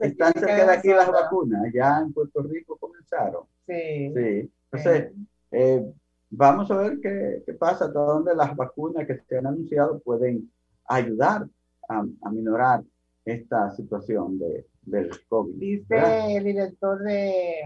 están 0.00 0.32
cerca 0.32 0.66
de 0.66 0.72
aquí 0.72 0.88
las 0.88 1.10
vacunas, 1.10 1.72
ya 1.72 2.00
en 2.00 2.12
Puerto 2.12 2.42
Rico 2.42 2.76
comenzaron. 2.76 3.44
Sí. 3.66 4.12
sí. 4.14 4.52
Entonces, 4.70 5.12
eh, 5.50 5.92
vamos 6.30 6.70
a 6.70 6.76
ver 6.76 6.98
qué, 7.00 7.42
qué, 7.46 7.54
pasa, 7.54 7.86
hasta 7.86 7.98
dónde 7.98 8.34
las 8.34 8.54
vacunas 8.56 9.06
que 9.06 9.18
se 9.28 9.38
han 9.38 9.46
anunciado 9.46 10.00
pueden 10.00 10.50
ayudar 10.86 11.46
a, 11.88 12.04
a 12.22 12.30
minorar 12.30 12.82
esta 13.24 13.70
situación 13.76 14.38
de, 14.38 14.66
del 14.82 15.10
COVID. 15.28 15.54
Dice 15.54 16.36
el 16.36 16.44
director 16.44 16.98
de, 17.02 17.62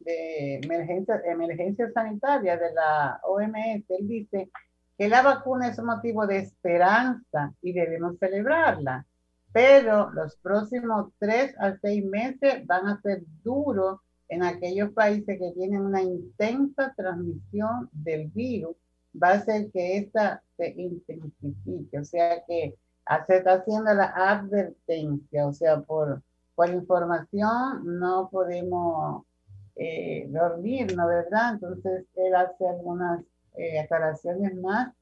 de 0.00 0.60
emergencia, 0.62 1.20
emergencia 1.24 1.90
sanitaria 1.92 2.56
de 2.56 2.72
la 2.72 3.20
OMS, 3.24 3.84
él 3.88 4.08
dice 4.08 4.50
que 4.98 5.08
la 5.08 5.22
vacuna 5.22 5.68
es 5.68 5.78
un 5.78 5.86
motivo 5.86 6.26
de 6.26 6.38
esperanza 6.38 7.52
y 7.62 7.72
debemos 7.72 8.18
celebrarla, 8.18 9.06
pero 9.52 10.10
los 10.10 10.36
próximos 10.36 11.12
tres 11.18 11.54
a 11.58 11.76
seis 11.78 12.04
meses 12.04 12.66
van 12.66 12.86
a 12.86 13.00
ser 13.00 13.22
duros 13.42 14.00
en 14.28 14.42
aquellos 14.42 14.90
países 14.90 15.38
que 15.38 15.52
tienen 15.52 15.82
una 15.82 16.02
intensa 16.02 16.92
transmisión 16.96 17.88
del 17.92 18.28
virus, 18.28 18.76
va 19.22 19.30
a 19.30 19.44
ser 19.44 19.70
que 19.70 19.98
esta 19.98 20.42
se 20.56 20.68
intensifique, 20.76 21.98
o 21.98 22.04
sea 22.04 22.42
que 22.46 22.74
se 23.26 23.36
está 23.36 23.54
haciendo 23.54 23.94
la 23.94 24.12
advertencia, 24.14 25.46
o 25.46 25.52
sea, 25.52 25.80
por, 25.80 26.22
por 26.54 26.70
información 26.70 27.98
no 27.98 28.28
podemos 28.30 29.24
eh, 29.76 30.26
dormir, 30.28 30.94
¿no 30.96 31.06
verdad? 31.06 31.54
Entonces 31.54 32.04
él 32.16 32.34
hace 32.34 32.66
algunas 32.66 33.20
eh, 33.56 33.78
aclaraciones 33.80 34.54
más. 34.56 34.92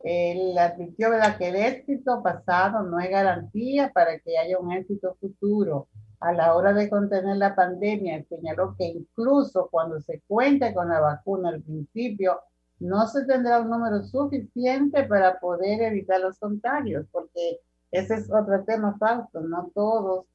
Él 0.00 0.56
advirtió 0.56 1.10
que 1.38 1.48
el 1.48 1.56
éxito 1.56 2.22
pasado 2.22 2.82
no 2.84 3.00
es 3.00 3.10
garantía 3.10 3.90
para 3.92 4.18
que 4.20 4.38
haya 4.38 4.58
un 4.58 4.72
éxito 4.72 5.16
futuro. 5.20 5.88
A 6.20 6.32
la 6.32 6.54
hora 6.54 6.72
de 6.72 6.88
contener 6.88 7.36
la 7.36 7.54
pandemia, 7.54 8.24
señaló 8.28 8.74
que 8.76 8.86
incluso 8.86 9.68
cuando 9.70 10.00
se 10.00 10.20
cuente 10.26 10.74
con 10.74 10.88
la 10.88 11.00
vacuna 11.00 11.50
al 11.50 11.62
principio, 11.62 12.40
no 12.80 13.06
se 13.06 13.24
tendrá 13.24 13.60
un 13.60 13.70
número 13.70 14.02
suficiente 14.04 15.04
para 15.04 15.38
poder 15.38 15.82
evitar 15.82 16.20
los 16.20 16.38
contagios, 16.38 17.06
porque 17.10 17.60
ese 17.90 18.14
es 18.14 18.30
otro 18.32 18.64
tema 18.64 18.96
falso. 18.98 19.40
No 19.40 19.70
todos 19.74 20.26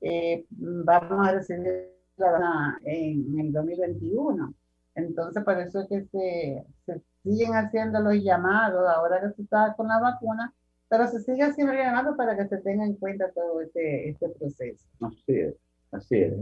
eh, 0.00 0.46
vamos 0.50 1.28
a 1.28 1.32
recibir 1.32 1.90
la 2.16 2.30
vacuna 2.30 2.80
en 2.84 3.38
el 3.38 3.52
2021. 3.52 4.54
Entonces, 4.94 5.44
por 5.44 5.58
eso 5.58 5.80
es 5.80 5.88
que 5.88 6.04
se, 6.06 6.66
se 6.86 7.02
siguen 7.22 7.54
haciendo 7.54 8.00
los 8.00 8.14
llamados 8.14 8.88
ahora 8.88 9.20
que 9.20 9.34
se 9.34 9.42
está 9.42 9.74
con 9.76 9.88
la 9.88 10.00
vacuna, 10.00 10.52
pero 10.88 11.06
se 11.06 11.20
sigue 11.20 11.42
haciendo 11.42 11.72
el 11.72 11.78
llamado 11.78 12.16
para 12.16 12.36
que 12.36 12.48
se 12.48 12.58
tenga 12.58 12.84
en 12.84 12.94
cuenta 12.96 13.30
todo 13.32 13.60
este, 13.60 14.10
este 14.10 14.28
proceso. 14.30 14.84
Así 15.00 15.32
es, 15.38 15.54
así 15.92 16.16
es. 16.16 16.34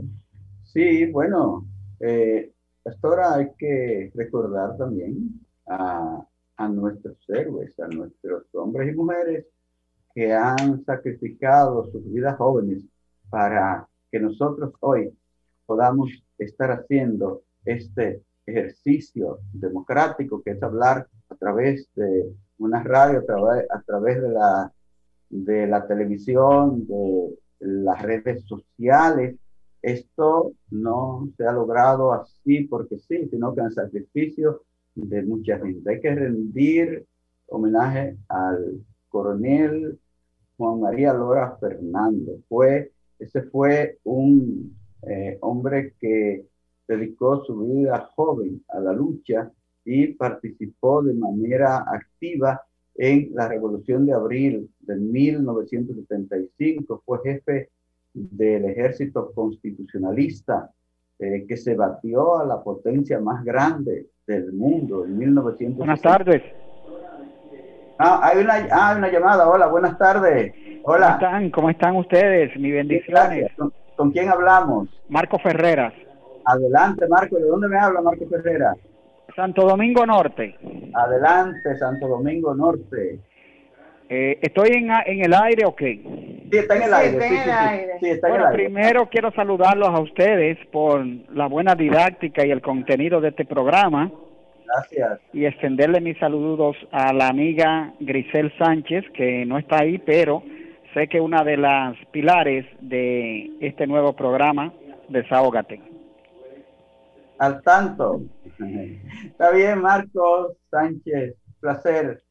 Sí, 0.63 1.11
bueno, 1.11 1.67
eh, 1.99 2.51
hasta 2.85 3.35
hay 3.35 3.51
que 3.57 4.11
recordar 4.15 4.77
también 4.77 5.39
a, 5.67 6.25
a 6.57 6.67
nuestros 6.67 7.17
héroes, 7.29 7.77
a 7.79 7.87
nuestros 7.87 8.43
hombres 8.53 8.91
y 8.91 8.95
mujeres 8.95 9.45
que 10.13 10.33
han 10.33 10.83
sacrificado 10.85 11.85
sus 11.91 12.03
vidas 12.11 12.37
jóvenes 12.37 12.83
para 13.29 13.87
que 14.11 14.19
nosotros 14.19 14.73
hoy 14.79 15.15
podamos 15.65 16.09
estar 16.37 16.71
haciendo 16.71 17.43
este 17.65 18.23
ejercicio 18.49 19.39
democrático, 19.53 20.41
que 20.41 20.51
es 20.51 20.63
hablar 20.63 21.07
a 21.29 21.35
través 21.35 21.89
de 21.95 22.33
una 22.57 22.83
radio, 22.83 23.19
a 23.19 23.81
través, 23.81 24.21
de, 24.21 24.29
la, 24.29 24.73
de 25.29 25.67
la 25.67 25.87
televisión, 25.87 26.85
de 26.87 27.37
las 27.59 28.01
redes 28.01 28.43
sociales. 28.45 29.35
Esto 29.81 30.53
no 30.71 31.29
se 31.37 31.45
ha 31.45 31.51
logrado 31.51 32.13
así 32.13 32.61
porque 32.65 32.99
sí, 32.99 33.27
sino 33.29 33.55
que 33.55 33.61
en 33.61 33.71
sacrificio 33.71 34.63
de 34.95 35.23
mucha 35.23 35.57
gente. 35.59 35.89
Hay 35.89 36.01
que 36.01 36.13
rendir 36.13 37.05
homenaje 37.47 38.17
al 38.27 38.85
coronel 39.07 39.97
Juan 40.57 40.81
María 40.81 41.13
Lora 41.13 41.57
Fernández. 41.59 42.41
Fue, 42.49 42.91
ese 43.17 43.43
fue 43.43 43.97
un 44.03 44.75
eh, 45.03 45.37
hombre 45.41 45.93
que 45.99 46.45
dedicó 46.89 47.45
su 47.45 47.59
vida 47.59 48.09
joven 48.15 48.63
a 48.69 48.79
la 48.79 48.93
lucha 48.93 49.51
y 49.85 50.07
participó 50.07 51.03
de 51.03 51.13
manera 51.13 51.85
activa 51.87 52.63
en 52.95 53.29
la 53.33 53.47
Revolución 53.47 54.07
de 54.07 54.13
Abril 54.13 54.69
de 54.79 54.95
1975. 54.95 57.03
Fue 57.05 57.19
jefe 57.23 57.69
del 58.13 58.65
ejército 58.65 59.31
constitucionalista 59.33 60.71
eh, 61.19 61.45
que 61.47 61.57
se 61.57 61.75
batió 61.75 62.39
a 62.39 62.45
la 62.45 62.63
potencia 62.63 63.19
más 63.19 63.45
grande 63.45 64.07
del 64.25 64.51
mundo 64.51 65.05
en 65.05 65.17
1975. 65.17 65.77
Buenas 65.77 66.01
tardes. 66.01 66.41
Ah, 67.99 68.19
hay 68.23 68.41
una, 68.41 68.67
ah, 68.71 68.95
una 68.97 69.11
llamada. 69.11 69.47
Hola, 69.47 69.67
buenas 69.67 69.95
tardes. 69.97 70.53
Hola. 70.83 71.17
¿Cómo 71.19 71.27
están? 71.27 71.51
¿Cómo 71.51 71.69
están 71.69 71.95
ustedes? 71.97 72.57
Mi 72.57 72.71
bendiciones. 72.71 73.51
¿Con, 73.55 73.71
¿Con 73.95 74.11
quién 74.11 74.29
hablamos? 74.29 74.89
Marco 75.09 75.37
Ferreras. 75.37 75.93
Adelante, 76.45 77.07
Marco. 77.07 77.37
¿De 77.37 77.45
dónde 77.45 77.67
me 77.67 77.77
habla, 77.77 78.01
Marco 78.01 78.25
Ferreira? 78.27 78.75
Santo 79.35 79.67
Domingo 79.67 80.05
Norte. 80.05 80.55
Adelante, 80.93 81.77
Santo 81.77 82.07
Domingo 82.07 82.53
Norte. 82.53 83.19
Eh, 84.09 84.39
¿Estoy 84.41 84.69
en, 84.69 84.89
en, 85.05 85.23
el 85.23 85.33
aire 85.33 85.65
o 85.65 85.75
qué? 85.75 86.01
Sí, 86.51 86.57
está 86.57 86.75
en 86.75 86.83
el 86.83 86.93
aire. 86.93 87.99
Sí, 87.99 88.19
bueno, 88.21 88.45
primero 88.51 89.07
quiero 89.07 89.31
saludarlos 89.31 89.89
a 89.89 89.99
ustedes 90.01 90.57
por 90.71 91.05
la 91.05 91.47
buena 91.47 91.75
didáctica 91.75 92.45
y 92.45 92.51
el 92.51 92.61
contenido 92.61 93.21
de 93.21 93.29
este 93.29 93.45
programa. 93.45 94.11
Gracias. 94.65 95.19
Y 95.31 95.45
extenderle 95.45 96.01
mis 96.01 96.17
saludos 96.17 96.75
a 96.91 97.13
la 97.13 97.27
amiga 97.27 97.93
Grisel 97.99 98.51
Sánchez, 98.57 99.05
que 99.13 99.45
no 99.45 99.57
está 99.57 99.81
ahí, 99.81 99.99
pero 99.99 100.43
sé 100.93 101.07
que 101.07 101.21
una 101.21 101.43
de 101.43 101.57
las 101.57 101.95
pilares 102.11 102.65
de 102.81 103.51
este 103.61 103.85
nuevo 103.85 104.13
programa, 104.13 104.73
Desahógate 105.07 105.88
al 107.39 107.61
tanto. 107.63 108.21
Está 109.25 109.49
bien, 109.51 109.81
Marcos 109.81 110.55
Sánchez, 110.69 111.35
placer 111.59 112.23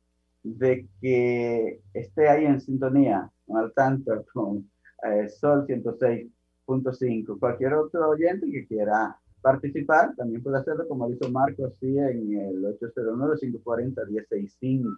de 0.43 0.87
que 1.01 1.81
esté 1.95 2.29
ahí 2.29 2.45
en 2.45 2.61
sintonía, 2.61 3.31
al 3.55 3.73
tanto 3.73 4.25
con 4.33 4.71
eh, 5.03 5.29
Sol 5.29 5.67
106.5. 5.67 7.39
Cualquier 7.39 7.75
otro 7.75 8.09
oyente 8.11 8.51
que 8.51 8.67
quiera 8.67 9.17
participar 9.41 10.15
también 10.17 10.43
puede 10.43 10.59
hacerlo 10.59 10.87
como 10.87 11.09
hizo 11.11 11.31
Marcos, 11.31 11.73
sí, 11.81 11.97
en 11.99 12.39
el 12.39 12.79
809-540-165. 12.79 14.95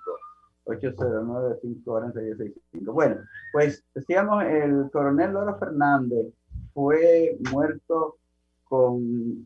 809-540-165. 0.67 2.93
Bueno, 2.93 3.17
pues 3.53 3.83
decíamos, 3.95 4.45
el 4.45 4.91
coronel 4.93 5.33
Loro 5.33 5.59
Fernández 5.59 6.27
fue 6.75 7.39
muerto 7.51 8.20
con 8.71 9.03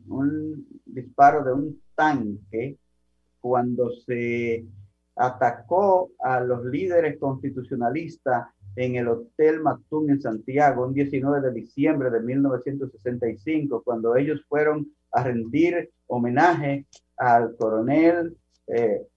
un 0.07 0.67
disparo 0.85 1.43
de 1.43 1.51
un 1.51 1.81
tanque 1.95 2.77
cuando 3.41 3.89
se 4.05 4.63
atacó 5.15 6.11
a 6.19 6.41
los 6.41 6.63
líderes 6.65 7.17
constitucionalistas 7.17 8.49
en 8.75 8.97
el 8.97 9.07
Hotel 9.07 9.61
Matún 9.61 10.11
en 10.11 10.21
Santiago, 10.21 10.85
un 10.85 10.93
19 10.93 11.41
de 11.41 11.53
diciembre 11.53 12.11
de 12.11 12.19
1965, 12.19 13.81
cuando 13.83 14.15
ellos 14.15 14.45
fueron 14.47 14.87
a 15.11 15.23
rendir 15.23 15.89
homenaje 16.05 16.85
al 17.17 17.55
coronel 17.55 18.37
eh, 18.67 19.07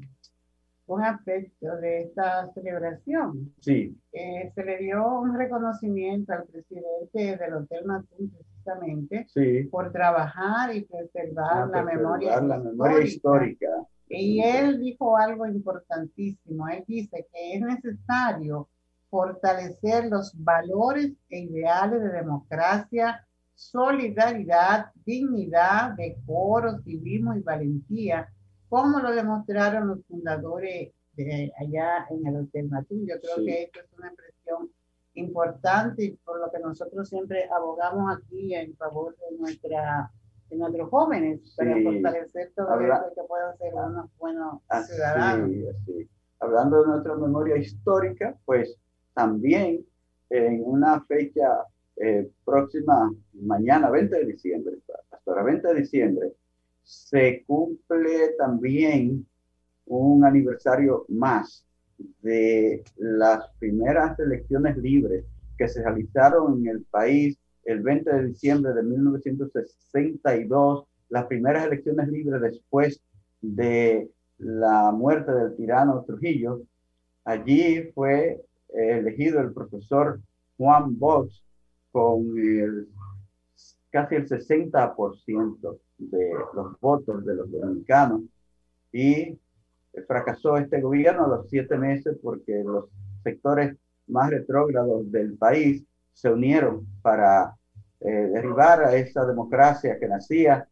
un 0.86 1.02
aspecto 1.02 1.76
de 1.76 2.02
esta 2.02 2.50
celebración. 2.52 3.52
Sí. 3.60 3.96
Eh, 4.12 4.52
se 4.54 4.64
le 4.64 4.78
dio 4.78 5.20
un 5.20 5.36
reconocimiento 5.36 6.32
al 6.32 6.44
presidente 6.44 7.36
del 7.36 7.54
Hotel 7.54 7.84
Matún 7.84 8.30
precisamente 8.30 9.26
por 9.70 9.92
trabajar 9.92 10.74
y 10.74 10.82
preservar, 10.84 11.64
ah, 11.64 11.68
la, 11.72 11.82
memoria 11.82 12.40
la 12.40 12.58
memoria 12.58 13.00
histórica. 13.00 13.68
Y 14.08 14.40
él 14.40 14.78
dijo 14.80 15.16
algo 15.16 15.46
importantísimo. 15.46 16.68
Él 16.68 16.84
dice 16.86 17.26
que 17.32 17.54
es 17.54 17.60
necesario 17.60 18.68
fortalecer 19.10 20.06
los 20.06 20.32
valores 20.36 21.12
e 21.30 21.40
ideales 21.40 22.00
de 22.02 22.10
democracia, 22.10 23.25
solidaridad, 23.56 24.92
dignidad, 25.04 25.92
decoro, 25.96 26.78
civismo 26.82 27.34
y 27.34 27.40
valentía, 27.40 28.28
como 28.68 29.00
lo 29.00 29.12
demostraron 29.12 29.88
los 29.88 30.04
fundadores 30.06 30.92
de 31.16 31.52
allá 31.58 32.06
en 32.10 32.26
el 32.26 32.36
Hotel 32.36 32.68
Matú. 32.68 33.04
Yo 33.06 33.14
creo 33.20 33.44
que 33.44 33.62
esto 33.64 33.80
es 33.80 33.98
una 33.98 34.10
impresión 34.10 34.70
importante 35.14 36.04
y 36.04 36.10
por 36.18 36.38
lo 36.38 36.50
que 36.52 36.58
nosotros 36.58 37.08
siempre 37.08 37.48
abogamos 37.50 38.14
aquí 38.14 38.54
en 38.54 38.76
favor 38.76 39.16
de 39.16 39.38
nuestra 39.38 40.12
de 40.50 40.56
nuestros 40.58 40.90
jóvenes 40.90 41.54
para 41.56 41.74
fortalecer 41.82 42.52
todo 42.54 42.70
Habla, 42.70 42.96
eso 42.98 43.14
que 43.14 43.26
puedan 43.26 43.56
ser 43.56 43.74
unos 43.74 44.10
buenos 44.18 44.60
ciudadanos. 44.86 45.50
Hablando 46.38 46.82
de 46.82 46.88
nuestra 46.88 47.16
memoria 47.16 47.56
histórica, 47.56 48.36
pues 48.44 48.76
también 49.14 49.84
en 50.30 50.62
una 50.64 51.00
fecha 51.06 51.64
eh, 51.96 52.30
próxima, 52.44 53.12
mañana 53.32 53.90
20 53.90 54.16
de 54.16 54.26
diciembre, 54.26 54.76
hasta 55.10 55.34
la 55.34 55.42
20 55.42 55.68
de 55.68 55.80
diciembre, 55.80 56.32
se 56.82 57.42
cumple 57.46 58.34
también 58.38 59.26
un 59.86 60.24
aniversario 60.24 61.06
más 61.08 61.64
de 62.20 62.84
las 62.96 63.48
primeras 63.58 64.18
elecciones 64.18 64.76
libres 64.76 65.24
que 65.56 65.68
se 65.68 65.82
realizaron 65.82 66.60
en 66.60 66.66
el 66.76 66.82
país 66.82 67.38
el 67.64 67.80
20 67.80 68.12
de 68.12 68.26
diciembre 68.26 68.74
de 68.74 68.82
1962, 68.82 70.86
las 71.08 71.24
primeras 71.26 71.64
elecciones 71.66 72.08
libres 72.08 72.42
después 72.42 73.00
de 73.40 74.10
la 74.38 74.92
muerte 74.92 75.32
del 75.32 75.56
tirano 75.56 76.04
Trujillo. 76.04 76.60
Allí 77.24 77.90
fue 77.94 78.44
elegido 78.68 79.40
el 79.40 79.52
profesor 79.52 80.20
Juan 80.58 80.98
Bosch 80.98 81.40
con 81.96 82.36
el, 82.36 82.88
casi 83.88 84.16
el 84.16 84.28
60% 84.28 85.78
de 85.96 86.30
los 86.52 86.78
votos 86.78 87.24
de 87.24 87.34
los 87.34 87.50
dominicanos. 87.50 88.20
Y 88.92 89.38
fracasó 90.06 90.58
este 90.58 90.82
gobierno 90.82 91.24
a 91.24 91.28
los 91.28 91.48
siete 91.48 91.78
meses 91.78 92.18
porque 92.22 92.62
los 92.62 92.90
sectores 93.24 93.78
más 94.08 94.28
retrógrados 94.28 95.10
del 95.10 95.38
país 95.38 95.84
se 96.12 96.30
unieron 96.30 96.86
para 97.00 97.56
eh, 98.00 98.10
derribar 98.10 98.84
a 98.84 98.94
esa 98.94 99.24
democracia 99.24 99.98
que 99.98 100.06
nacía 100.06 100.68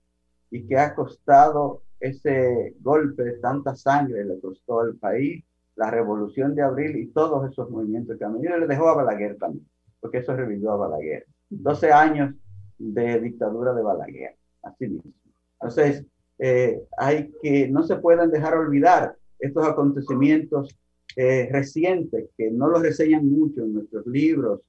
y 0.51 0.67
que 0.67 0.77
ha 0.77 0.95
costado 0.95 1.85
ese 2.01 2.75
golpe, 2.81 3.39
tanta 3.41 3.75
sangre 3.75 4.27
le 4.27 4.39
costó 4.41 4.81
al 4.81 4.97
país, 4.97 5.43
la 5.75 5.91
revolución 5.91 6.55
de 6.55 6.61
abril 6.61 6.97
y 6.97 7.07
todos 7.07 7.51
esos 7.51 7.71
movimientos 7.71 8.19
que 8.19 8.25
han 8.27 8.35
venido, 8.35 8.59
le 8.59 8.67
dejó 8.67 8.91
a 8.91 8.97
Balaguer 8.97 9.39
también 9.39 9.67
porque 10.05 10.19
eso 10.19 10.37
revivió 10.37 10.73
a 10.73 10.77
Balaguer. 10.77 11.25
12 11.49 11.91
años 11.91 12.35
de 12.77 13.19
dictadura 13.21 13.73
de 13.73 13.81
Balaguer, 13.81 14.37
así 14.63 14.87
mismo. 14.87 15.11
Entonces, 15.55 16.05
eh, 16.39 16.79
hay 16.99 17.33
que, 17.41 17.69
no 17.69 17.85
se 17.85 17.97
pueden 17.97 18.31
dejar 18.31 18.55
olvidar 18.55 19.17
estos 19.39 19.67
acontecimientos 19.67 20.77
eh, 21.17 21.49
recientes 21.51 22.29
que 22.37 22.51
no 22.51 22.69
los 22.69 22.83
reseñan 22.83 23.27
mucho 23.31 23.63
en 23.63 23.73
nuestros 23.73 24.07
libros. 24.07 24.61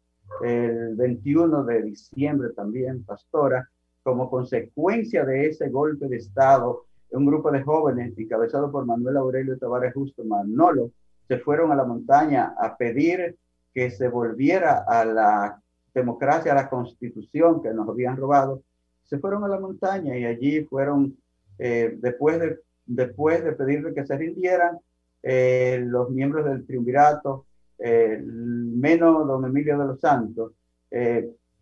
El 0.41 0.95
21 0.95 1.65
de 1.65 1.83
diciembre 1.83 2.51
también, 2.55 3.03
Pastora, 3.03 3.69
como 4.03 4.29
consecuencia 4.29 5.25
de 5.25 5.47
ese 5.47 5.67
golpe 5.67 6.07
de 6.07 6.15
Estado, 6.15 6.85
un 7.11 7.25
grupo 7.25 7.51
de 7.51 7.61
jóvenes 7.61 8.17
encabezado 8.17 8.71
por 8.71 8.85
Manuel 8.85 9.17
Aurelio 9.17 9.57
Tavares 9.57 9.93
Justo 9.93 10.23
Manolo 10.23 10.91
se 11.27 11.39
fueron 11.39 11.73
a 11.73 11.75
la 11.75 11.83
montaña 11.83 12.55
a 12.57 12.77
pedir 12.77 13.35
que 13.75 13.91
se 13.91 14.07
volviera 14.07 14.85
a 14.87 15.03
la 15.03 15.61
democracia, 15.93 16.53
a 16.53 16.55
la 16.55 16.69
constitución 16.69 17.61
que 17.61 17.73
nos 17.73 17.89
habían 17.89 18.15
robado, 18.15 18.63
se 19.03 19.19
fueron 19.19 19.43
a 19.43 19.49
la 19.49 19.59
montaña 19.59 20.17
y 20.17 20.23
allí 20.25 20.63
fueron, 20.63 21.17
eh, 21.59 21.93
después, 21.99 22.39
de, 22.39 22.59
después 22.85 23.43
de 23.43 23.51
pedirle 23.51 23.93
que 23.93 24.05
se 24.05 24.17
rindieran, 24.17 24.79
eh, 25.21 25.83
los 25.85 26.09
miembros 26.09 26.45
del 26.45 26.65
triunvirato, 26.65 27.45
eh, 27.77 28.21
menos 28.23 29.27
don 29.27 29.45
Emilio 29.45 29.77
de 29.77 29.85
los 29.85 29.99
Santos, 29.99 30.53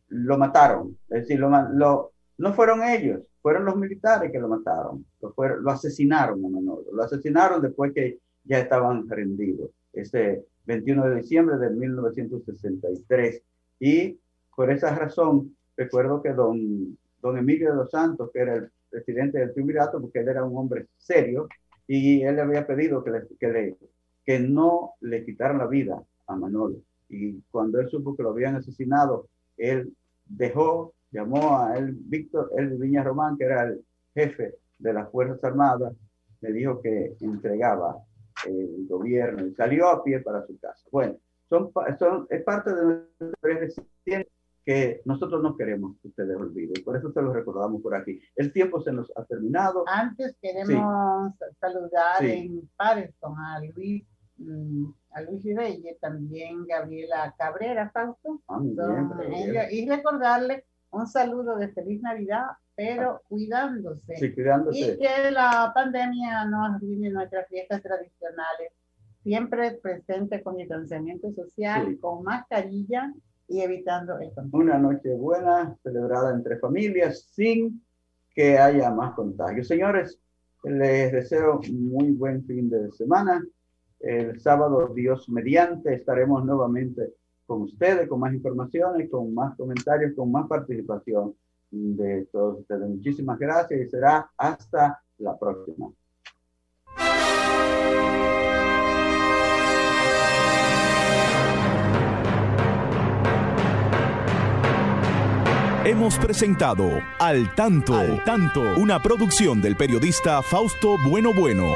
lo 0.09 0.37
mataron. 0.37 0.95
Es 1.09 1.21
decir, 1.21 1.39
lo, 1.39 1.49
lo, 1.71 2.11
no 2.37 2.53
fueron 2.53 2.83
ellos, 2.83 3.21
fueron 3.41 3.65
los 3.65 3.75
militares 3.75 4.31
que 4.31 4.39
lo 4.39 4.47
mataron, 4.47 5.03
lo, 5.19 5.33
fueron, 5.33 5.63
lo 5.63 5.71
asesinaron 5.71 6.45
a 6.45 6.49
Manolo, 6.49 6.85
lo 6.93 7.01
asesinaron 7.01 7.59
después 7.63 7.91
que 7.93 8.19
ya 8.43 8.59
estaban 8.59 9.09
rendidos. 9.09 9.71
Ese, 9.91 10.45
21 10.65 11.09
de 11.09 11.15
diciembre 11.15 11.57
de 11.57 11.69
1963. 11.69 13.41
Y 13.79 14.19
por 14.55 14.71
esa 14.71 14.95
razón, 14.95 15.55
recuerdo 15.75 16.21
que 16.21 16.33
don, 16.33 16.97
don 17.21 17.37
Emilio 17.37 17.71
de 17.71 17.77
los 17.77 17.91
Santos, 17.91 18.29
que 18.31 18.39
era 18.39 18.55
el 18.55 18.71
presidente 18.89 19.39
del 19.39 19.53
triunvirato, 19.53 19.99
porque 19.99 20.19
él 20.19 20.27
era 20.29 20.43
un 20.43 20.57
hombre 20.57 20.87
serio, 20.97 21.47
y 21.87 22.21
él 22.21 22.35
le 22.35 22.41
había 22.41 22.65
pedido 22.65 23.03
que, 23.03 23.11
le, 23.11 23.27
que, 23.39 23.47
le, 23.47 23.77
que 24.25 24.39
no 24.39 24.93
le 25.01 25.25
quitaran 25.25 25.57
la 25.57 25.67
vida 25.67 26.01
a 26.27 26.35
Manolo. 26.35 26.77
Y 27.09 27.41
cuando 27.51 27.79
él 27.79 27.89
supo 27.89 28.15
que 28.15 28.23
lo 28.23 28.29
habían 28.29 28.55
asesinado, 28.55 29.27
él 29.57 29.93
dejó, 30.25 30.93
llamó 31.11 31.59
a 31.59 31.77
él, 31.77 31.95
Víctor, 31.99 32.51
el 32.57 32.77
Viña 32.77 33.03
Román, 33.03 33.37
que 33.37 33.45
era 33.45 33.63
el 33.63 33.83
jefe 34.13 34.55
de 34.79 34.93
las 34.93 35.09
Fuerzas 35.11 35.43
Armadas, 35.43 35.93
le 36.41 36.53
dijo 36.53 36.81
que 36.81 37.15
entregaba 37.21 37.97
el 38.47 38.87
gobierno 38.87 39.45
y 39.45 39.53
salió 39.55 39.89
a 39.89 40.03
pie 40.03 40.19
para 40.19 40.45
su 40.45 40.57
casa. 40.59 40.85
Bueno, 40.91 41.17
son, 41.49 41.71
son, 41.99 42.27
es 42.29 42.43
parte 42.43 42.73
de 42.73 43.07
nuestra 43.19 43.83
que 44.65 45.01
nosotros 45.05 45.43
no 45.43 45.57
queremos 45.57 45.97
que 46.01 46.07
ustedes 46.07 46.37
olviden. 46.37 46.83
Por 46.83 46.97
eso 46.97 47.11
se 47.11 47.21
lo 47.21 47.33
recordamos 47.33 47.81
por 47.81 47.95
aquí. 47.95 48.19
El 48.35 48.53
tiempo 48.53 48.81
se 48.81 48.93
nos 48.93 49.11
ha 49.15 49.25
terminado. 49.25 49.83
Antes 49.87 50.35
queremos 50.41 51.33
saludar 51.59 52.23
en 52.23 52.69
Patterson 52.77 53.37
a 53.37 53.59
Luis, 53.59 54.05
mm, 54.37 54.85
a 55.11 55.21
Luis 55.21 55.43
Reyes, 55.55 55.99
también 55.99 56.65
Gabriela 56.65 57.35
Cabrera, 57.37 57.91
Fausto. 57.91 58.41
Ah, 58.47 58.61
y 59.69 59.87
recordarle 59.87 60.65
un 60.93 61.07
saludo 61.07 61.57
de 61.57 61.69
feliz 61.69 62.01
Navidad 62.01 62.45
pero 62.75 63.21
cuidándose. 63.27 64.15
Sí, 64.17 64.33
cuidándose. 64.33 64.79
Y 64.79 64.97
que 64.97 65.31
la 65.31 65.71
pandemia 65.73 66.45
no 66.45 66.65
arruine 66.65 67.09
nuestras 67.09 67.47
fiestas 67.47 67.81
tradicionales. 67.81 68.71
Siempre 69.21 69.79
presente 69.81 70.41
con 70.41 70.57
distanciamiento 70.57 71.31
social, 71.33 71.97
con 71.99 72.23
mascarilla 72.23 73.13
y 73.47 73.61
evitando 73.61 74.19
el 74.19 74.33
contagio. 74.33 74.59
Una 74.59 74.77
noche 74.77 75.13
buena, 75.13 75.75
celebrada 75.83 76.33
entre 76.33 76.57
familias, 76.57 77.27
sin 77.31 77.81
que 78.35 78.57
haya 78.57 78.89
más 78.89 79.13
contagios. 79.13 79.67
Señores, 79.67 80.19
les 80.63 81.11
deseo 81.11 81.61
muy 81.71 82.11
buen 82.11 82.43
fin 82.45 82.69
de 82.69 82.91
semana. 82.91 83.41
El 83.99 84.39
sábado, 84.41 84.91
Dios 84.93 85.29
mediante, 85.29 85.93
estaremos 85.93 86.43
nuevamente 86.43 87.13
con 87.45 87.63
ustedes, 87.63 88.07
con 88.07 88.19
más 88.19 88.33
informaciones, 88.33 89.09
con 89.09 89.33
más 89.33 89.55
comentarios, 89.55 90.13
con 90.15 90.31
más 90.31 90.47
participación 90.47 91.35
de 91.71 92.27
todos 92.31 92.59
ustedes. 92.59 92.87
Muchísimas 92.87 93.39
gracias 93.39 93.81
y 93.81 93.89
será 93.89 94.29
hasta 94.37 95.01
la 95.17 95.37
próxima. 95.37 95.91
Hemos 105.85 106.17
presentado 106.17 106.85
Al 107.19 107.53
Tanto, 107.55 107.95
Al 107.95 108.23
Tanto, 108.23 108.61
una 108.79 109.01
producción 109.01 109.61
del 109.61 109.75
periodista 109.75 110.41
Fausto 110.41 110.95
Bueno 111.09 111.33
Bueno. 111.33 111.73